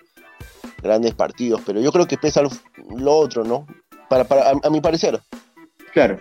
grandes 0.82 1.14
partidos, 1.14 1.62
pero 1.66 1.80
yo 1.80 1.92
creo 1.92 2.08
que 2.08 2.18
pesa 2.18 2.42
lo, 2.42 2.50
lo 2.98 3.14
otro, 3.14 3.44
¿no? 3.44 3.66
Para, 4.10 4.26
para, 4.26 4.50
a, 4.50 4.54
a 4.64 4.70
mi 4.70 4.82
parecer. 4.82 5.20
Claro. 5.94 6.20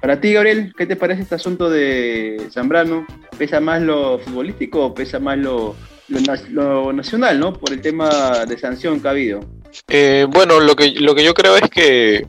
Para 0.00 0.20
ti, 0.20 0.32
Gabriel, 0.32 0.74
¿qué 0.76 0.84
te 0.84 0.96
parece 0.96 1.22
este 1.22 1.36
asunto 1.36 1.70
de 1.70 2.48
Zambrano? 2.52 3.06
¿Pesa 3.38 3.60
más 3.60 3.80
lo 3.80 4.18
futbolístico 4.18 4.86
o 4.86 4.94
pesa 4.94 5.20
más 5.20 5.38
lo, 5.38 5.76
lo 6.08 6.92
nacional, 6.92 7.38
¿no? 7.38 7.52
Por 7.52 7.72
el 7.72 7.80
tema 7.80 8.44
de 8.44 8.58
sanción 8.58 9.00
que 9.00 9.08
ha 9.08 9.12
habido. 9.12 9.40
Eh, 9.88 10.26
bueno, 10.28 10.58
lo 10.58 10.74
que, 10.74 10.90
lo 10.90 11.14
que 11.14 11.24
yo 11.24 11.34
creo 11.34 11.56
es 11.56 11.70
que, 11.70 12.26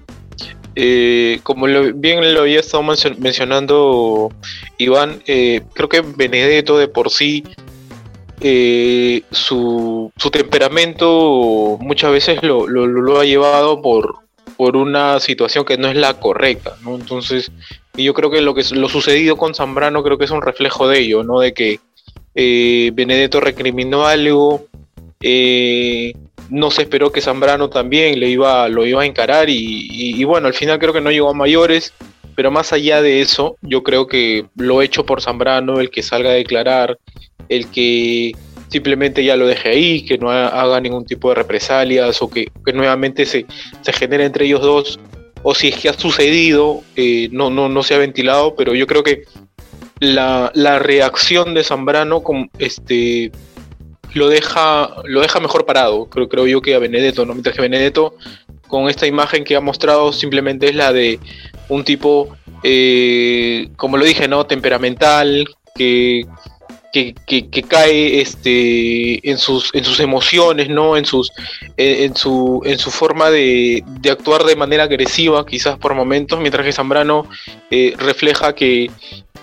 eh, 0.76 1.39
como 1.43 1.67
bien 1.95 2.34
lo 2.34 2.41
había 2.41 2.59
estado 2.59 2.84
mencio- 2.84 3.15
mencionando 3.19 4.32
Iván, 4.78 5.21
eh, 5.28 5.61
creo 5.74 5.89
que 5.89 6.01
Benedetto 6.01 6.78
de 6.78 6.88
por 6.88 7.09
sí, 7.09 7.43
eh, 8.41 9.21
su, 9.32 10.11
temperamento 10.32 11.78
muchas 11.80 12.11
veces 12.11 12.41
lo, 12.41 13.19
ha 13.19 13.26
llevado 13.26 13.82
por, 13.82 14.15
una 14.57 15.19
situación 15.19 15.65
que 15.65 15.78
no 15.78 15.89
es 15.89 15.95
la 15.95 16.19
correcta, 16.19 16.76
¿no? 16.84 16.95
Entonces, 16.95 17.51
yo 17.95 18.13
creo 18.13 18.32
que 18.32 18.41
lo 18.41 18.53
que 18.53 18.63
lo 18.71 18.88
sucedido 18.88 19.36
con 19.36 19.53
Zambrano 19.53 20.03
creo 20.03 20.17
que 20.17 20.26
es 20.26 20.32
un 20.32 20.41
reflejo 20.41 20.88
de 20.88 20.99
ello, 20.99 21.24
¿no? 21.24 21.39
De 21.39 21.53
que 21.53 21.80
Benedetto 22.34 23.41
recriminó 23.41 24.05
algo, 24.05 24.65
no 26.49 26.71
se 26.71 26.83
esperó 26.83 27.11
que 27.11 27.21
Zambrano 27.21 27.69
también 27.69 28.19
le 28.19 28.29
iba, 28.29 28.67
lo 28.69 28.85
iba 28.85 29.01
a 29.01 29.05
encarar 29.05 29.49
y, 29.49 30.23
bueno, 30.23 30.47
al 30.47 30.53
final 30.53 30.79
creo 30.79 30.93
que 30.93 31.01
no 31.01 31.11
llegó 31.11 31.29
a 31.29 31.33
mayores, 31.33 31.93
pero 32.35 32.51
más 32.51 32.73
allá 32.73 33.01
de 33.01 33.21
eso, 33.21 33.57
yo 33.61 33.83
creo 33.83 34.07
que 34.07 34.45
lo 34.55 34.81
hecho 34.81 35.05
por 35.05 35.21
Zambrano, 35.21 35.79
el 35.79 35.89
que 35.89 36.01
salga 36.03 36.31
a 36.31 36.33
declarar, 36.33 36.97
el 37.49 37.67
que 37.67 38.31
simplemente 38.69 39.23
ya 39.23 39.35
lo 39.35 39.45
deje 39.47 39.69
ahí, 39.69 40.05
que 40.05 40.17
no 40.17 40.31
ha- 40.31 40.47
haga 40.47 40.79
ningún 40.81 41.05
tipo 41.05 41.29
de 41.29 41.35
represalias 41.35 42.21
o 42.21 42.29
que, 42.29 42.47
que 42.65 42.73
nuevamente 42.73 43.25
se, 43.25 43.45
se 43.81 43.93
genere 43.93 44.25
entre 44.25 44.45
ellos 44.45 44.61
dos, 44.61 44.99
o 45.43 45.53
si 45.53 45.67
es 45.67 45.75
que 45.77 45.89
ha 45.89 45.93
sucedido, 45.93 46.81
eh, 46.95 47.29
no, 47.31 47.49
no, 47.49 47.69
no 47.69 47.83
se 47.83 47.93
ha 47.93 47.97
ventilado, 47.99 48.55
pero 48.55 48.73
yo 48.73 48.87
creo 48.87 49.03
que 49.03 49.23
la, 49.99 50.51
la 50.55 50.79
reacción 50.79 51.53
de 51.53 51.63
Zambrano 51.63 52.23
con, 52.23 52.49
este, 52.57 53.31
lo 54.14 54.30
deja, 54.30 54.89
lo 55.05 55.22
deja 55.22 55.39
mejor 55.39 55.66
parado, 55.66 56.05
creo, 56.05 56.30
creo 56.30 56.47
yo 56.47 56.61
que 56.61 56.76
a 56.76 56.80
Benedetto, 56.80 57.26
¿no? 57.26 57.34
Mientras 57.34 57.55
que 57.55 57.61
Benedetto, 57.61 58.16
con 58.68 58.89
esta 58.89 59.07
imagen 59.07 59.43
que 59.43 59.55
ha 59.55 59.61
mostrado, 59.61 60.11
simplemente 60.14 60.70
es 60.70 60.76
la 60.76 60.93
de 60.93 61.20
un 61.70 61.84
tipo, 61.84 62.36
eh, 62.64 63.70
como 63.76 63.97
lo 63.97 64.05
dije, 64.05 64.28
¿no? 64.28 64.45
Temperamental, 64.45 65.47
que, 65.76 66.26
que, 66.93 67.64
cae 67.68 68.22
este, 68.22 69.28
en, 69.28 69.38
sus, 69.38 69.74
en 69.74 69.84
sus 69.84 69.99
emociones, 69.99 70.70
¿no? 70.70 70.95
En, 70.95 71.05
sus, 71.05 71.32
en, 71.78 72.03
en 72.03 72.16
su, 72.16 72.61
en 72.66 72.78
su 72.78 72.91
forma 72.91 73.32
de, 73.32 73.84
de 73.99 74.11
actuar 74.11 74.43
de 74.43 74.55
manera 74.55 74.84
agresiva, 74.84 75.45
quizás 75.45 75.78
por 75.78 75.95
momentos, 75.95 76.39
mientras 76.39 76.64
que 76.64 76.72
Zambrano 76.72 77.28
eh, 77.72 77.95
refleja 77.97 78.53
que, 78.53 78.91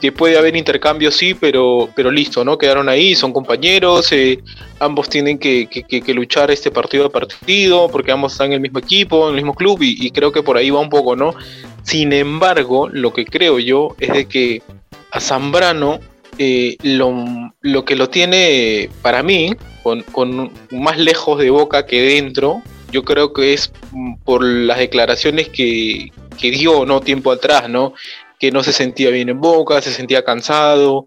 que 0.01 0.13
puede 0.13 0.39
haber 0.39 0.57
intercambio, 0.57 1.11
sí, 1.11 1.35
pero, 1.35 1.89
pero 1.95 2.11
listo, 2.11 2.45
¿no? 2.45 2.59
Quedaron 2.59 2.89
ahí, 2.89 3.15
son 3.15 3.33
compañeros, 3.33 4.11
eh, 4.13 4.41
ambos 4.79 5.09
tienen 5.09 5.39
que, 5.39 5.69
luchar 6.09 6.51
este 6.51 6.71
partido 6.71 7.07
a 7.07 7.11
partido, 7.11 7.89
porque 7.89 8.13
ambos 8.13 8.33
están 8.33 8.49
en 8.49 8.55
el 8.55 8.61
mismo 8.61 8.79
equipo, 8.79 9.25
en 9.25 9.31
el 9.31 9.37
mismo 9.37 9.55
club, 9.55 9.83
y, 9.83 10.07
y 10.07 10.11
creo 10.11 10.33
que 10.33 10.43
por 10.43 10.57
ahí 10.57 10.71
va 10.71 10.81
un 10.81 10.91
poco, 10.91 11.15
¿no? 11.17 11.35
Sin 11.83 12.13
embargo, 12.13 12.89
lo 12.89 13.13
que 13.13 13.25
creo 13.25 13.59
yo 13.59 13.95
es 14.01 14.13
de 14.13 14.27
que 14.27 14.63
a 15.13 15.21
Zambrano 15.21 16.01
eh, 16.39 16.77
lo, 16.83 17.53
lo 17.61 17.85
que 17.85 17.97
lo 17.97 18.09
tiene 18.09 18.89
para 19.03 19.23
mí, 19.23 19.55
con, 19.83 20.03
con 20.05 20.51
más 20.71 20.99
lejos 20.99 21.39
de 21.39 21.51
boca 21.51 21.85
que 21.85 22.01
dentro, 22.01 22.63
yo 22.91 23.05
creo 23.05 23.33
que 23.33 23.53
es 23.53 23.73
mm, 23.93 24.15
por 24.25 24.43
las 24.43 24.79
declaraciones 24.79 25.49
que, 25.51 26.11
que 26.39 26.51
dio, 26.51 26.87
¿no? 26.87 27.01
Tiempo 27.01 27.31
atrás, 27.31 27.69
¿no? 27.69 27.93
Que 28.41 28.51
no 28.51 28.65
se 28.65 28.73
sentía 28.73 29.11
bien 29.11 29.29
en 29.29 29.41
boca, 29.41 29.81
se 29.81 29.93
sentía 29.93 30.25
cansado, 30.25 31.07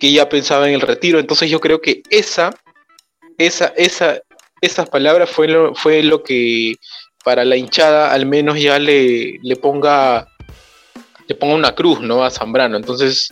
que 0.00 0.12
ya 0.12 0.28
pensaba 0.28 0.68
en 0.68 0.74
el 0.74 0.80
retiro. 0.80 1.18
Entonces 1.18 1.50
yo 1.50 1.60
creo 1.60 1.80
que 1.80 2.02
esa, 2.08 2.50
esa, 3.36 3.66
esa, 3.76 4.20
esas 4.60 4.88
palabras 4.88 5.28
fue 5.28 5.48
lo, 5.48 5.74
fue 5.74 6.02
lo 6.02 6.22
que 6.22 6.76
para 7.24 7.44
la 7.44 7.56
hinchada 7.56 8.12
al 8.12 8.24
menos 8.24 8.60
ya 8.60 8.78
le, 8.78 9.38
le 9.42 9.56
ponga 9.56 10.28
le 11.28 11.34
ponga 11.34 11.54
una 11.54 11.74
cruz, 11.74 12.00
¿no? 12.00 12.24
A 12.24 12.30
Zambrano. 12.30 12.76
Entonces, 12.76 13.30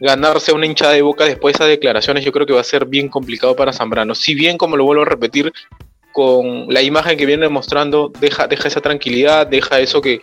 ganarse 0.00 0.52
una 0.52 0.66
hinchada 0.66 0.92
de 0.92 1.02
boca 1.02 1.24
después 1.24 1.52
de 1.52 1.56
esas 1.58 1.68
declaraciones, 1.68 2.24
yo 2.24 2.32
creo 2.32 2.46
que 2.46 2.52
va 2.52 2.60
a 2.60 2.64
ser 2.64 2.86
bien 2.86 3.08
complicado 3.08 3.54
para 3.54 3.72
Zambrano. 3.72 4.16
Si 4.16 4.34
bien, 4.34 4.58
como 4.58 4.76
lo 4.76 4.84
vuelvo 4.84 5.02
a 5.02 5.06
repetir, 5.06 5.52
con 6.12 6.66
la 6.68 6.82
imagen 6.82 7.16
que 7.16 7.24
viene 7.24 7.48
mostrando, 7.48 8.12
deja, 8.20 8.48
deja 8.48 8.66
esa 8.66 8.80
tranquilidad, 8.80 9.46
deja 9.46 9.78
eso 9.78 10.00
que, 10.00 10.20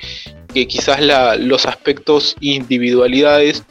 que 0.53 0.67
quizás 0.67 1.01
la- 1.01 1.35
los 1.35 1.65
aspectos 1.65 2.35
individualidades 2.41 3.63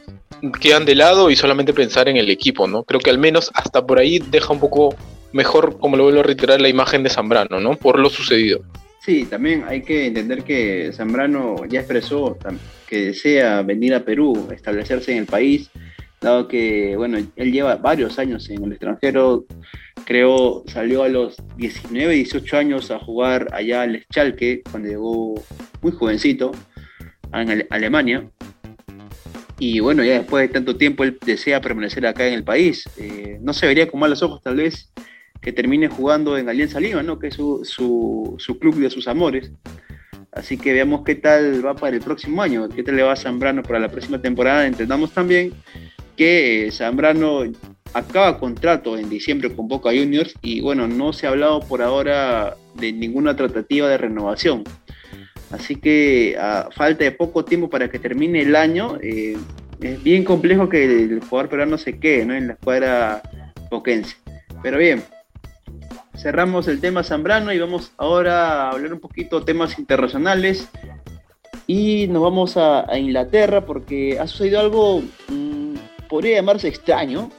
quedan 0.61 0.85
de 0.85 0.95
lado 0.95 1.29
y 1.29 1.35
solamente 1.35 1.73
pensar 1.73 2.07
en 2.07 2.17
el 2.17 2.29
equipo, 2.29 2.67
¿no? 2.67 2.83
Creo 2.83 2.99
que 3.01 3.09
al 3.09 3.17
menos 3.17 3.51
hasta 3.53 3.85
por 3.85 3.99
ahí 3.99 4.19
deja 4.19 4.53
un 4.53 4.59
poco 4.59 4.95
mejor, 5.33 5.77
como 5.79 5.97
lo 5.97 6.03
vuelvo 6.03 6.21
a 6.21 6.23
reiterar, 6.23 6.61
la 6.61 6.69
imagen 6.69 7.03
de 7.03 7.09
Zambrano, 7.09 7.59
¿no? 7.59 7.75
Por 7.75 7.99
lo 7.99 8.09
sucedido. 8.09 8.61
Sí, 9.01 9.25
también 9.25 9.63
hay 9.67 9.81
que 9.81 10.07
entender 10.07 10.43
que 10.43 10.91
Zambrano 10.93 11.65
ya 11.67 11.79
expresó 11.79 12.37
que 12.87 13.05
desea 13.05 13.61
venir 13.61 13.93
a 13.93 14.03
Perú, 14.03 14.49
establecerse 14.53 15.11
en 15.11 15.19
el 15.19 15.25
país, 15.25 15.69
dado 16.21 16.47
que, 16.47 16.95
bueno, 16.97 17.17
él 17.17 17.51
lleva 17.51 17.75
varios 17.77 18.19
años 18.19 18.49
en 18.49 18.63
el 18.63 18.71
extranjero, 18.73 19.45
creo 20.05 20.63
salió 20.67 21.03
a 21.03 21.09
los 21.09 21.37
19, 21.57 22.13
18 22.13 22.57
años 22.57 22.91
a 22.91 22.99
jugar 22.99 23.47
allá 23.53 23.83
al 23.83 24.03
Schalke, 24.11 24.61
cuando 24.69 24.89
llegó 24.89 25.35
muy 25.81 25.91
jovencito, 25.93 26.51
en 27.33 27.49
Ale- 27.49 27.67
Alemania. 27.69 28.29
Y 29.57 29.81
bueno, 29.81 30.03
ya 30.03 30.13
después 30.13 30.47
de 30.47 30.53
tanto 30.53 30.77
tiempo 30.77 31.03
él 31.03 31.17
desea 31.25 31.59
permanecer 31.59 32.05
acá 32.07 32.25
en 32.27 32.33
el 32.33 32.43
país. 32.43 32.87
Eh, 32.97 33.37
no 33.41 33.53
se 33.53 33.67
vería 33.67 33.89
con 33.89 33.99
malos 33.99 34.23
ojos 34.23 34.41
tal 34.41 34.55
vez 34.55 34.91
que 35.41 35.51
termine 35.51 35.87
jugando 35.89 36.37
en 36.37 36.47
Alianza 36.49 36.79
Lima, 36.79 37.03
¿no? 37.03 37.19
que 37.19 37.27
es 37.27 37.35
su, 37.35 37.61
su, 37.63 38.35
su 38.39 38.57
club 38.59 38.75
de 38.75 38.89
sus 38.89 39.07
amores. 39.07 39.51
Así 40.31 40.57
que 40.57 40.73
veamos 40.73 41.03
qué 41.03 41.15
tal 41.15 41.65
va 41.65 41.75
para 41.75 41.95
el 41.95 42.01
próximo 42.01 42.41
año, 42.41 42.69
qué 42.69 42.83
tal 42.83 42.95
le 42.95 43.03
va 43.03 43.13
a 43.13 43.17
Zambrano 43.17 43.63
para 43.63 43.79
la 43.79 43.89
próxima 43.89 44.21
temporada. 44.21 44.65
Entendamos 44.67 45.11
también 45.11 45.53
que 46.15 46.67
eh, 46.67 46.71
Zambrano 46.71 47.43
acaba 47.93 48.37
contrato 48.39 48.97
en 48.97 49.09
diciembre 49.09 49.53
con 49.53 49.67
Boca 49.67 49.89
Juniors 49.89 50.35
y 50.41 50.61
bueno, 50.61 50.87
no 50.87 51.11
se 51.11 51.25
ha 51.25 51.31
hablado 51.31 51.59
por 51.61 51.81
ahora 51.81 52.55
de 52.75 52.93
ninguna 52.93 53.35
tratativa 53.35 53.89
de 53.89 53.97
renovación. 53.97 54.63
Así 55.51 55.75
que 55.75 56.37
a 56.39 56.69
falta 56.71 57.03
de 57.03 57.11
poco 57.11 57.43
tiempo 57.43 57.69
para 57.69 57.89
que 57.89 57.99
termine 57.99 58.41
el 58.41 58.55
año, 58.55 58.97
eh, 59.01 59.37
es 59.81 60.03
bien 60.03 60.23
complejo 60.23 60.69
que 60.69 60.83
el 60.83 61.21
jugador 61.21 61.49
peruano 61.49 61.77
se 61.77 61.99
quede 61.99 62.21
en 62.21 62.47
la 62.47 62.53
escuadra 62.53 63.21
boquense. 63.69 64.17
Pero 64.61 64.77
bien, 64.77 65.03
cerramos 66.15 66.67
el 66.67 66.79
tema 66.79 67.03
Zambrano 67.03 67.51
y 67.53 67.59
vamos 67.59 67.93
ahora 67.97 68.67
a 68.67 68.71
hablar 68.71 68.93
un 68.93 68.99
poquito 68.99 69.39
de 69.39 69.45
temas 69.45 69.79
internacionales. 69.79 70.69
Y 71.65 72.07
nos 72.07 72.23
vamos 72.23 72.57
a, 72.57 72.91
a 72.91 72.97
Inglaterra 72.97 73.65
porque 73.65 74.19
ha 74.19 74.27
sucedido 74.27 74.59
algo, 74.59 75.03
mm, 75.29 75.75
podría 76.09 76.37
llamarse 76.37 76.67
extraño, 76.67 77.31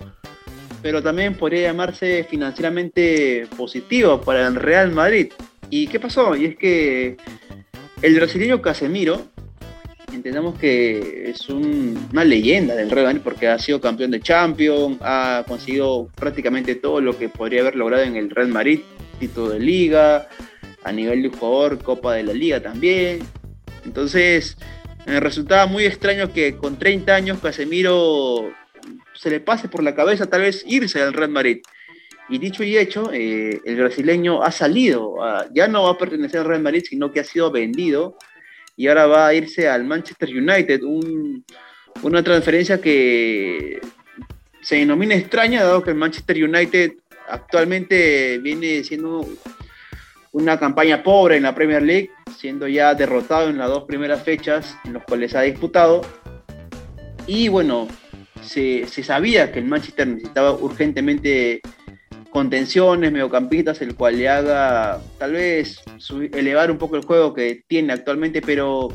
pero 0.82 1.02
también 1.02 1.34
podría 1.34 1.68
llamarse 1.68 2.24
financieramente 2.24 3.46
positivo 3.56 4.20
para 4.20 4.46
el 4.46 4.54
Real 4.54 4.92
Madrid. 4.92 5.32
¿Y 5.68 5.86
qué 5.88 6.00
pasó? 6.00 6.34
Y 6.36 6.46
es 6.46 6.56
que 6.56 7.16
el 8.02 8.14
brasileño 8.14 8.62
Casemiro, 8.62 9.26
entendamos 10.12 10.58
que 10.58 11.30
es 11.30 11.48
un- 11.48 12.08
una 12.12 12.24
leyenda 12.24 12.74
del 12.74 12.90
Real 12.90 13.20
porque 13.20 13.48
ha 13.48 13.58
sido 13.58 13.80
campeón 13.80 14.10
de 14.10 14.20
Champions, 14.20 14.98
ha 15.00 15.44
conseguido 15.46 16.08
prácticamente 16.16 16.74
todo 16.74 17.00
lo 17.00 17.16
que 17.18 17.28
podría 17.28 17.60
haber 17.60 17.76
logrado 17.76 18.02
en 18.04 18.16
el 18.16 18.30
Real 18.30 18.48
Madrid, 18.48 18.80
de 19.20 19.60
liga, 19.60 20.28
a 20.82 20.92
nivel 20.92 21.22
de 21.22 21.28
jugador, 21.28 21.82
Copa 21.82 22.14
de 22.14 22.22
la 22.22 22.32
Liga 22.32 22.60
también. 22.60 23.20
Entonces, 23.84 24.56
me 25.06 25.20
resultaba 25.20 25.66
muy 25.66 25.84
extraño 25.84 26.32
que 26.32 26.56
con 26.56 26.78
30 26.78 27.14
años 27.14 27.38
Casemiro 27.38 28.50
se 29.14 29.28
le 29.28 29.40
pase 29.40 29.68
por 29.68 29.82
la 29.82 29.94
cabeza 29.94 30.24
tal 30.26 30.40
vez 30.40 30.64
irse 30.66 31.02
al 31.02 31.12
Real 31.12 31.30
Madrid. 31.30 31.58
Y 32.30 32.38
dicho 32.38 32.62
y 32.62 32.78
hecho, 32.78 33.10
eh, 33.12 33.60
el 33.64 33.76
brasileño 33.76 34.42
ha 34.42 34.52
salido, 34.52 35.22
ah, 35.22 35.46
ya 35.52 35.66
no 35.66 35.82
va 35.82 35.90
a 35.90 35.98
pertenecer 35.98 36.40
al 36.40 36.46
Real 36.46 36.62
Madrid, 36.62 36.84
sino 36.88 37.12
que 37.12 37.20
ha 37.20 37.24
sido 37.24 37.50
vendido 37.50 38.16
y 38.76 38.86
ahora 38.86 39.06
va 39.06 39.26
a 39.26 39.34
irse 39.34 39.68
al 39.68 39.84
Manchester 39.84 40.30
United, 40.30 40.80
una 42.02 42.22
transferencia 42.22 42.80
que 42.80 43.80
se 44.62 44.76
denomina 44.76 45.16
extraña, 45.16 45.64
dado 45.64 45.82
que 45.82 45.90
el 45.90 45.96
Manchester 45.96 46.42
United 46.42 46.92
actualmente 47.28 48.38
viene 48.38 48.84
siendo 48.84 49.26
una 50.32 50.58
campaña 50.58 51.02
pobre 51.02 51.36
en 51.36 51.42
la 51.42 51.54
Premier 51.54 51.82
League, 51.82 52.10
siendo 52.38 52.68
ya 52.68 52.94
derrotado 52.94 53.48
en 53.48 53.58
las 53.58 53.68
dos 53.68 53.84
primeras 53.84 54.22
fechas 54.22 54.76
en 54.84 54.94
las 54.94 55.04
cuales 55.04 55.34
ha 55.34 55.42
disputado. 55.42 56.02
Y 57.26 57.48
bueno, 57.48 57.88
se, 58.42 58.86
sabía 58.86 59.52
que 59.52 59.58
el 59.58 59.66
Manchester 59.66 60.06
necesitaba 60.06 60.52
urgentemente 60.52 61.60
contenciones, 62.30 63.12
mediocampistas, 63.12 63.82
el 63.82 63.94
cual 63.94 64.18
le 64.18 64.28
haga 64.28 65.00
tal 65.18 65.32
vez 65.32 65.82
elevar 66.32 66.70
un 66.70 66.78
poco 66.78 66.96
el 66.96 67.04
juego 67.04 67.34
que 67.34 67.62
tiene 67.66 67.92
actualmente, 67.92 68.40
pero 68.40 68.88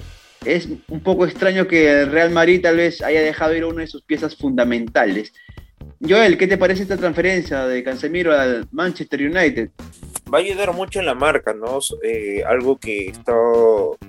es 0.46 0.68
un 0.88 1.02
poco 1.02 1.26
extraño 1.26 1.68
que 1.68 2.02
el 2.02 2.12
Real 2.12 2.32
Madrid 2.32 2.62
tal 2.62 2.78
vez 2.78 3.02
haya 3.02 3.22
dejado 3.22 3.56
ir 3.56 3.66
una 3.66 3.82
de 3.82 3.88
sus 3.88 4.04
piezas 4.04 4.36
fundamentales. 4.36 5.34
Joel, 6.02 6.38
¿qué 6.38 6.48
te 6.48 6.58
parece 6.58 6.84
esta 6.84 6.98
transferencia 6.98 7.68
de 7.68 7.84
Casemiro 7.84 8.34
al 8.38 8.68
Manchester 8.72 9.22
United? 9.22 9.70
Va 10.34 10.40
a 10.40 10.42
ayudar 10.42 10.74
mucho 10.74 11.00
en 11.00 11.06
la 11.06 11.14
marca, 11.14 11.54
¿no? 11.54 11.80
Eh, 12.04 12.44
algo 12.46 12.78
que 12.78 13.08
está 13.08 13.36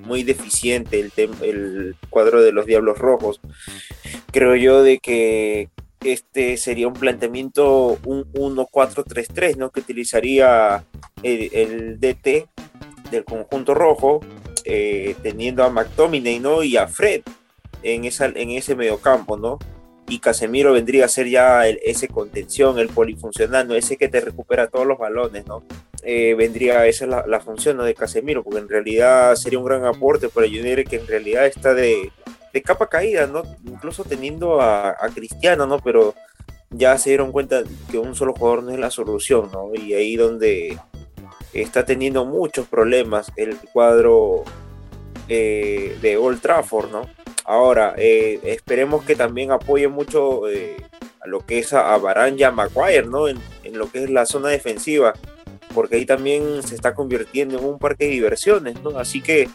muy 0.04 0.22
deficiente, 0.22 0.98
el, 0.98 1.12
el 1.42 1.96
cuadro 2.10 2.42
de 2.42 2.52
los 2.52 2.66
Diablos 2.66 2.98
Rojos. 2.98 3.40
Creo 4.32 4.56
yo 4.56 4.82
de 4.82 4.98
que 4.98 5.68
este 6.02 6.56
sería 6.56 6.88
un 6.88 6.94
planteamiento 6.94 7.98
un 8.04 8.30
1-4-3-3, 8.32 9.56
¿no? 9.56 9.70
Que 9.70 9.80
utilizaría 9.80 10.84
el, 11.22 11.98
DT 12.00 12.48
del 13.10 13.24
conjunto 13.24 13.74
rojo, 13.74 14.20
eh, 14.64 15.14
teniendo 15.22 15.64
a 15.64 15.70
McTominay, 15.70 16.40
¿no? 16.40 16.62
Y 16.62 16.76
a 16.76 16.86
Fred 16.88 17.22
en, 17.82 18.04
esa, 18.04 18.26
en 18.26 18.50
ese 18.50 18.74
mediocampo, 18.74 19.36
¿no? 19.36 19.58
y 20.08 20.20
Casemiro 20.20 20.72
vendría 20.72 21.04
a 21.04 21.08
ser 21.08 21.28
ya 21.28 21.66
ese 21.66 22.08
contención, 22.08 22.78
el 22.78 22.88
polifuncional, 22.88 23.66
¿no? 23.66 23.74
ese 23.74 23.96
que 23.96 24.08
te 24.08 24.20
recupera 24.20 24.68
todos 24.68 24.86
los 24.86 24.98
balones, 24.98 25.46
¿no? 25.46 25.64
Eh, 26.02 26.34
vendría, 26.34 26.86
esa 26.86 27.04
es 27.04 27.10
la, 27.26 27.40
función 27.40 27.76
¿no? 27.76 27.82
de 27.82 27.94
Casemiro, 27.94 28.44
porque 28.44 28.60
en 28.60 28.68
realidad 28.68 29.34
sería 29.34 29.58
un 29.58 29.64
gran 29.64 29.84
aporte 29.84 30.28
para 30.28 30.46
Junior 30.46 30.84
que 30.84 30.96
en 30.96 31.06
realidad 31.06 31.46
está 31.46 31.74
de, 31.74 32.12
capa 32.64 32.88
caída, 32.88 33.26
¿no? 33.26 33.42
Incluso 33.64 34.04
teniendo 34.04 34.60
a, 34.60 34.90
a, 34.90 35.08
Cristiano, 35.14 35.66
¿no? 35.66 35.78
Pero 35.78 36.14
ya 36.70 36.96
se 36.98 37.10
dieron 37.10 37.32
cuenta 37.32 37.62
que 37.90 37.98
un 37.98 38.14
solo 38.14 38.32
jugador 38.32 38.62
no 38.62 38.70
es 38.72 38.78
la 38.78 38.90
solución, 38.90 39.50
¿no? 39.52 39.74
Y 39.74 39.94
ahí 39.94 40.16
donde 40.16 40.78
está 41.52 41.84
teniendo 41.84 42.24
muchos 42.24 42.66
problemas 42.66 43.32
el 43.36 43.56
cuadro 43.72 44.44
eh, 45.28 45.98
de 46.00 46.16
Old 46.16 46.40
Trafford, 46.40 46.90
¿no? 46.90 47.02
Ahora, 47.44 47.94
eh, 47.96 48.40
esperemos 48.44 49.04
que 49.04 49.16
también 49.16 49.52
apoye 49.52 49.88
mucho 49.88 50.48
eh, 50.48 50.76
a 51.20 51.28
lo 51.28 51.44
que 51.44 51.58
es 51.58 51.72
a, 51.72 51.96
Baranja 51.96 52.50
Maguire, 52.50 53.06
¿no? 53.06 53.28
En, 53.28 53.40
lo 53.72 53.90
que 53.90 54.04
es 54.04 54.10
la 54.10 54.24
zona 54.24 54.48
defensiva, 54.48 55.12
porque 55.74 55.96
ahí 55.96 56.06
también 56.06 56.62
se 56.62 56.74
está 56.74 56.94
convirtiendo 56.94 57.58
en 57.58 57.64
un 57.64 57.78
parque 57.78 58.04
de 58.04 58.12
diversiones, 58.12 58.80
¿no? 58.82 58.98
Así 58.98 59.20
que 59.20 59.48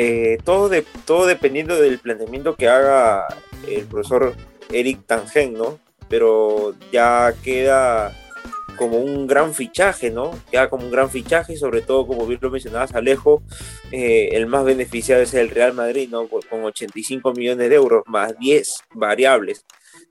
eh, 0.00 0.38
todo, 0.44 0.68
de, 0.68 0.84
todo 1.06 1.26
dependiendo 1.26 1.74
del 1.74 1.98
planteamiento 1.98 2.54
que 2.54 2.68
haga 2.68 3.26
el 3.66 3.84
profesor 3.86 4.32
Eric 4.70 5.04
Tangen, 5.06 5.54
¿no? 5.54 5.80
Pero 6.08 6.72
ya 6.92 7.34
queda 7.42 8.16
como 8.76 8.98
un 8.98 9.26
gran 9.26 9.52
fichaje, 9.54 10.12
¿no? 10.12 10.30
Queda 10.52 10.70
como 10.70 10.84
un 10.84 10.92
gran 10.92 11.10
fichaje, 11.10 11.56
sobre 11.56 11.82
todo, 11.82 12.06
como 12.06 12.28
bien 12.28 12.38
lo 12.40 12.48
mencionabas, 12.48 12.94
Alejo, 12.94 13.42
eh, 13.90 14.28
el 14.34 14.46
más 14.46 14.64
beneficiado 14.64 15.20
es 15.20 15.34
el 15.34 15.50
Real 15.50 15.74
Madrid, 15.74 16.08
¿no? 16.08 16.28
Con 16.28 16.42
85 16.62 17.32
millones 17.32 17.68
de 17.68 17.74
euros, 17.74 18.04
más 18.06 18.38
10 18.38 18.76
variables, 18.94 19.66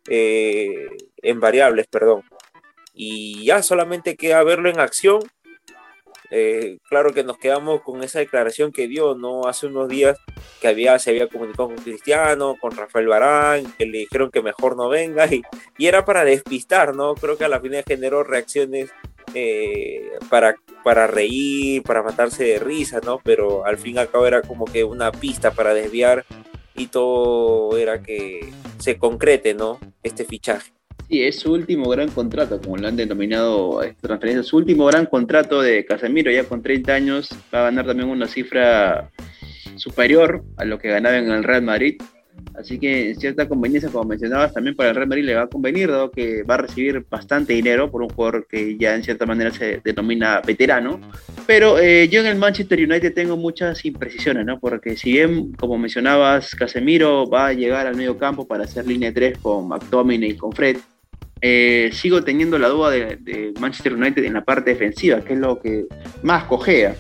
eh, 0.09 0.89
en 1.21 1.39
variables, 1.39 1.88
perdón. 1.88 2.23
Y 2.93 3.45
ya 3.45 3.63
solamente 3.63 4.17
queda 4.17 4.43
verlo 4.43 4.69
en 4.69 4.81
acción 4.81 5.21
eh, 6.30 6.78
claro 6.89 7.13
que 7.13 7.23
nos 7.23 7.38
quedamos 7.38 7.82
con 7.82 8.03
esa 8.03 8.19
declaración 8.19 8.71
que 8.71 8.88
dio 8.88 9.15
no 9.15 9.47
hace 9.47 9.67
unos 9.67 9.88
días 9.88 10.17
que 10.61 10.67
había, 10.67 10.97
se 10.99 11.11
había 11.11 11.28
comunicado 11.28 11.69
con 11.69 11.78
Cristiano, 11.78 12.55
con 12.59 12.75
Rafael 12.75 13.07
Barán, 13.07 13.73
que 13.78 13.86
le 13.86 13.99
dijeron 13.99 14.32
que 14.32 14.41
mejor 14.41 14.75
no 14.75 14.89
venga 14.89 15.25
y, 15.28 15.41
y 15.78 15.88
era 15.88 16.05
para 16.05 16.25
despistar, 16.25 16.95
¿no? 16.95 17.15
Creo 17.15 17.38
que 17.38 17.45
a 17.45 17.49
la 17.49 17.59
final 17.59 17.84
generó 17.88 18.23
reacciones 18.23 18.91
eh, 19.34 20.11
para, 20.30 20.55
para 20.84 21.07
reír, 21.07 21.84
para 21.84 22.03
matarse 22.03 22.43
de 22.43 22.59
risa, 22.59 22.99
¿no? 23.03 23.19
Pero 23.23 23.65
al 23.65 23.78
fin 23.78 23.95
y 23.95 23.99
al 23.99 24.09
cabo 24.09 24.25
era 24.25 24.41
como 24.41 24.65
que 24.65 24.84
una 24.84 25.11
pista 25.11 25.51
para 25.51 25.73
desviar 25.73 26.25
y 26.75 26.88
todo 26.88 27.78
era 27.78 28.01
que 28.01 28.51
se 28.80 28.97
concrete, 28.97 29.53
¿no? 29.53 29.80
Este 30.03 30.25
fichaje. 30.25 30.76
Sí, 31.09 31.23
es 31.23 31.39
su 31.39 31.53
último 31.53 31.89
gran 31.89 32.09
contrato, 32.09 32.59
como 32.61 32.77
lo 32.77 32.87
han 32.87 32.97
denominado 32.97 33.81
esta 33.81 34.07
transferencia, 34.07 34.43
su 34.43 34.57
último 34.57 34.85
gran 34.85 35.05
contrato 35.05 35.61
de 35.61 35.85
Casemiro, 35.85 36.31
ya 36.31 36.43
con 36.43 36.61
30 36.61 36.93
años, 36.93 37.29
va 37.53 37.59
a 37.59 37.63
ganar 37.63 37.85
también 37.85 38.09
una 38.09 38.27
cifra 38.27 39.09
superior 39.77 40.43
a 40.57 40.65
lo 40.65 40.79
que 40.79 40.89
ganaba 40.89 41.17
en 41.17 41.31
el 41.31 41.43
Real 41.43 41.61
Madrid. 41.61 42.01
Así 42.58 42.80
que 42.80 43.12
en 43.12 43.20
cierta 43.20 43.47
conveniencia, 43.47 43.91
como 43.91 44.05
mencionabas, 44.05 44.51
también 44.51 44.76
para 44.76 44.89
el 44.89 44.95
Real 44.95 45.08
Madrid 45.08 45.26
le 45.26 45.36
va 45.36 45.43
a 45.43 45.47
convenir, 45.47 45.91
dado 45.91 46.10
que 46.10 46.41
va 46.41 46.55
a 46.55 46.58
recibir 46.58 47.05
bastante 47.08 47.53
dinero 47.53 47.91
por 47.91 48.01
un 48.01 48.10
jugador 48.10 48.47
que 48.49 48.76
ya 48.78 48.95
en 48.95 49.03
cierta 49.03 49.28
manera 49.28 49.51
se 49.51 49.80
denomina 49.84 50.41
veterano. 50.41 50.99
Pero 51.45 51.78
eh, 51.78 52.10
yo 52.10 52.20
en 52.22 52.26
el 52.26 52.38
Manchester 52.38 52.80
United 52.80 53.14
tengo 53.14 53.38
muchas 53.38 53.86
imprecisiones, 53.86 54.45
¿no? 54.45 54.60
Porque 54.60 54.97
si 54.97 55.12
bien, 55.12 55.51
como 55.53 55.78
mencionabas, 55.78 56.55
Casemiro 56.55 57.30
va 57.30 57.47
a 57.47 57.53
llegar 57.53 57.86
al 57.86 57.95
medio 57.95 58.18
campo 58.18 58.47
para 58.47 58.64
hacer 58.64 58.88
línea 58.88 59.14
3 59.14 59.38
con 59.38 59.68
McTominay 59.68 60.32
y 60.32 60.36
con 60.36 60.51
Fred, 60.51 60.78
eh, 61.41 61.91
sigo 61.93 62.24
teniendo 62.24 62.58
la 62.58 62.70
duda 62.70 62.89
de, 62.89 63.53
Manchester 63.60 63.93
United 63.93 64.24
en 64.24 64.34
la 64.34 64.43
parte 64.43 64.72
defensiva, 64.72 65.22
que 65.22 65.34
es 65.34 65.39
lo 65.39 65.60
que 65.60 65.86
más 66.24 66.45
cojea. 66.45 66.95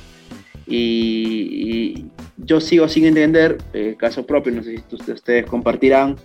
Y, 0.67 2.05
yo 2.37 2.61
sigo 2.61 2.87
sin 2.87 3.05
entender, 3.05 3.57
el 3.73 3.97
caso 3.97 4.25
propio, 4.25 4.53
no 4.53 4.63
sé 4.63 4.77
si 4.77 5.11
ustedes 5.11 5.45
compartirán, 5.45 6.17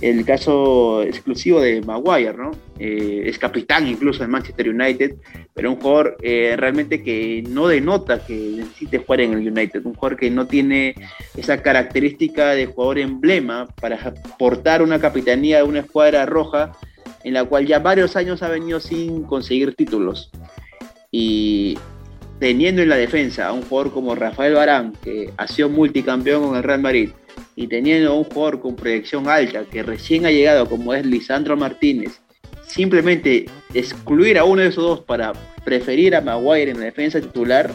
el 0.00 0.24
caso 0.24 1.02
exclusivo 1.02 1.60
de 1.60 1.80
Maguire, 1.82 2.34
¿no? 2.36 2.52
Eh, 2.78 3.22
es 3.26 3.38
capitán 3.38 3.86
incluso 3.88 4.22
de 4.22 4.28
Manchester 4.28 4.68
United, 4.68 5.16
pero 5.54 5.72
un 5.72 5.80
jugador 5.80 6.16
eh, 6.22 6.54
realmente 6.56 7.02
que 7.02 7.42
no 7.48 7.66
denota 7.66 8.24
que 8.24 8.34
necesite 8.34 8.98
jugar 8.98 9.22
en 9.22 9.32
el 9.32 9.48
United, 9.48 9.84
un 9.84 9.94
jugador 9.94 10.16
que 10.16 10.30
no 10.30 10.46
tiene 10.46 10.94
esa 11.36 11.60
característica 11.62 12.50
de 12.50 12.66
jugador 12.66 13.00
emblema 13.00 13.66
para 13.80 14.14
portar 14.38 14.82
una 14.82 15.00
capitanía 15.00 15.58
de 15.58 15.62
una 15.64 15.80
escuadra 15.80 16.24
roja 16.26 16.72
en 17.24 17.34
la 17.34 17.44
cual 17.44 17.66
ya 17.66 17.80
varios 17.80 18.14
años 18.14 18.42
ha 18.42 18.48
venido 18.48 18.78
sin 18.78 19.24
conseguir 19.24 19.74
títulos. 19.74 20.30
Y 21.10 21.76
teniendo 22.38 22.82
en 22.82 22.88
la 22.88 22.96
defensa 22.96 23.48
a 23.48 23.52
un 23.52 23.62
jugador 23.62 23.92
como 23.92 24.14
Rafael 24.14 24.54
Barán, 24.54 24.92
que 25.02 25.32
ha 25.36 25.48
sido 25.48 25.68
multicampeón 25.68 26.48
con 26.48 26.56
el 26.56 26.62
Real 26.62 26.80
Madrid, 26.80 27.10
y 27.56 27.66
teniendo 27.66 28.10
a 28.10 28.14
un 28.14 28.24
jugador 28.24 28.60
con 28.60 28.76
proyección 28.76 29.28
alta, 29.28 29.64
que 29.64 29.82
recién 29.82 30.26
ha 30.26 30.30
llegado 30.30 30.68
como 30.68 30.94
es 30.94 31.04
Lisandro 31.04 31.56
Martínez, 31.56 32.20
simplemente 32.66 33.46
excluir 33.74 34.38
a 34.38 34.44
uno 34.44 34.62
de 34.62 34.68
esos 34.68 34.84
dos 34.84 35.00
para 35.00 35.32
preferir 35.64 36.14
a 36.14 36.20
Maguire 36.20 36.70
en 36.70 36.78
la 36.78 36.86
defensa 36.86 37.20
titular, 37.20 37.70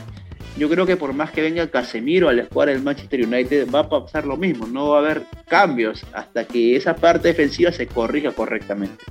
yo 0.58 0.70
creo 0.70 0.86
que 0.86 0.98
por 0.98 1.14
más 1.14 1.32
que 1.32 1.42
venga 1.42 1.70
Casemiro 1.70 2.30
a 2.30 2.34
la 2.34 2.44
escuadra 2.44 2.74
del 2.74 2.84
Manchester 2.84 3.26
United, 3.26 3.70
va 3.72 3.80
a 3.80 3.90
pasar 3.90 4.26
lo 4.26 4.38
mismo, 4.38 4.68
no 4.68 4.90
va 4.90 4.98
a 4.98 5.02
haber 5.02 5.24
cambios 5.48 6.06
hasta 6.14 6.46
que 6.46 6.76
esa 6.76 6.96
parte 6.96 7.30
defensiva 7.30 7.72
se 7.72 7.88
corrija 7.88 8.32
correctamente. 8.32 9.04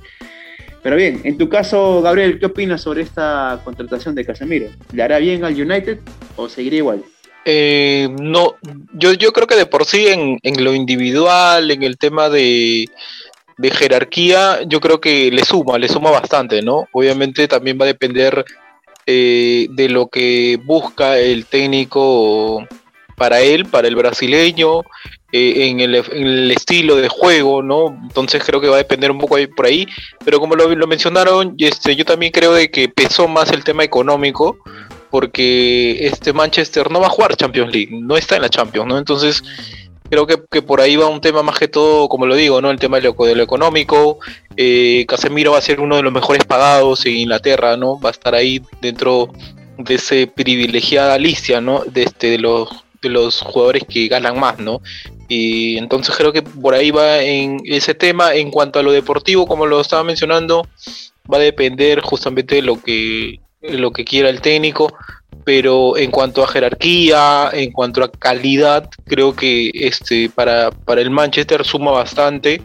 Pero 0.83 0.97
bien, 0.97 1.21
en 1.23 1.37
tu 1.37 1.47
caso, 1.47 2.01
Gabriel, 2.01 2.39
¿qué 2.39 2.47
opinas 2.47 2.81
sobre 2.81 3.01
esta 3.01 3.61
contratación 3.63 4.13
de 4.15 4.25
Casemiro? 4.25 4.67
¿Le 4.91 5.01
hará 5.01 5.17
bien 5.17 5.45
al 5.45 5.59
United 5.59 5.99
o 6.35 6.49
seguirá 6.49 6.75
igual? 6.75 7.03
Eh, 7.45 8.09
no, 8.19 8.55
yo, 8.93 9.13
yo 9.13 9.31
creo 9.31 9.47
que 9.47 9.55
de 9.55 9.65
por 9.65 9.85
sí 9.85 10.07
en, 10.07 10.39
lo 10.63 10.73
individual, 10.73 11.71
en 11.71 11.83
el 11.83 11.97
tema 11.97 12.29
de, 12.29 12.89
de 13.57 13.71
jerarquía, 13.71 14.61
yo 14.67 14.81
creo 14.81 14.99
que 14.99 15.31
le 15.31 15.45
suma, 15.45 15.77
le 15.77 15.87
suma 15.87 16.11
bastante, 16.11 16.61
¿no? 16.61 16.87
Obviamente 16.91 17.47
también 17.47 17.77
va 17.79 17.85
a 17.85 17.87
depender 17.87 18.45
eh, 19.05 19.67
de 19.69 19.89
lo 19.89 20.07
que 20.07 20.59
busca 20.63 21.17
el 21.17 21.45
técnico 21.45 22.67
para 23.15 23.41
él, 23.41 23.65
para 23.65 23.87
el 23.87 23.95
brasileño, 23.95 24.81
eh, 25.31 25.67
en, 25.67 25.79
el, 25.79 26.51
estilo 26.51 26.95
de 26.95 27.09
juego, 27.09 27.63
¿no? 27.63 27.87
Entonces 28.03 28.43
creo 28.45 28.61
que 28.61 28.67
va 28.67 28.75
a 28.75 28.77
depender 28.77 29.09
un 29.09 29.17
poco 29.17 29.37
por 29.55 29.65
ahí, 29.65 29.87
pero 30.23 30.39
como 30.39 30.55
lo, 30.55 30.87
mencionaron, 30.87 31.55
este, 31.57 31.95
yo 31.95 32.05
también 32.05 32.31
creo 32.31 32.53
de 32.53 32.69
que 32.69 32.87
pesó 32.89 33.27
más 33.27 33.51
el 33.51 33.63
tema 33.63 33.83
económico, 33.83 34.57
porque 35.09 36.05
este 36.05 36.33
Manchester 36.33 36.91
no 36.91 36.99
va 36.99 37.07
a 37.07 37.09
jugar 37.09 37.35
Champions 37.35 37.73
League, 37.73 37.89
no 37.91 38.15
está 38.15 38.35
en 38.35 38.43
la 38.43 38.49
Champions, 38.49 38.87
¿no? 38.87 38.97
Entonces 38.97 39.43
creo 40.09 40.27
que, 40.27 40.61
por 40.61 40.81
ahí 40.81 40.95
va 40.95 41.07
un 41.07 41.21
tema 41.21 41.41
más 41.41 41.57
que 41.57 41.67
todo, 41.67 42.07
como 42.07 42.27
lo 42.27 42.35
digo, 42.35 42.61
¿no? 42.61 42.69
El 42.69 42.77
tema 42.77 42.97
de 42.99 43.03
lo, 43.03 43.41
económico. 43.41 44.19
Eh, 44.55 45.05
Casemiro 45.07 45.53
va 45.53 45.57
a 45.57 45.61
ser 45.61 45.79
uno 45.79 45.95
de 45.95 46.03
los 46.03 46.13
mejores 46.13 46.45
pagados 46.45 47.05
en 47.07 47.17
Inglaterra, 47.17 47.75
¿no? 47.77 47.99
Va 47.99 48.09
a 48.09 48.11
estar 48.11 48.35
ahí 48.35 48.61
dentro 48.81 49.29
de 49.79 49.95
ese 49.95 50.27
privilegiada 50.27 51.17
lista, 51.17 51.59
¿no? 51.61 51.83
De, 51.85 52.03
este, 52.03 52.29
de 52.29 52.37
los 52.37 52.69
los 53.09 53.41
jugadores 53.41 53.83
que 53.87 54.07
ganan 54.07 54.39
más, 54.39 54.59
¿no? 54.59 54.81
Y 55.27 55.77
entonces 55.77 56.15
creo 56.15 56.31
que 56.31 56.41
por 56.41 56.73
ahí 56.73 56.91
va 56.91 57.21
en 57.21 57.59
ese 57.65 57.93
tema. 57.93 58.35
En 58.35 58.51
cuanto 58.51 58.79
a 58.79 58.83
lo 58.83 58.91
deportivo, 58.91 59.47
como 59.47 59.65
lo 59.65 59.81
estaba 59.81 60.03
mencionando, 60.03 60.67
va 61.31 61.37
a 61.37 61.41
depender 61.41 62.01
justamente 62.01 62.55
de 62.55 62.61
lo 62.61 62.81
que, 62.81 63.39
lo 63.61 63.91
que 63.91 64.05
quiera 64.05 64.29
el 64.29 64.41
técnico. 64.41 64.93
Pero 65.45 65.97
en 65.97 66.11
cuanto 66.11 66.43
a 66.43 66.47
jerarquía, 66.47 67.49
en 67.51 67.71
cuanto 67.71 68.03
a 68.03 68.11
calidad, 68.11 68.89
creo 69.05 69.35
que 69.35 69.71
este 69.73 70.29
para, 70.29 70.71
para 70.71 71.01
el 71.01 71.09
Manchester 71.09 71.65
suma 71.65 71.91
bastante. 71.91 72.61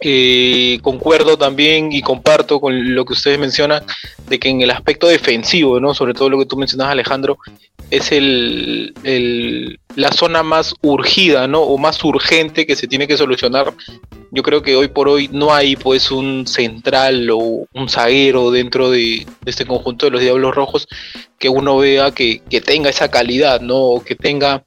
Eh, 0.00 0.78
concuerdo 0.82 1.38
también 1.38 1.90
y 1.90 2.02
comparto 2.02 2.60
con 2.60 2.94
lo 2.94 3.06
que 3.06 3.14
ustedes 3.14 3.38
mencionan 3.38 3.82
de 4.28 4.38
que 4.38 4.50
en 4.50 4.60
el 4.60 4.70
aspecto 4.70 5.06
defensivo, 5.06 5.80
¿no? 5.80 5.94
sobre 5.94 6.12
todo 6.12 6.28
lo 6.28 6.38
que 6.38 6.44
tú 6.44 6.56
mencionas 6.56 6.88
Alejandro, 6.88 7.38
es 7.90 8.12
el, 8.12 9.78
la 9.94 10.10
zona 10.12 10.42
más 10.42 10.74
urgida, 10.82 11.46
¿no? 11.46 11.60
O 11.60 11.78
más 11.78 12.02
urgente 12.04 12.66
que 12.66 12.76
se 12.76 12.88
tiene 12.88 13.06
que 13.06 13.16
solucionar. 13.16 13.72
Yo 14.32 14.42
creo 14.42 14.62
que 14.62 14.76
hoy 14.76 14.88
por 14.88 15.08
hoy 15.08 15.28
no 15.32 15.54
hay 15.54 15.76
pues 15.76 16.10
un 16.10 16.46
central 16.46 17.30
o 17.30 17.66
un 17.72 17.88
zaguero 17.88 18.50
dentro 18.50 18.90
de, 18.90 19.26
de 19.40 19.50
este 19.50 19.66
conjunto 19.66 20.06
de 20.06 20.12
los 20.12 20.20
Diablos 20.20 20.54
Rojos 20.54 20.88
que 21.38 21.48
uno 21.48 21.78
vea 21.78 22.10
que, 22.10 22.42
que 22.50 22.60
tenga 22.60 22.90
esa 22.90 23.08
calidad, 23.08 23.60
¿no? 23.60 23.76
O 23.76 24.04
que 24.04 24.16
tenga 24.16 24.62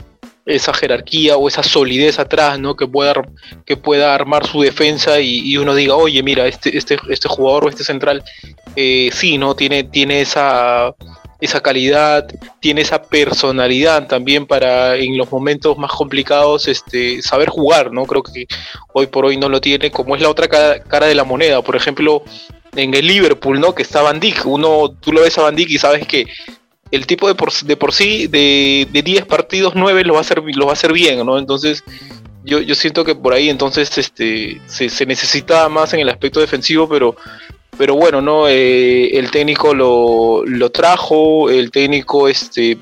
esa 0.45 0.73
jerarquía 0.73 1.37
o 1.37 1.47
esa 1.47 1.63
solidez 1.63 2.19
atrás, 2.19 2.59
¿no? 2.59 2.75
Que 2.75 2.87
pueda, 2.87 3.13
que 3.65 3.77
pueda 3.77 4.15
armar 4.15 4.45
su 4.47 4.61
defensa 4.61 5.19
y, 5.19 5.57
uno 5.57 5.75
diga, 5.75 5.95
oye, 5.95 6.23
mira, 6.23 6.47
este, 6.47 6.77
este, 6.77 6.97
este 7.09 7.27
jugador 7.27 7.65
o 7.65 7.69
este 7.69 7.83
central, 7.83 8.23
eh, 8.75 9.09
sí, 9.13 9.37
¿no? 9.37 9.55
Tiene, 9.55 9.83
tiene 9.83 10.21
esa, 10.21 10.95
esa 11.39 11.61
calidad, 11.61 12.27
tiene 12.59 12.81
esa 12.81 13.01
personalidad 13.01 14.07
también 14.07 14.45
para 14.45 14.95
en 14.95 15.17
los 15.17 15.31
momentos 15.31 15.77
más 15.77 15.91
complicados 15.91 16.67
este, 16.67 17.21
saber 17.21 17.49
jugar, 17.49 17.91
¿no? 17.91 18.05
Creo 18.05 18.23
que 18.23 18.45
hoy 18.93 19.07
por 19.07 19.25
hoy 19.25 19.37
no 19.37 19.47
lo 19.49 19.61
tiene, 19.61 19.91
como 19.91 20.15
es 20.15 20.21
la 20.21 20.29
otra 20.29 20.47
cara, 20.47 21.07
de 21.07 21.15
la 21.15 21.23
moneda. 21.23 21.61
Por 21.61 21.75
ejemplo, 21.75 22.23
en 22.75 22.93
el 22.93 23.07
Liverpool, 23.07 23.59
¿no? 23.59 23.73
Que 23.73 23.83
está 23.83 24.01
Van 24.01 24.19
uno, 24.45 24.91
tú 24.99 25.13
lo 25.13 25.21
ves 25.21 25.37
a 25.37 25.43
Van 25.43 25.55
y 25.57 25.77
sabes 25.77 26.05
que 26.05 26.25
el 26.91 27.05
tipo 27.05 27.27
de 27.27 27.35
por, 27.35 27.51
de 27.51 27.77
por 27.77 27.93
sí, 27.93 28.27
de, 28.27 28.87
de 28.91 29.01
10 29.01 29.25
partidos, 29.25 29.73
9 29.75 30.03
lo 30.03 30.13
va 30.13 30.19
a 30.19 30.21
hacer, 30.21 30.41
va 30.41 30.69
a 30.69 30.73
hacer 30.73 30.93
bien, 30.93 31.25
¿no? 31.25 31.37
Entonces, 31.37 31.83
yo, 32.43 32.59
yo 32.59 32.75
siento 32.75 33.03
que 33.03 33.15
por 33.15 33.33
ahí 33.33 33.49
entonces 33.49 33.97
este, 33.97 34.59
se, 34.65 34.89
se 34.89 35.05
necesita 35.05 35.69
más 35.69 35.93
en 35.93 35.99
el 35.99 36.09
aspecto 36.09 36.39
defensivo, 36.39 36.87
pero, 36.89 37.15
pero 37.77 37.95
bueno, 37.95 38.21
¿no? 38.21 38.47
Eh, 38.47 39.17
el 39.17 39.29
técnico 39.29 39.73
lo, 39.73 40.43
lo, 40.45 40.69
trajo, 40.71 41.49
el 41.49 41.69
técnico 41.69 42.27
este, 42.27 42.75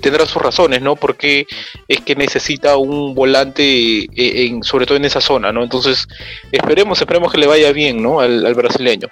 tendrá 0.00 0.26
sus 0.26 0.42
razones, 0.42 0.82
¿no? 0.82 0.94
Porque 0.96 1.46
es 1.88 2.00
que 2.02 2.14
necesita 2.14 2.76
un 2.76 3.14
volante, 3.14 4.06
en, 4.14 4.62
sobre 4.62 4.84
todo 4.86 4.96
en 4.96 5.06
esa 5.06 5.20
zona, 5.20 5.52
¿no? 5.52 5.62
Entonces, 5.62 6.06
esperemos, 6.52 7.00
esperemos 7.00 7.32
que 7.32 7.38
le 7.38 7.46
vaya 7.46 7.72
bien, 7.72 8.02
¿no? 8.02 8.20
Al, 8.20 8.44
al 8.44 8.54
brasileño. 8.54 9.08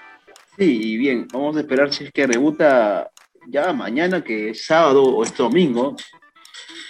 Sí, 0.59 0.99
bien, 0.99 1.27
vamos 1.33 1.57
a 1.57 1.61
esperar 1.61 1.93
si 1.93 2.05
es 2.05 2.13
que 2.13 2.27
rebuta 2.27 3.11
ya 3.49 3.72
mañana, 3.72 4.22
que 4.22 4.51
es 4.51 4.66
sábado 4.66 5.03
o 5.03 5.22
es 5.22 5.36
domingo, 5.36 5.97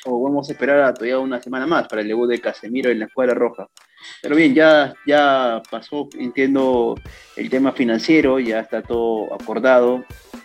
o 0.05 0.22
vamos 0.22 0.48
a 0.48 0.53
esperar 0.53 0.94
todavía 0.94 1.18
una 1.18 1.40
semana 1.40 1.66
más 1.66 1.88
para 1.88 2.03
el 2.03 2.09
debut 2.09 2.28
de 2.28 2.40
Casemiro 2.40 2.90
en 2.90 2.98
la 2.98 3.07
escuadra 3.07 3.34
roja. 3.34 3.68
Pero 4.20 4.34
bien, 4.34 4.55
ya, 4.55 4.94
ya 5.07 5.62
pasó, 5.70 6.09
entiendo, 6.18 6.96
el 7.36 7.48
tema 7.48 7.72
financiero, 7.72 8.40
ya 8.40 8.61
está 8.61 8.82
todo 8.82 9.32
acordado, 9.32 10.05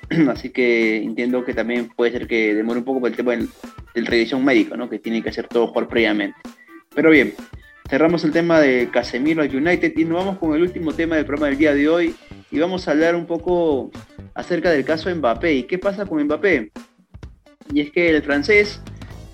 así 0.29 0.51
que 0.51 0.97
entiendo 0.97 1.43
que 1.43 1.53
también 1.53 1.89
puede 1.89 2.11
ser 2.11 2.27
que 2.27 2.53
demore 2.53 2.79
un 2.79 2.85
poco 2.85 2.99
por 2.99 3.09
el 3.09 3.15
tema 3.15 3.31
del, 3.31 3.49
del 3.93 4.05
revisión 4.05 4.45
médica, 4.45 4.77
¿no? 4.77 4.89
que 4.89 4.99
tiene 4.99 5.23
que 5.23 5.29
hacer 5.29 5.47
todo 5.47 5.73
por 5.73 5.87
previamente. 5.87 6.37
Pero 6.93 7.09
bien, 7.09 7.33
cerramos 7.89 8.23
el 8.23 8.31
tema 8.31 8.59
de 8.59 8.89
Casemiro 8.91 9.43
United 9.43 9.93
y 9.97 10.05
nos 10.05 10.19
vamos 10.19 10.37
con 10.39 10.55
el 10.55 10.61
último 10.61 10.93
tema 10.93 11.15
del 11.15 11.25
programa 11.25 11.47
del 11.47 11.57
día 11.57 11.73
de 11.73 11.89
hoy 11.89 12.15
y 12.51 12.59
vamos 12.59 12.87
a 12.87 12.91
hablar 12.91 13.15
un 13.15 13.25
poco 13.25 13.91
acerca 14.37 14.69
del 14.69 14.85
caso 14.85 15.13
Mbappé. 15.13 15.53
¿Y 15.53 15.63
qué 15.63 15.79
pasa 15.79 16.05
con 16.05 16.23
Mbappé? 16.23 16.71
Y 17.73 17.81
es 17.81 17.91
que 17.91 18.09
el 18.09 18.21
francés, 18.21 18.79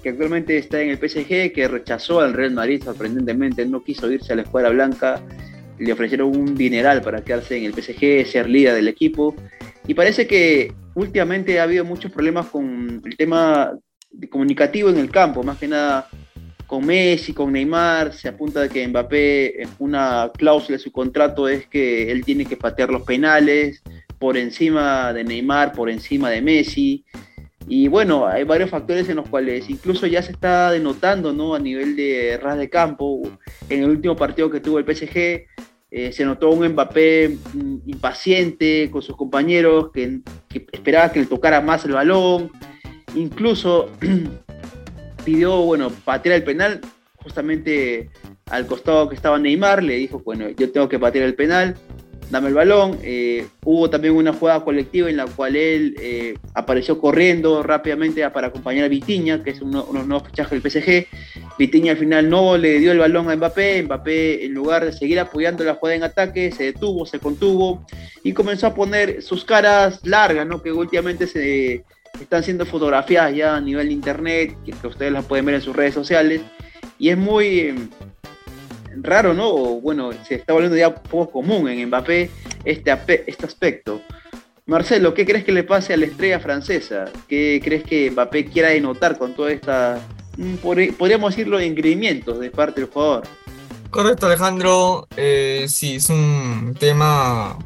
que 0.01 0.09
actualmente 0.09 0.57
está 0.57 0.81
en 0.81 0.89
el 0.89 0.97
PSG, 0.97 1.51
que 1.51 1.67
rechazó 1.67 2.21
al 2.21 2.33
Real 2.33 2.51
Madrid 2.51 2.81
sorprendentemente, 2.83 3.65
no 3.65 3.83
quiso 3.83 4.09
irse 4.09 4.31
a 4.31 4.37
la 4.37 4.43
escuadra 4.43 4.69
blanca, 4.69 5.21
le 5.77 5.91
ofrecieron 5.91 6.35
un 6.35 6.55
dineral 6.55 7.01
para 7.01 7.21
quedarse 7.21 7.57
en 7.57 7.65
el 7.65 7.73
PSG, 7.73 8.25
ser 8.25 8.49
líder 8.49 8.75
del 8.75 8.87
equipo. 8.87 9.35
Y 9.85 9.93
parece 9.93 10.25
que 10.25 10.73
últimamente 10.95 11.59
ha 11.59 11.63
habido 11.63 11.83
muchos 11.83 12.09
problemas 12.09 12.47
con 12.47 13.01
el 13.03 13.17
tema 13.17 13.77
comunicativo 14.29 14.89
en 14.89 14.97
el 14.97 15.11
campo, 15.11 15.43
más 15.43 15.57
que 15.57 15.67
nada 15.67 16.07
con 16.65 16.85
Messi, 16.85 17.33
con 17.33 17.51
Neymar, 17.51 18.13
se 18.13 18.29
apunta 18.29 18.61
de 18.61 18.69
que 18.69 18.87
Mbappé, 18.87 19.67
una 19.79 20.31
cláusula 20.33 20.77
de 20.77 20.83
su 20.83 20.93
contrato 20.93 21.49
es 21.49 21.67
que 21.67 22.09
él 22.09 22.23
tiene 22.23 22.45
que 22.45 22.55
patear 22.55 22.89
los 22.89 23.03
penales 23.03 23.83
por 24.23 24.37
encima 24.37 25.11
de 25.11 25.25
Neymar, 25.25 25.73
por 25.73 25.89
encima 25.89 26.29
de 26.29 26.41
Messi. 26.41 27.03
Y 27.67 27.89
bueno, 27.89 28.25
hay 28.25 28.45
varios 28.45 28.69
factores 28.69 29.09
en 29.09 29.17
los 29.17 29.27
cuales 29.27 29.69
incluso 29.69 30.07
ya 30.07 30.23
se 30.23 30.31
está 30.31 30.71
denotando 30.71 31.33
¿no? 31.33 31.55
a 31.55 31.59
nivel 31.59 31.97
de 31.97 32.39
ras 32.41 32.57
de 32.57 32.69
campo. 32.69 33.21
En 33.67 33.83
el 33.83 33.89
último 33.89 34.15
partido 34.15 34.49
que 34.49 34.61
tuvo 34.61 34.79
el 34.79 34.85
PSG, 34.85 35.45
eh, 35.91 36.13
se 36.13 36.23
notó 36.23 36.51
un 36.51 36.69
Mbappé 36.69 37.37
mm, 37.53 37.79
impaciente 37.85 38.89
con 38.89 39.01
sus 39.01 39.17
compañeros, 39.17 39.91
que, 39.91 40.21
que 40.47 40.67
esperaba 40.71 41.11
que 41.11 41.19
le 41.19 41.25
tocara 41.25 41.59
más 41.59 41.83
el 41.83 41.91
balón. 41.91 42.49
Incluso 43.15 43.91
pidió, 45.25 45.63
bueno, 45.63 45.89
patear 46.05 46.35
el 46.35 46.45
penal, 46.45 46.79
justamente 47.17 48.09
al 48.49 48.67
costado 48.67 49.09
que 49.09 49.15
estaba 49.15 49.37
Neymar, 49.37 49.83
le 49.83 49.95
dijo, 49.95 50.19
bueno, 50.19 50.47
yo 50.47 50.71
tengo 50.71 50.87
que 50.87 50.97
patear 50.97 51.25
el 51.25 51.35
penal, 51.35 51.75
dame 52.29 52.49
el 52.49 52.53
balón. 52.53 52.99
Eh, 53.03 53.47
hubo 53.63 53.89
también 53.89 54.15
una 54.15 54.33
jugada 54.33 54.63
colectiva 54.63 55.09
en 55.09 55.17
la 55.17 55.25
cual 55.25 55.55
él 55.55 55.95
eh, 55.99 56.35
apareció 56.53 56.99
corriendo 56.99 57.63
rápidamente 57.63 58.27
para 58.31 58.47
acompañar 58.47 58.85
a 58.85 58.87
Vitiña, 58.87 59.43
que 59.43 59.51
es 59.51 59.61
uno, 59.61 59.83
de 59.83 59.93
los 59.93 60.07
nuevos 60.07 60.27
fichajes 60.27 60.61
del 60.61 60.71
PSG. 60.71 61.07
Vitiña 61.57 61.91
al 61.91 61.97
final 61.97 62.29
no 62.29 62.57
le 62.57 62.79
dio 62.79 62.91
el 62.91 62.99
balón 62.99 63.29
a 63.29 63.35
Mbappé. 63.35 63.83
Mbappé, 63.83 64.45
en 64.45 64.53
lugar 64.53 64.85
de 64.85 64.93
seguir 64.93 65.19
apoyando 65.19 65.63
la 65.63 65.75
jugada 65.75 65.95
en 65.95 66.03
ataque, 66.03 66.51
se 66.51 66.65
detuvo, 66.65 67.05
se 67.05 67.19
contuvo 67.19 67.85
y 68.23 68.33
comenzó 68.33 68.67
a 68.67 68.73
poner 68.73 69.21
sus 69.21 69.45
caras 69.45 69.99
largas, 70.03 70.47
¿no? 70.47 70.61
que 70.61 70.71
últimamente 70.71 71.27
se 71.27 71.83
están 72.19 72.43
siendo 72.43 72.65
fotografiadas 72.65 73.35
ya 73.35 73.55
a 73.55 73.61
nivel 73.61 73.87
de 73.87 73.93
internet, 73.93 74.57
que, 74.65 74.71
que 74.71 74.87
ustedes 74.87 75.11
las 75.11 75.25
pueden 75.25 75.45
ver 75.45 75.55
en 75.55 75.61
sus 75.61 75.75
redes 75.75 75.93
sociales. 75.93 76.41
Y 76.99 77.09
es 77.09 77.17
muy 77.17 77.73
raro, 79.01 79.33
¿no? 79.33 79.49
O, 79.49 79.81
bueno, 79.81 80.11
se 80.27 80.35
está 80.35 80.53
volviendo 80.53 80.77
ya 80.77 80.93
poco 80.93 81.31
común 81.31 81.67
en 81.69 81.87
Mbappé 81.87 82.29
este, 82.65 82.91
este 83.27 83.45
aspecto. 83.45 84.01
Marcelo, 84.65 85.13
¿qué 85.13 85.25
crees 85.25 85.43
que 85.43 85.51
le 85.51 85.63
pase 85.63 85.93
a 85.93 85.97
la 85.97 86.05
estrella 86.05 86.39
francesa? 86.39 87.05
¿Qué 87.27 87.59
crees 87.63 87.83
que 87.83 88.11
Mbappé 88.11 88.45
quiera 88.45 88.69
denotar 88.69 89.17
con 89.17 89.33
toda 89.33 89.51
esta, 89.51 89.99
mm, 90.37 90.55
podríamos 90.97 91.35
decirlo, 91.35 91.59
engreimientos 91.59 92.39
de 92.39 92.49
parte 92.49 92.81
del 92.81 92.89
jugador? 92.89 93.23
Correcto, 93.89 94.25
Alejandro. 94.25 95.07
Eh, 95.17 95.65
sí, 95.67 95.95
es 95.95 96.09
un 96.09 96.75
tema 96.79 97.57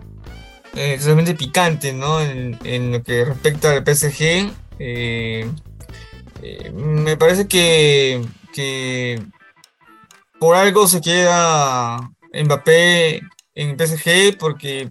eh, 0.75 1.35
picante, 1.37 1.93
¿no? 1.93 2.21
En, 2.21 2.57
en, 2.63 2.91
lo 2.91 3.03
que 3.03 3.25
respecta 3.25 3.71
al 3.71 3.83
PSG. 3.83 4.51
Eh, 4.79 5.49
eh, 6.41 6.71
me 6.71 7.17
parece 7.17 7.47
que, 7.47 8.21
que 8.53 9.21
por 10.39 10.55
algo 10.55 10.87
se 10.87 11.01
queda 11.01 11.97
Mbappé 12.33 13.21
en 13.55 13.77
PSG 13.77 14.37
porque 14.37 14.89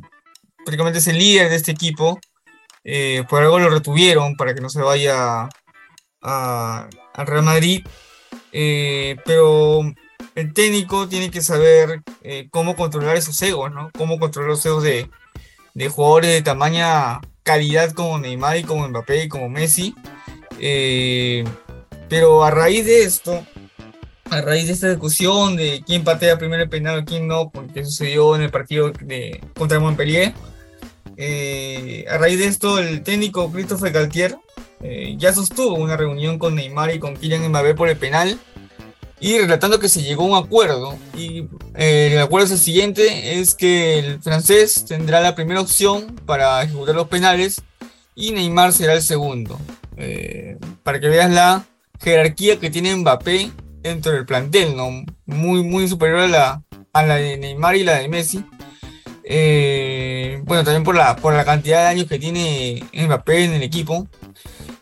prácticamente 0.59 0.99
es 0.99 1.07
el 1.09 1.19
líder 1.19 1.49
de 1.49 1.57
este 1.57 1.73
equipo. 1.73 2.19
Eh, 2.85 3.25
por 3.29 3.43
algo 3.43 3.59
lo 3.59 3.71
retuvieron 3.71 4.37
para 4.37 4.55
que 4.55 4.61
no 4.61 4.69
se 4.69 4.81
vaya 4.81 5.49
al 6.21 7.27
Real 7.27 7.43
Madrid. 7.43 7.85
Eh, 8.53 9.17
pero 9.25 9.83
el 10.35 10.53
técnico 10.53 11.09
tiene 11.09 11.31
que 11.31 11.43
saber 11.43 12.03
eh, 12.23 12.49
cómo 12.51 12.77
controlar 12.77 13.17
esos 13.17 13.41
egos, 13.43 13.73
¿no? 13.73 13.91
Cómo 13.97 14.19
controlar 14.19 14.51
los 14.51 14.65
egos 14.67 14.83
de, 14.83 15.11
de, 15.75 15.89
jugadores 15.89 16.31
de 16.31 16.43
tamaña 16.43 17.21
calidad 17.43 17.93
como 17.93 18.19
Neymar 18.19 18.59
y 18.59 18.65
como 18.65 18.89
Mbappé 18.89 19.25
y 19.25 19.29
como 19.29 19.49
Messi. 19.49 19.95
Eh, 20.59 21.45
pero 22.09 22.45
a 22.45 22.51
raíz 22.51 22.87
de 22.87 23.03
esto, 23.03 23.47
a 24.31 24.41
raíz 24.41 24.67
de 24.67 24.73
esta 24.73 24.89
discusión 24.89 25.57
de 25.57 25.83
quién 25.87 26.05
patea 26.05 26.39
primero 26.39 26.63
el 26.63 26.69
penal 26.69 27.05
quién 27.05 27.29
no, 27.29 27.51
porque 27.51 27.85
sucedió 27.85 28.37
en 28.37 28.43
el 28.43 28.51
partido 28.51 28.91
de, 28.91 29.41
contra 29.57 29.81
Montpellier, 29.81 30.33
eh, 31.17 32.05
a 32.11 32.19
raíz 32.19 32.39
de 32.39 32.47
esto 32.47 32.79
el 32.79 33.03
técnico 33.03 33.51
Christopher 33.51 33.93
Galtier 33.93 34.37
eh, 34.81 35.15
ya 35.19 35.33
sostuvo 35.33 35.77
una 35.77 35.97
reunión 35.97 36.39
con 36.39 36.55
Neymar 36.55 36.95
y 36.95 36.99
con 36.99 37.17
Kylian 37.17 37.49
Mbappé 37.49 37.75
por 37.75 37.89
el 37.89 37.97
penal 37.97 38.39
y 39.19 39.39
relatando 39.39 39.81
que 39.81 39.89
se 39.89 40.03
llegó 40.03 40.25
a 40.25 40.39
un 40.39 40.45
acuerdo. 40.45 40.99
Y 41.17 41.49
eh, 41.75 42.11
el 42.13 42.19
acuerdo 42.19 42.47
es 42.47 42.53
el 42.53 42.59
siguiente 42.59 43.41
es 43.41 43.55
que 43.55 43.99
el 43.99 44.21
francés 44.21 44.85
tendrá 44.87 45.21
la 45.21 45.35
primera 45.35 45.61
opción 45.61 46.15
para 46.27 46.63
ejecutar 46.63 46.95
los 46.95 47.09
penales 47.09 47.63
y 48.15 48.33
Neymar 48.33 48.73
será 48.73 48.93
el 48.95 49.03
segundo. 49.03 49.59
Eh, 49.97 50.59
para 50.83 51.01
que 51.01 51.09
veas 51.09 51.31
la 51.31 51.65
jerarquía 52.01 52.61
que 52.61 52.71
tiene 52.71 52.95
Mbappé 52.95 53.51
dentro 53.89 54.13
del 54.13 54.27
plantel, 54.27 54.77
¿no? 54.77 55.05
Muy, 55.27 55.63
muy 55.63 55.89
superior 55.89 56.21
a 56.21 56.29
la, 56.29 56.63
a 56.93 57.03
la 57.05 57.17
de 57.17 57.37
Neymar 57.37 57.77
y 57.77 57.85
la 57.85 57.99
de 57.99 58.09
Messi. 58.09 58.45
Eh, 59.25 60.41
bueno, 60.45 60.63
también 60.63 60.85
por 60.85 60.95
la, 60.95 61.17
por 61.17 61.35
la 61.35 61.45
cantidad 61.45 61.83
de 61.83 61.89
años 61.89 62.07
que 62.07 62.19
tiene 62.19 62.85
Mbappé 62.93 63.45
en 63.45 63.55
el 63.55 63.63
equipo 63.63 64.07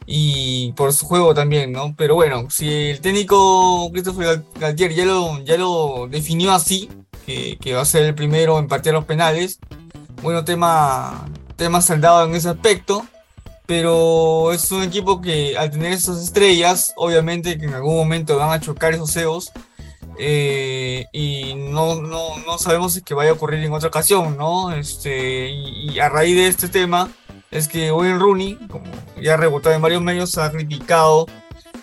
y 0.07 0.73
por 0.73 0.93
su 0.93 1.07
juego 1.07 1.35
también, 1.35 1.73
¿no? 1.73 1.95
Pero 1.97 2.15
bueno, 2.15 2.49
si 2.51 2.91
el 2.91 3.01
técnico 3.01 3.91
Christopher 3.91 4.45
Galtier 4.61 4.93
ya 4.93 5.07
lo, 5.07 5.43
ya 5.45 5.57
lo 5.57 6.09
definió 6.11 6.53
así, 6.53 6.91
que, 7.25 7.57
que 7.59 7.75
va 7.75 7.81
a 7.81 7.87
ser 7.87 8.03
el 8.03 8.15
primero 8.15 8.59
en 8.59 8.69
partir 8.69 8.93
los 8.93 9.07
penales, 9.07 9.59
bueno, 10.23 10.45
tema, 10.45 11.27
tema 11.57 11.81
saldado 11.81 12.27
en 12.27 12.35
ese 12.35 12.51
aspecto, 12.51 13.07
pero 13.67 14.53
es 14.53 14.71
un 14.73 14.83
equipo 14.83 15.21
que 15.21 15.57
al 15.57 15.71
tener 15.71 15.93
esas 15.93 16.23
estrellas, 16.23 16.93
obviamente 16.97 17.59
que 17.59 17.67
en 17.67 17.75
algún 17.75 17.97
momento 17.97 18.37
van 18.37 18.51
a 18.51 18.61
chocar 18.61 18.95
esos 18.95 19.17
egos, 19.17 19.53
eh, 20.19 21.07
y 21.13 21.55
no, 21.55 22.01
no, 22.01 22.39
no 22.47 22.59
sabemos 22.59 22.95
si 22.95 23.03
que 23.03 23.15
vaya 23.15 23.31
a 23.31 23.35
ocurrir 23.35 23.65
en 23.65 23.73
otra 23.73 23.89
ocasión, 23.89 24.37
¿no? 24.37 24.73
Este, 24.73 25.51
y, 25.51 25.99
a 25.99 26.09
raíz 26.09 26.37
de 26.37 26.47
este 26.47 26.69
tema 26.69 27.11
es 27.51 27.69
que 27.69 27.91
Wayne 27.91 28.19
Rooney, 28.19 28.55
como 28.69 28.85
ya 29.21 29.35
ha 29.35 29.37
rebotado 29.37 29.75
en 29.75 29.83
varios 29.83 30.03
medios, 30.03 30.39
ha 30.39 30.51
criticado 30.53 31.27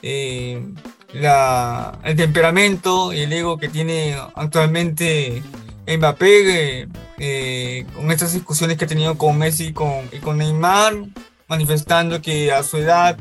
eh, 0.02 0.64
la, 1.14 2.00
el 2.04 2.16
temperamento 2.16 3.12
y 3.14 3.22
el 3.22 3.34
ego 3.34 3.58
que 3.58 3.70
tiene 3.70 4.16
actualmente 4.36 5.44
Mbappé 5.88 6.88
eh, 7.18 7.86
con 7.96 8.12
estas 8.12 8.34
discusiones 8.34 8.78
que 8.78 8.86
ha 8.86 8.88
tenido 8.88 9.18
con 9.18 9.38
Messi 9.38 9.74
con, 9.74 10.08
y 10.12 10.20
con 10.20 10.38
Neymar, 10.38 10.96
manifestando 11.52 12.22
que 12.22 12.50
a 12.54 12.64
su 12.64 12.78
edad 12.78 13.20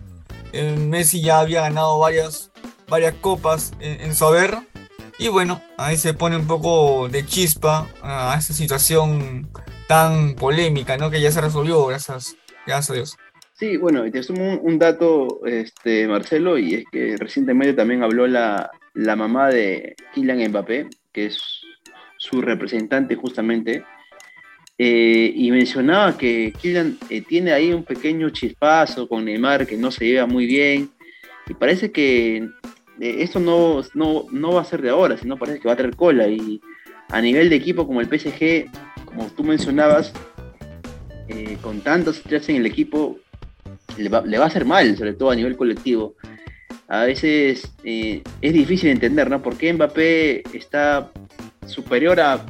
eh, 0.52 0.76
Messi 0.76 1.20
ya 1.20 1.40
había 1.40 1.62
ganado 1.62 1.98
varias, 1.98 2.52
varias 2.88 3.14
copas 3.14 3.72
en, 3.80 4.00
en 4.00 4.14
su 4.14 4.24
haber. 4.24 4.56
Y 5.18 5.26
bueno, 5.26 5.60
ahí 5.76 5.96
se 5.96 6.14
pone 6.14 6.36
un 6.36 6.46
poco 6.46 7.08
de 7.08 7.26
chispa 7.26 7.88
a 8.00 8.36
esta 8.38 8.54
situación 8.54 9.50
tan 9.88 10.36
polémica, 10.36 10.96
¿no? 10.96 11.10
Que 11.10 11.20
ya 11.20 11.32
se 11.32 11.40
resolvió, 11.40 11.86
gracias, 11.86 12.36
gracias 12.64 12.90
a 12.90 12.94
Dios. 12.94 13.16
Sí, 13.54 13.76
bueno, 13.76 14.06
y 14.06 14.12
te 14.12 14.22
sumo 14.22 14.44
un, 14.44 14.60
un 14.62 14.78
dato, 14.78 15.40
este, 15.44 16.06
Marcelo, 16.06 16.56
y 16.56 16.74
es 16.74 16.84
que 16.92 17.16
recientemente 17.18 17.74
también 17.74 18.04
habló 18.04 18.28
la, 18.28 18.70
la 18.94 19.16
mamá 19.16 19.48
de 19.48 19.96
Kylian 20.14 20.50
Mbappé, 20.50 20.88
que 21.12 21.26
es 21.26 21.42
su 22.16 22.40
representante 22.40 23.16
justamente, 23.16 23.84
eh, 24.82 25.34
y 25.36 25.50
mencionaba 25.50 26.16
que 26.16 26.54
Kylian 26.58 26.96
eh, 27.10 27.20
tiene 27.20 27.52
ahí 27.52 27.70
un 27.70 27.84
pequeño 27.84 28.30
chispazo 28.30 29.06
con 29.06 29.26
Neymar 29.26 29.66
que 29.66 29.76
no 29.76 29.90
se 29.90 30.06
lleva 30.06 30.24
muy 30.24 30.46
bien, 30.46 30.88
y 31.46 31.52
parece 31.52 31.92
que 31.92 32.48
eh, 32.98 33.16
esto 33.18 33.40
no, 33.40 33.82
no, 33.92 34.24
no 34.32 34.54
va 34.54 34.62
a 34.62 34.64
ser 34.64 34.80
de 34.80 34.88
ahora, 34.88 35.18
sino 35.18 35.36
parece 35.36 35.60
que 35.60 35.68
va 35.68 35.74
a 35.74 35.76
traer 35.76 35.94
cola, 35.94 36.28
y 36.28 36.62
a 37.10 37.20
nivel 37.20 37.50
de 37.50 37.56
equipo 37.56 37.86
como 37.86 38.00
el 38.00 38.06
PSG, 38.06 38.70
como 39.04 39.26
tú 39.26 39.44
mencionabas, 39.44 40.14
con 41.60 41.82
tantos 41.82 42.16
estrellas 42.16 42.48
en 42.48 42.56
el 42.56 42.66
equipo, 42.66 43.18
le 43.98 44.08
va, 44.08 44.44
a 44.44 44.46
hacer 44.46 44.64
mal, 44.64 44.96
sobre 44.96 45.12
todo 45.12 45.30
a 45.30 45.36
nivel 45.36 45.58
colectivo. 45.58 46.14
A 46.88 47.04
veces 47.04 47.70
es 47.84 48.52
difícil 48.52 48.88
entender, 48.88 49.28
¿no? 49.28 49.42
¿Por 49.42 49.58
qué 49.58 49.74
Mbappé 49.74 50.42
está 50.54 51.12
superior 51.66 52.18
a, 52.18 52.46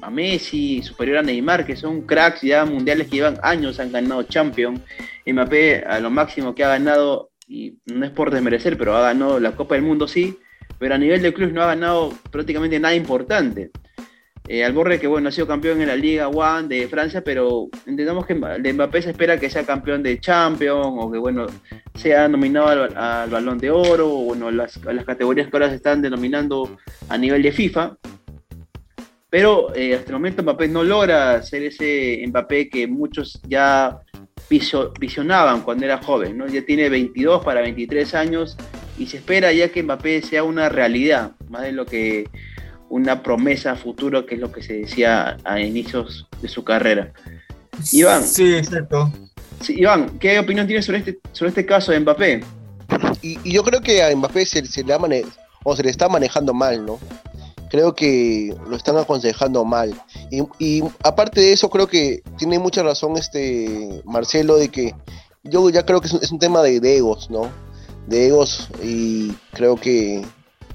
a, 0.00 0.10
Messi, 0.10 0.82
superior 0.82 1.18
a 1.18 1.22
Neymar, 1.22 1.64
que 1.64 1.76
son 1.76 2.02
cracks 2.02 2.42
ya 2.42 2.64
mundiales 2.64 3.08
que 3.08 3.16
llevan 3.16 3.38
años, 3.42 3.80
han 3.80 3.92
ganado 3.92 4.22
Champions? 4.24 4.80
Mbappé 5.26 5.84
a 5.86 6.00
lo 6.00 6.10
máximo 6.10 6.54
que 6.54 6.64
ha 6.64 6.68
ganado, 6.68 7.30
y 7.48 7.78
no 7.86 8.04
es 8.04 8.10
por 8.10 8.30
desmerecer, 8.30 8.76
pero 8.76 8.96
ha 8.96 9.02
ganado 9.02 9.40
la 9.40 9.52
Copa 9.52 9.74
del 9.74 9.84
Mundo, 9.84 10.08
sí, 10.08 10.38
pero 10.78 10.94
a 10.94 10.98
nivel 10.98 11.22
de 11.22 11.32
clubes 11.32 11.54
no 11.54 11.62
ha 11.62 11.66
ganado 11.66 12.12
prácticamente 12.30 12.78
nada 12.78 12.94
importante. 12.94 13.70
Eh, 14.46 14.62
al 14.62 14.74
que 15.00 15.06
bueno, 15.06 15.30
ha 15.30 15.32
sido 15.32 15.46
campeón 15.46 15.80
en 15.80 15.88
la 15.88 15.96
Liga 15.96 16.28
One 16.28 16.68
de 16.68 16.86
Francia, 16.86 17.24
pero 17.24 17.68
entendamos 17.86 18.26
que 18.26 18.34
de 18.34 18.72
Mbappé 18.74 19.00
se 19.00 19.10
espera 19.10 19.40
que 19.40 19.48
sea 19.48 19.64
campeón 19.64 20.02
de 20.02 20.20
Champions 20.20 20.86
o 20.86 21.10
que 21.10 21.16
bueno, 21.16 21.46
sea 21.94 22.28
nominado 22.28 22.68
al, 22.68 22.94
al 22.94 23.30
Balón 23.30 23.56
de 23.56 23.70
Oro 23.70 24.06
o 24.06 24.24
bueno, 24.24 24.50
las, 24.50 24.84
las, 24.84 25.06
categorías 25.06 25.48
que 25.48 25.56
ahora 25.56 25.70
se 25.70 25.76
están 25.76 26.02
denominando 26.02 26.76
a 27.08 27.16
nivel 27.16 27.42
de 27.42 27.52
FIFA. 27.52 27.96
Pero 29.34 29.74
eh, 29.74 29.96
hasta 29.96 30.10
el 30.10 30.12
momento 30.12 30.44
Mbappé 30.44 30.68
no 30.68 30.84
logra 30.84 31.42
ser 31.42 31.64
ese 31.64 32.22
Mbappé 32.28 32.68
que 32.68 32.86
muchos 32.86 33.40
ya 33.48 33.98
visionaban 35.00 35.62
cuando 35.62 35.84
era 35.84 36.00
joven, 36.00 36.38
¿no? 36.38 36.46
Ya 36.46 36.64
tiene 36.64 36.88
22 36.88 37.44
para 37.44 37.60
23 37.60 38.14
años 38.14 38.56
y 38.96 39.08
se 39.08 39.16
espera 39.16 39.50
ya 39.52 39.72
que 39.72 39.82
Mbappé 39.82 40.22
sea 40.22 40.44
una 40.44 40.68
realidad, 40.68 41.32
más 41.48 41.62
de 41.62 41.72
lo 41.72 41.84
que 41.84 42.30
una 42.88 43.24
promesa 43.24 43.74
futuro, 43.74 44.24
que 44.24 44.36
es 44.36 44.40
lo 44.40 44.52
que 44.52 44.62
se 44.62 44.74
decía 44.74 45.36
a 45.42 45.58
inicios 45.58 46.28
de 46.40 46.46
su 46.46 46.62
carrera. 46.62 47.12
Iván. 47.90 48.22
Sí, 48.22 48.54
exacto. 48.54 49.12
Sí, 49.60 49.74
Iván, 49.80 50.16
¿qué 50.20 50.38
opinión 50.38 50.68
tienes 50.68 50.84
sobre 50.84 50.98
este, 50.98 51.18
sobre 51.32 51.48
este 51.48 51.66
caso 51.66 51.90
de 51.90 51.98
Mbappé? 51.98 52.44
Y, 53.20 53.40
y 53.42 53.52
yo 53.52 53.64
creo 53.64 53.80
que 53.80 54.00
a 54.00 54.14
Mbappé 54.14 54.46
se, 54.46 54.64
se, 54.64 54.84
le 54.84 54.96
mane 54.96 55.24
o 55.64 55.74
se 55.74 55.82
le 55.82 55.90
está 55.90 56.08
manejando 56.08 56.54
mal, 56.54 56.86
¿no? 56.86 57.00
Creo 57.70 57.94
que 57.94 58.54
lo 58.68 58.76
están 58.76 58.96
aconsejando 58.96 59.64
mal. 59.64 60.00
Y, 60.30 60.82
aparte 61.02 61.40
de 61.40 61.52
eso, 61.52 61.70
creo 61.70 61.86
que 61.86 62.22
tiene 62.38 62.58
mucha 62.58 62.82
razón 62.82 63.16
este 63.16 64.02
Marcelo 64.04 64.56
de 64.56 64.68
que 64.68 64.94
yo 65.42 65.68
ya 65.70 65.84
creo 65.84 66.00
que 66.00 66.08
es 66.08 66.32
un, 66.32 66.38
tema 66.38 66.62
de, 66.62 66.80
de 66.80 66.96
egos, 66.96 67.30
¿no? 67.30 67.50
De 68.06 68.28
egos 68.28 68.68
y 68.82 69.32
creo 69.52 69.76
que 69.76 70.24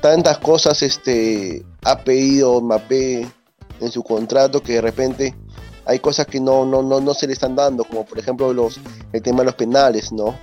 tantas 0.01 0.37
cosas 0.39 0.81
este, 0.81 1.63
ha 1.83 1.99
pedido 1.99 2.61
Mbappé 2.61 3.27
en 3.79 3.91
su 3.91 4.03
contrato 4.03 4.61
que 4.61 4.73
de 4.73 4.81
repente 4.81 5.35
hay 5.85 5.99
cosas 5.99 6.27
que 6.27 6.39
no, 6.39 6.65
no, 6.65 6.83
no, 6.83 7.01
no 7.01 7.13
se 7.13 7.25
le 7.27 7.33
están 7.33 7.55
dando, 7.55 7.83
como 7.83 8.05
por 8.05 8.19
ejemplo 8.19 8.53
los, 8.53 8.79
el 9.11 9.21
tema 9.21 9.39
de 9.39 9.45
los 9.45 9.55
penales, 9.55 10.11
¿no? 10.11 10.35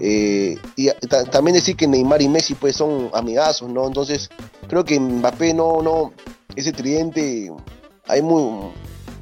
Eh, 0.00 0.58
y 0.76 0.90
también 1.30 1.54
decir 1.54 1.76
que 1.76 1.86
Neymar 1.86 2.20
y 2.20 2.28
Messi 2.28 2.54
pues 2.54 2.76
son 2.76 3.10
amigazos, 3.14 3.70
¿no? 3.70 3.86
Entonces 3.86 4.28
creo 4.68 4.84
que 4.84 4.98
Mbappé 4.98 5.54
no, 5.54 5.82
no, 5.82 6.12
ese 6.54 6.72
tridente, 6.72 7.50
hay 8.06 8.22
muy, 8.22 8.72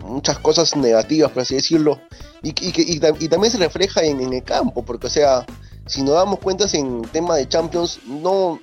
muchas 0.05 0.39
cosas 0.39 0.77
negativas, 0.77 1.31
por 1.31 1.43
así 1.43 1.55
decirlo, 1.55 2.01
y, 2.43 2.55
y, 2.61 3.29
también 3.29 3.51
se 3.51 3.59
refleja 3.59 4.03
en, 4.03 4.21
el 4.21 4.43
campo, 4.43 4.85
porque 4.85 5.07
o 5.07 5.11
sea, 5.11 5.47
si 5.87 6.03
nos 6.03 6.15
damos 6.15 6.41
cuenta 6.41 6.67
en 6.73 7.03
tema 7.03 7.37
de 7.37 7.49
Champions, 7.49 8.01
no, 8.07 8.61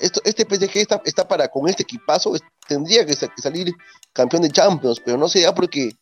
esto, 0.00 0.20
este 0.24 0.44
PSG 0.44 0.78
está, 0.78 1.02
está, 1.04 1.26
para, 1.26 1.48
con 1.48 1.68
este 1.68 1.82
equipazo, 1.82 2.32
tendría 2.68 3.04
que, 3.04 3.14
que, 3.14 3.42
salir 3.42 3.72
campeón 4.12 4.42
de 4.42 4.50
Champions, 4.50 5.00
pero 5.04 5.16
no 5.16 5.28
se 5.28 5.40
da 5.40 5.54
porque 5.54 5.92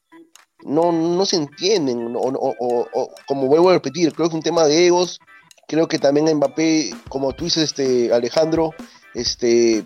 no, 0.64 0.92
no 0.92 1.24
se 1.26 1.36
entienden, 1.36 2.14
o, 2.16 3.08
como 3.26 3.46
vuelvo 3.46 3.70
a 3.70 3.74
repetir, 3.74 4.12
creo 4.12 4.28
que 4.28 4.32
es 4.32 4.36
un 4.36 4.42
tema 4.42 4.64
de 4.64 4.86
egos, 4.86 5.20
creo 5.66 5.88
que 5.88 5.98
también 5.98 6.34
Mbappé, 6.36 6.90
como 7.08 7.32
tú 7.32 7.44
dices, 7.44 7.64
este, 7.64 8.12
Alejandro, 8.12 8.74
este, 9.14 9.84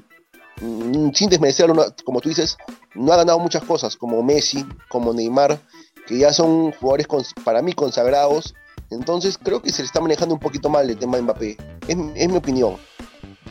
mm, 0.61 1.11
sin 1.12 1.31
desmerecerlo, 1.31 1.95
como 2.05 2.20
tú 2.20 2.29
dices, 2.29 2.57
no 2.95 3.12
ha 3.12 3.16
ganado 3.16 3.39
muchas 3.39 3.64
cosas, 3.64 3.97
como 3.97 4.22
Messi, 4.22 4.64
como 4.89 5.12
Neymar, 5.12 5.61
que 6.07 6.18
ya 6.18 6.33
son 6.33 6.72
jugadores 6.72 7.07
para 7.45 7.62
mí 7.62 7.72
consagrados, 7.72 8.55
entonces 8.91 9.39
creo 9.39 9.62
que 9.62 9.70
se 9.70 9.83
le 9.83 9.87
está 9.87 10.01
manejando 10.01 10.35
un 10.35 10.41
poquito 10.41 10.68
mal 10.68 10.89
el 10.89 10.97
tema 10.97 11.16
de 11.16 11.22
Mbappé, 11.22 11.57
es, 11.89 11.97
mi 11.97 12.37
opinión. 12.37 12.77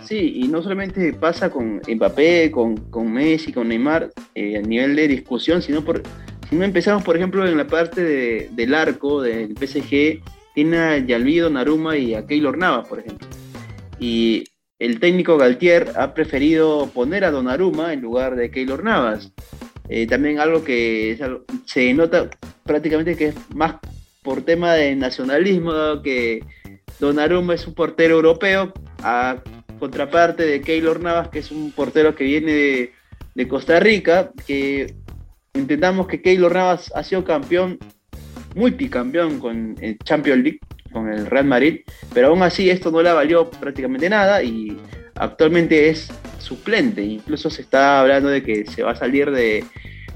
Sí, 0.04 0.34
y 0.36 0.48
no 0.50 0.62
solamente 0.62 1.14
pasa 1.14 1.50
con 1.50 1.82
Mbappé, 1.88 2.52
con, 2.52 2.76
con 2.90 3.12
Messi, 3.12 3.54
con 3.54 3.70
Neymar, 3.70 4.12
eh, 4.36 4.58
a 4.58 4.62
nivel 4.62 4.96
de 4.96 5.08
discusión, 5.08 5.62
sino 5.62 5.84
por, 5.84 6.04
empezamos, 6.62 7.04
por 7.04 7.16
ejemplo, 7.16 7.48
en 7.48 7.58
la 7.58 7.68
parte 7.68 8.04
de, 8.04 8.50
del 8.52 8.76
arco 8.76 9.22
del 9.22 9.56
PSG, 9.56 10.22
tiene 10.54 10.78
a 10.78 10.98
Yalvido, 10.98 11.50
Naruma 11.50 11.98
y 11.98 12.14
a 12.14 12.26
Keylor 12.26 12.58
Navas, 12.58 12.88
por 12.88 13.00
ejemplo. 13.00 13.28
Y 14.00 14.44
el 14.80 15.00
técnico 15.00 15.38
Galtier 15.38 15.92
ha 15.96 16.14
preferido 16.14 16.90
poner 16.94 17.24
a 17.24 17.32
Donnarumma 17.32 17.94
en 17.94 18.02
lugar 18.02 18.36
de 18.36 18.52
Keylor 18.52 18.84
Navas. 18.84 19.32
Eh, 19.90 20.08
también 20.08 20.40
algo 20.40 20.64
que 20.64 21.18
se 21.66 21.94
nota 21.94 22.30
prácticamente 22.66 23.16
que 23.16 23.28
es 23.28 23.36
más 23.54 23.76
por 24.22 24.44
tema 24.44 24.74
de 24.74 24.96
nacionalismo, 24.96 26.02
que 26.04 26.44
Donnarumma 27.00 27.56
es 27.56 27.68
un 27.68 27.74
portero 27.74 28.16
europeo, 28.16 28.74
a 29.00 29.42
contraparte 29.80 30.46
de 30.46 30.62
Keylor 30.62 31.02
Navas, 31.02 31.30
que 31.30 31.40
es 31.40 31.52
un 31.52 31.72
portero 31.72 32.16
que 32.16 32.24
viene 32.24 32.52
de, 32.54 32.94
de 33.36 33.48
Costa 33.48 33.80
Rica, 33.80 34.32
que 34.48 34.96
entendamos 35.54 36.08
que 36.08 36.22
Keylor 36.22 36.54
Navas 36.54 36.92
ha 36.96 37.04
sido 37.04 37.24
campeón, 37.24 37.78
multicampeón 38.56 39.40
con 39.40 39.76
el 39.82 39.98
Champions 40.00 40.44
League, 40.44 40.60
con 40.92 41.10
el 41.10 41.26
Real 41.26 41.46
Madrid, 41.46 41.82
pero 42.14 42.28
aún 42.28 42.44
así 42.44 42.70
esto 42.70 42.92
no 42.92 43.02
le 43.02 43.12
valió 43.12 43.50
prácticamente 43.50 44.10
nada 44.10 44.44
y 44.44 44.78
actualmente 45.16 45.90
es 45.90 46.12
suplente, 46.40 47.02
incluso 47.04 47.50
se 47.50 47.62
está 47.62 48.00
hablando 48.00 48.30
de 48.30 48.44
que 48.44 48.66
se 48.66 48.84
va 48.84 48.92
a 48.92 48.96
salir 48.96 49.32
de, 49.32 49.64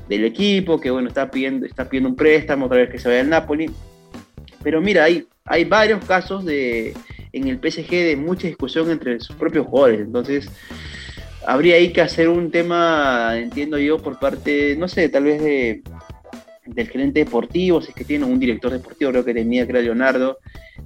del 0.09 0.25
equipo, 0.25 0.79
que 0.79 0.91
bueno, 0.91 1.07
está 1.07 1.29
pidiendo, 1.29 1.65
está 1.65 1.87
pidiendo 1.89 2.09
un 2.09 2.15
préstamo, 2.15 2.65
otra 2.65 2.77
vez 2.77 2.89
que 2.89 2.99
se 2.99 3.07
vaya 3.07 3.21
al 3.21 3.29
Napoli. 3.29 3.69
Pero 4.63 4.81
mira, 4.81 5.03
hay, 5.03 5.27
hay 5.45 5.65
varios 5.65 6.03
casos 6.05 6.45
de 6.45 6.93
en 7.31 7.47
el 7.47 7.57
PSG 7.59 7.89
de 7.89 8.15
mucha 8.15 8.47
discusión 8.47 8.89
entre 8.89 9.19
sus 9.19 9.35
propios 9.35 9.67
jugadores. 9.67 10.01
Entonces, 10.01 10.49
habría 11.47 11.77
ahí 11.77 11.93
que 11.93 12.01
hacer 12.01 12.27
un 12.27 12.51
tema, 12.51 13.37
entiendo 13.37 13.77
yo, 13.79 13.99
por 13.99 14.19
parte, 14.19 14.75
no 14.77 14.89
sé, 14.89 15.07
tal 15.07 15.23
vez 15.23 15.41
de, 15.41 15.81
del 16.65 16.89
gerente 16.89 17.23
deportivo, 17.23 17.81
si 17.81 17.89
es 17.89 17.95
que 17.95 18.03
tiene 18.03 18.25
un 18.25 18.37
director 18.37 18.69
deportivo, 18.69 19.11
creo 19.11 19.23
que 19.23 19.33
tenía, 19.33 19.65
que 19.65 19.71
era 19.71 19.81
Leonardo, 19.81 20.39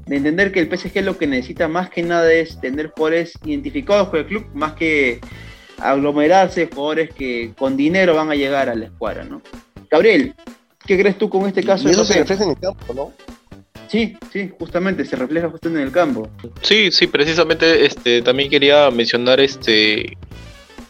de 0.06 0.18
entender 0.18 0.52
que 0.52 0.60
el 0.60 0.70
PSG 0.70 1.02
lo 1.02 1.18
que 1.18 1.26
necesita 1.26 1.68
más 1.68 1.90
que 1.90 2.04
nada 2.04 2.32
es 2.32 2.62
tener 2.62 2.92
jugadores 2.92 3.34
identificados 3.44 4.10
con 4.10 4.20
el 4.20 4.28
club, 4.28 4.46
más 4.54 4.74
que 4.74 5.20
aglomerarse 5.80 6.70
jugadores 6.72 7.10
que 7.12 7.54
con 7.58 7.76
dinero 7.76 8.14
van 8.14 8.30
a 8.30 8.36
llegar 8.36 8.70
a 8.70 8.76
la 8.76 8.86
escuadra, 8.86 9.24
¿no? 9.24 9.42
Gabriel, 9.90 10.36
¿qué 10.86 10.96
crees 10.96 11.18
tú 11.18 11.28
con 11.28 11.48
este 11.48 11.64
caso? 11.64 11.88
Y 11.88 11.92
eso 11.92 12.06
se 12.06 12.20
refleja 12.20 12.44
en 12.44 12.52
el 12.52 12.60
campo, 12.60 12.94
¿no? 12.94 13.12
Sí, 13.88 14.16
sí, 14.32 14.52
justamente, 14.60 15.06
se 15.06 15.16
refleja 15.16 15.50
justamente 15.50 15.82
en 15.82 15.88
el 15.88 15.92
campo. 15.92 16.30
Sí, 16.62 16.92
sí, 16.92 17.08
precisamente 17.08 17.84
este, 17.84 18.22
también 18.22 18.48
quería 18.48 18.92
mencionar 18.92 19.40
este 19.40 20.18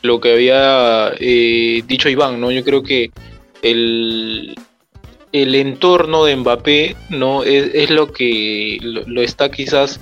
lo 0.01 0.19
que 0.19 0.33
había 0.33 1.11
eh, 1.19 1.83
dicho 1.85 2.09
Iván, 2.09 2.39
¿no? 2.39 2.51
Yo 2.51 2.63
creo 2.63 2.83
que 2.83 3.11
el, 3.61 4.55
el 5.31 5.55
entorno 5.55 6.25
de 6.25 6.35
Mbappé 6.35 6.95
no 7.09 7.43
es, 7.43 7.89
lo 7.89 8.11
que 8.11 8.79
lo, 8.81 9.21
está 9.21 9.51
quizás 9.51 9.99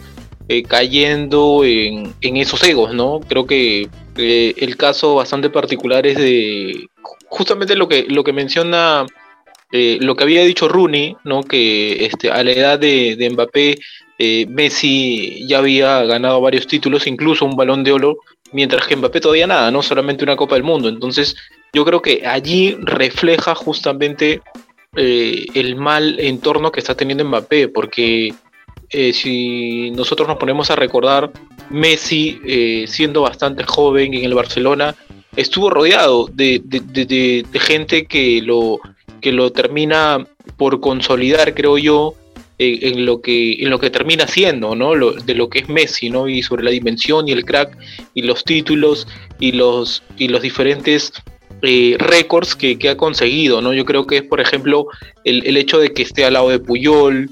eh, 0.47 0.63
cayendo 0.63 1.63
en, 1.63 2.13
esos 2.21 2.63
egos, 2.63 2.93
¿no? 2.93 3.19
Creo 3.27 3.45
que 3.45 3.89
eh, 4.17 4.53
el 4.57 4.77
caso 4.77 5.15
bastante 5.15 5.49
particular 5.49 6.05
es 6.07 6.17
de 6.17 6.87
justamente 7.27 7.75
lo 7.75 7.87
que, 7.87 8.05
lo 8.07 8.23
que 8.23 8.33
menciona 8.33 9.05
eh, 9.71 9.99
lo 10.01 10.15
que 10.15 10.23
había 10.23 10.43
dicho 10.43 10.67
Rooney, 10.67 11.15
¿no? 11.23 11.43
que 11.43 12.05
este, 12.05 12.31
a 12.31 12.43
la 12.43 12.51
edad 12.51 12.79
de, 12.79 13.29
Mbappé, 13.31 13.77
eh, 14.17 14.45
Messi 14.49 15.47
ya 15.47 15.59
había 15.59 16.03
ganado 16.05 16.41
varios 16.41 16.65
títulos, 16.65 17.05
incluso 17.05 17.45
un 17.45 17.55
balón 17.55 17.83
de 17.83 17.91
oro, 17.91 18.17
mientras 18.51 18.87
que 18.87 18.95
Mbappé 18.95 19.21
todavía 19.21 19.47
nada, 19.47 19.71
no 19.71 19.81
solamente 19.81 20.23
una 20.23 20.35
Copa 20.35 20.55
del 20.55 20.63
Mundo. 20.63 20.89
Entonces, 20.89 21.35
yo 21.73 21.85
creo 21.85 22.01
que 22.01 22.25
allí 22.25 22.77
refleja 22.81 23.55
justamente 23.55 24.41
eh, 24.95 25.45
el 25.53 25.75
mal 25.75 26.19
entorno 26.19 26.71
que 26.71 26.79
está 26.79 26.95
teniendo 26.95 27.25
Mbappé, 27.25 27.67
porque 27.67 28.33
si 29.13 29.91
nosotros 29.91 30.27
nos 30.27 30.37
ponemos 30.37 30.71
a 30.71 30.75
recordar, 30.75 31.31
Messi, 31.69 32.85
siendo 32.87 33.21
bastante 33.21 33.63
joven 33.63 34.15
en 34.15 34.23
el 34.23 34.33
Barcelona, 34.33 34.95
estuvo 35.35 35.69
rodeado 35.69 36.27
de 36.33 37.45
gente 37.53 38.07
que 38.07 38.41
lo 38.41 38.79
que 39.19 39.31
lo 39.31 39.51
termina 39.51 40.25
por 40.57 40.79
consolidar, 40.79 41.53
creo 41.53 41.77
yo, 41.77 42.15
en, 42.59 43.05
lo 43.05 43.21
que 43.21 43.53
en 43.53 43.69
lo 43.69 43.79
que 43.79 43.89
termina 43.89 44.27
siendo, 44.27 44.75
¿no? 44.75 44.93
de 45.11 45.33
lo 45.33 45.49
que 45.49 45.59
es 45.59 45.69
Messi, 45.69 46.09
¿no? 46.09 46.27
Y 46.27 46.43
sobre 46.43 46.63
la 46.63 46.71
dimensión 46.71 47.27
y 47.27 47.31
el 47.31 47.45
crack 47.45 47.77
y 48.13 48.21
los 48.23 48.43
títulos 48.43 49.07
y 49.39 49.53
los 49.53 50.03
y 50.17 50.27
los 50.27 50.41
diferentes 50.41 51.13
eh, 51.61 51.95
récords 51.97 52.55
que, 52.55 52.77
ha 52.89 52.97
conseguido, 52.97 53.61
¿no? 53.61 53.73
Yo 53.73 53.85
creo 53.85 54.05
que 54.05 54.17
es, 54.17 54.23
por 54.23 54.41
ejemplo, 54.41 54.87
el, 55.23 55.57
hecho 55.57 55.79
de 55.79 55.93
que 55.93 56.03
esté 56.03 56.25
al 56.25 56.33
lado 56.33 56.49
de 56.49 56.59
Puyol, 56.59 57.29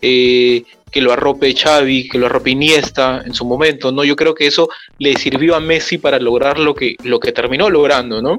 eh, 0.00 0.62
que 0.90 1.00
lo 1.00 1.12
arrope 1.12 1.54
Xavi, 1.54 2.08
que 2.08 2.18
lo 2.18 2.26
arrope 2.26 2.50
Iniesta 2.50 3.22
en 3.24 3.34
su 3.34 3.44
momento, 3.44 3.92
¿no? 3.92 4.04
Yo 4.04 4.16
creo 4.16 4.34
que 4.34 4.46
eso 4.46 4.68
le 4.98 5.16
sirvió 5.16 5.54
a 5.54 5.60
Messi 5.60 5.98
para 5.98 6.18
lograr 6.18 6.58
lo 6.58 6.74
que, 6.74 6.96
lo 7.04 7.20
que 7.20 7.32
terminó 7.32 7.70
logrando, 7.70 8.22
¿no? 8.22 8.38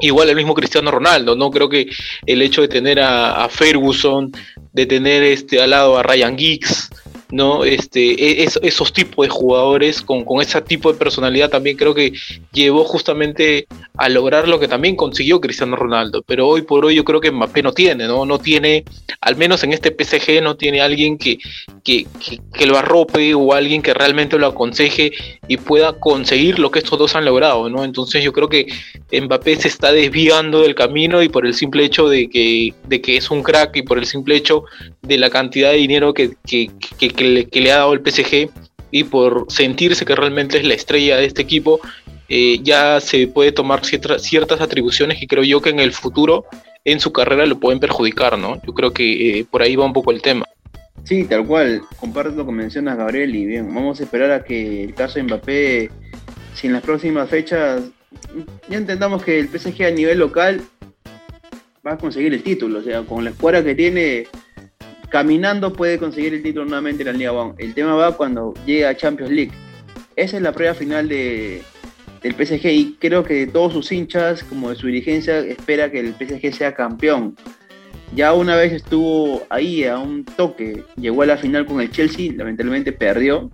Igual 0.00 0.28
el 0.28 0.36
mismo 0.36 0.54
Cristiano 0.54 0.90
Ronaldo, 0.90 1.34
¿no? 1.34 1.50
Creo 1.50 1.68
que 1.68 1.88
el 2.26 2.42
hecho 2.42 2.60
de 2.60 2.68
tener 2.68 3.00
a, 3.00 3.48
Ferguson, 3.48 4.32
de 4.72 4.86
tener 4.86 5.22
este 5.22 5.60
al 5.60 5.70
lado 5.70 5.96
a 5.96 6.02
Ryan 6.02 6.36
Giggs, 6.36 6.90
¿no? 7.30 7.64
Este, 7.64 8.42
e, 8.42 8.48
esos 8.62 8.92
tipos 8.92 9.26
de 9.26 9.30
jugadores 9.30 10.00
con, 10.00 10.24
con 10.24 10.40
ese 10.40 10.60
tipo 10.62 10.92
de 10.92 10.98
personalidad 10.98 11.50
también 11.50 11.76
creo 11.76 11.94
que 11.94 12.12
llevó 12.52 12.84
justamente 12.84 13.66
a 13.96 14.08
lograr 14.08 14.46
lo 14.48 14.60
que 14.60 14.68
también 14.68 14.96
consiguió 14.96 15.40
Cristiano 15.40 15.76
Ronaldo. 15.76 16.22
Pero 16.26 16.46
hoy 16.46 16.62
por 16.62 16.84
hoy 16.84 16.94
yo 16.94 17.04
creo 17.04 17.20
que 17.20 17.30
Mbappé 17.30 17.62
no 17.62 17.72
tiene, 17.72 18.06
¿no? 18.06 18.24
No 18.26 18.38
tiene, 18.38 18.84
al 19.20 19.36
menos 19.36 19.64
en 19.64 19.72
este 19.72 19.90
PSG, 19.90 20.42
no 20.42 20.56
tiene 20.56 20.80
alguien 20.80 21.18
que, 21.18 21.38
que, 21.82 22.06
que, 22.52 22.66
lo 22.66 22.76
arrope 22.76 23.34
o 23.34 23.52
alguien 23.52 23.82
que 23.82 23.94
realmente 23.94 24.38
lo 24.38 24.46
aconseje 24.46 25.12
y 25.48 25.56
pueda 25.56 25.98
conseguir 25.98 26.58
lo 26.58 26.70
que 26.70 26.80
estos 26.80 26.98
dos 26.98 27.16
han 27.16 27.24
logrado, 27.24 27.68
¿no? 27.68 27.84
Entonces 27.84 28.22
yo 28.22 28.32
creo 28.32 28.48
que 28.48 28.66
Mbappé 29.12 29.56
se 29.56 29.68
está 29.68 29.92
desviando 29.92 30.62
del 30.62 30.74
camino 30.74 31.22
y 31.22 31.28
por 31.28 31.46
el 31.46 31.54
simple 31.54 31.84
hecho 31.84 32.08
de 32.08 32.28
que, 32.28 32.74
de 32.86 33.00
que 33.00 33.16
es 33.16 33.30
un 33.30 33.42
crack 33.42 33.76
y 33.76 33.82
por 33.82 33.98
el 33.98 34.06
simple 34.06 34.36
hecho 34.36 34.64
de 35.02 35.18
la 35.18 35.30
cantidad 35.30 35.70
de 35.70 35.78
dinero 35.78 36.12
que, 36.12 36.32
que 36.44 36.70
le, 37.24 37.72
ha 37.72 37.76
dado 37.76 37.92
el 37.92 38.00
PSG 38.00 38.50
y 38.90 39.04
por 39.04 39.46
sentirse 39.48 40.04
que 40.04 40.14
realmente 40.14 40.58
es 40.58 40.64
la 40.64 40.74
estrella 40.74 41.16
de 41.16 41.26
este 41.26 41.42
equipo, 41.42 41.80
eh, 42.28 42.58
ya 42.62 43.00
se 43.00 43.26
puede 43.28 43.52
tomar 43.52 43.84
ciertas, 43.84 44.60
atribuciones 44.60 45.18
que 45.18 45.26
creo 45.26 45.44
yo 45.44 45.60
que 45.60 45.70
en 45.70 45.80
el 45.80 45.92
futuro 45.92 46.44
en 46.84 47.00
su 47.00 47.12
carrera 47.12 47.46
lo 47.46 47.58
pueden 47.58 47.80
perjudicar, 47.80 48.38
¿no? 48.38 48.60
Yo 48.64 48.72
creo 48.72 48.92
que 48.92 49.40
eh, 49.40 49.46
por 49.50 49.62
ahí 49.62 49.76
va 49.76 49.84
un 49.84 49.92
poco 49.92 50.12
el 50.12 50.22
tema. 50.22 50.44
Sí, 51.04 51.24
tal 51.24 51.46
cual, 51.46 51.82
comparto 51.98 52.30
lo 52.36 52.46
que 52.46 52.52
mencionas 52.52 52.96
Gabriel 52.96 53.34
y 53.34 53.44
bien, 53.46 53.72
vamos 53.72 54.00
a 54.00 54.04
esperar 54.04 54.30
a 54.32 54.44
que 54.44 54.84
el 54.84 54.94
caso 54.94 55.14
de 55.14 55.24
Mbappé, 55.24 55.90
si 56.54 56.66
en 56.66 56.72
las 56.72 56.82
próximas 56.82 57.28
fechas, 57.28 57.82
ya 58.68 58.76
entendamos 58.76 59.22
que 59.22 59.38
el 59.38 59.48
PSG 59.48 59.84
a 59.84 59.90
nivel 59.90 60.18
local 60.18 60.62
va 61.86 61.92
a 61.92 61.98
conseguir 61.98 62.34
el 62.34 62.42
título, 62.42 62.80
o 62.80 62.82
sea, 62.82 63.02
con 63.02 63.22
la 63.24 63.30
escuadra 63.30 63.62
que 63.62 63.74
tiene, 63.74 64.26
caminando 65.16 65.72
puede 65.72 65.98
conseguir 65.98 66.34
el 66.34 66.42
título 66.42 66.66
nuevamente 66.66 67.02
en 67.02 67.06
la 67.06 67.12
Liga. 67.14 67.54
El 67.56 67.72
tema 67.72 67.94
va 67.94 68.14
cuando 68.14 68.52
llegue 68.66 68.84
a 68.84 68.94
Champions 68.94 69.32
League. 69.32 69.52
Esa 70.14 70.36
es 70.36 70.42
la 70.42 70.52
prueba 70.52 70.74
final 70.74 71.08
de, 71.08 71.62
del 72.22 72.34
PSG 72.34 72.66
y 72.66 72.96
creo 73.00 73.24
que 73.24 73.46
todos 73.46 73.72
sus 73.72 73.90
hinchas, 73.92 74.44
como 74.44 74.68
de 74.68 74.76
su 74.76 74.88
dirigencia, 74.88 75.38
espera 75.38 75.90
que 75.90 76.00
el 76.00 76.12
PSG 76.12 76.52
sea 76.52 76.74
campeón. 76.74 77.34
Ya 78.14 78.34
una 78.34 78.56
vez 78.56 78.74
estuvo 78.74 79.42
ahí 79.48 79.84
a 79.84 79.98
un 79.98 80.22
toque, 80.22 80.84
llegó 80.96 81.22
a 81.22 81.26
la 81.26 81.38
final 81.38 81.64
con 81.64 81.80
el 81.80 81.90
Chelsea, 81.90 82.34
lamentablemente 82.36 82.92
perdió. 82.92 83.50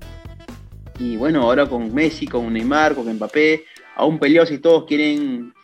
Y 0.99 1.17
bueno, 1.17 1.43
ahora 1.43 1.67
con 1.67 1.95
Messi, 1.95 2.27
con 2.27 2.53
Neymar, 2.53 2.97
con 2.97 3.07
Mbappé, 3.07 3.67
aún 3.95 4.19
peleados 4.19 4.51
y 4.51 4.59
todos 4.59 4.85
quieren 4.87 5.55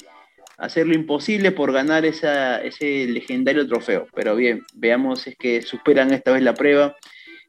hacer 0.59 0.87
lo 0.87 0.95
imposible 0.95 1.53
por 1.53 1.73
ganar 1.73 2.05
ese 2.05 3.07
legendario 3.07 3.67
trofeo. 3.67 4.07
Pero 4.15 4.37
bien, 4.37 4.65
veamos 4.75 5.23
si 5.23 5.31
es 5.31 5.37
que 5.37 5.63
superan 5.63 6.13
esta 6.13 6.33
vez 6.33 6.43
la 6.43 6.55
prueba. 6.55 6.97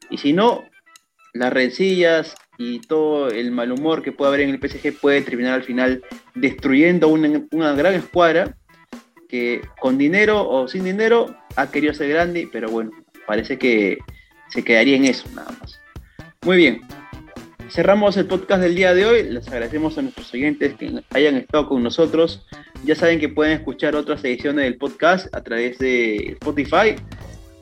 Y 0.08 0.18
si 0.18 0.32
no, 0.32 0.64
las 1.34 1.52
rencillas 1.52 2.34
y 2.56 2.80
todo 2.80 3.28
el 3.28 3.50
mal 3.50 3.72
humor 3.72 4.02
que 4.02 4.12
puede 4.12 4.28
haber 4.28 4.40
en 4.42 4.50
el 4.50 4.60
PSG 4.60 4.98
puede 5.00 5.22
terminar 5.22 5.54
al 5.54 5.64
final 5.64 6.02
destruyendo 6.34 7.08
una, 7.08 7.42
una 7.50 7.72
gran 7.74 7.94
escuadra 7.94 8.56
que 9.28 9.60
con 9.80 9.98
dinero 9.98 10.48
o 10.48 10.66
sin 10.68 10.84
dinero 10.84 11.36
ha 11.56 11.70
querido 11.70 11.94
ser 11.94 12.08
grande, 12.08 12.48
pero 12.52 12.68
bueno, 12.68 12.90
parece 13.26 13.58
que 13.58 13.98
se 14.48 14.64
quedaría 14.64 14.96
en 14.96 15.04
eso 15.04 15.28
nada 15.34 15.52
más. 15.60 15.80
Muy 16.44 16.56
bien, 16.56 16.80
cerramos 17.70 18.16
el 18.16 18.26
podcast 18.26 18.62
del 18.62 18.74
día 18.74 18.94
de 18.94 19.06
hoy. 19.06 19.22
Les 19.24 19.46
agradecemos 19.48 19.96
a 19.96 20.02
nuestros 20.02 20.32
oyentes 20.34 20.74
que 20.74 21.02
hayan 21.10 21.36
estado 21.36 21.68
con 21.68 21.82
nosotros. 21.82 22.44
Ya 22.84 22.94
saben 22.94 23.20
que 23.20 23.28
pueden 23.28 23.52
escuchar 23.58 23.94
otras 23.94 24.24
ediciones 24.24 24.64
del 24.64 24.76
podcast 24.76 25.34
a 25.34 25.42
través 25.42 25.78
de 25.78 26.32
Spotify 26.32 26.96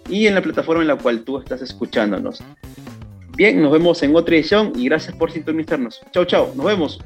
y 0.09 0.27
en 0.27 0.35
la 0.35 0.43
plataforma 0.43 0.83
en 0.83 0.89
la 0.89 0.97
cual 0.97 1.25
tú 1.25 1.39
estás 1.39 1.63
escuchándonos. 1.63 2.43
Bien, 3.37 3.61
nos 3.63 3.71
vemos 3.71 4.03
en 4.03 4.17
otra 4.17 4.35
edición 4.35 4.73
y 4.75 4.87
gracias 4.87 5.15
por 5.17 5.31
sintonizarnos. 5.31 6.01
Chao, 6.13 6.25
chao, 6.25 6.53
nos 6.57 6.67
vemos. 6.67 6.99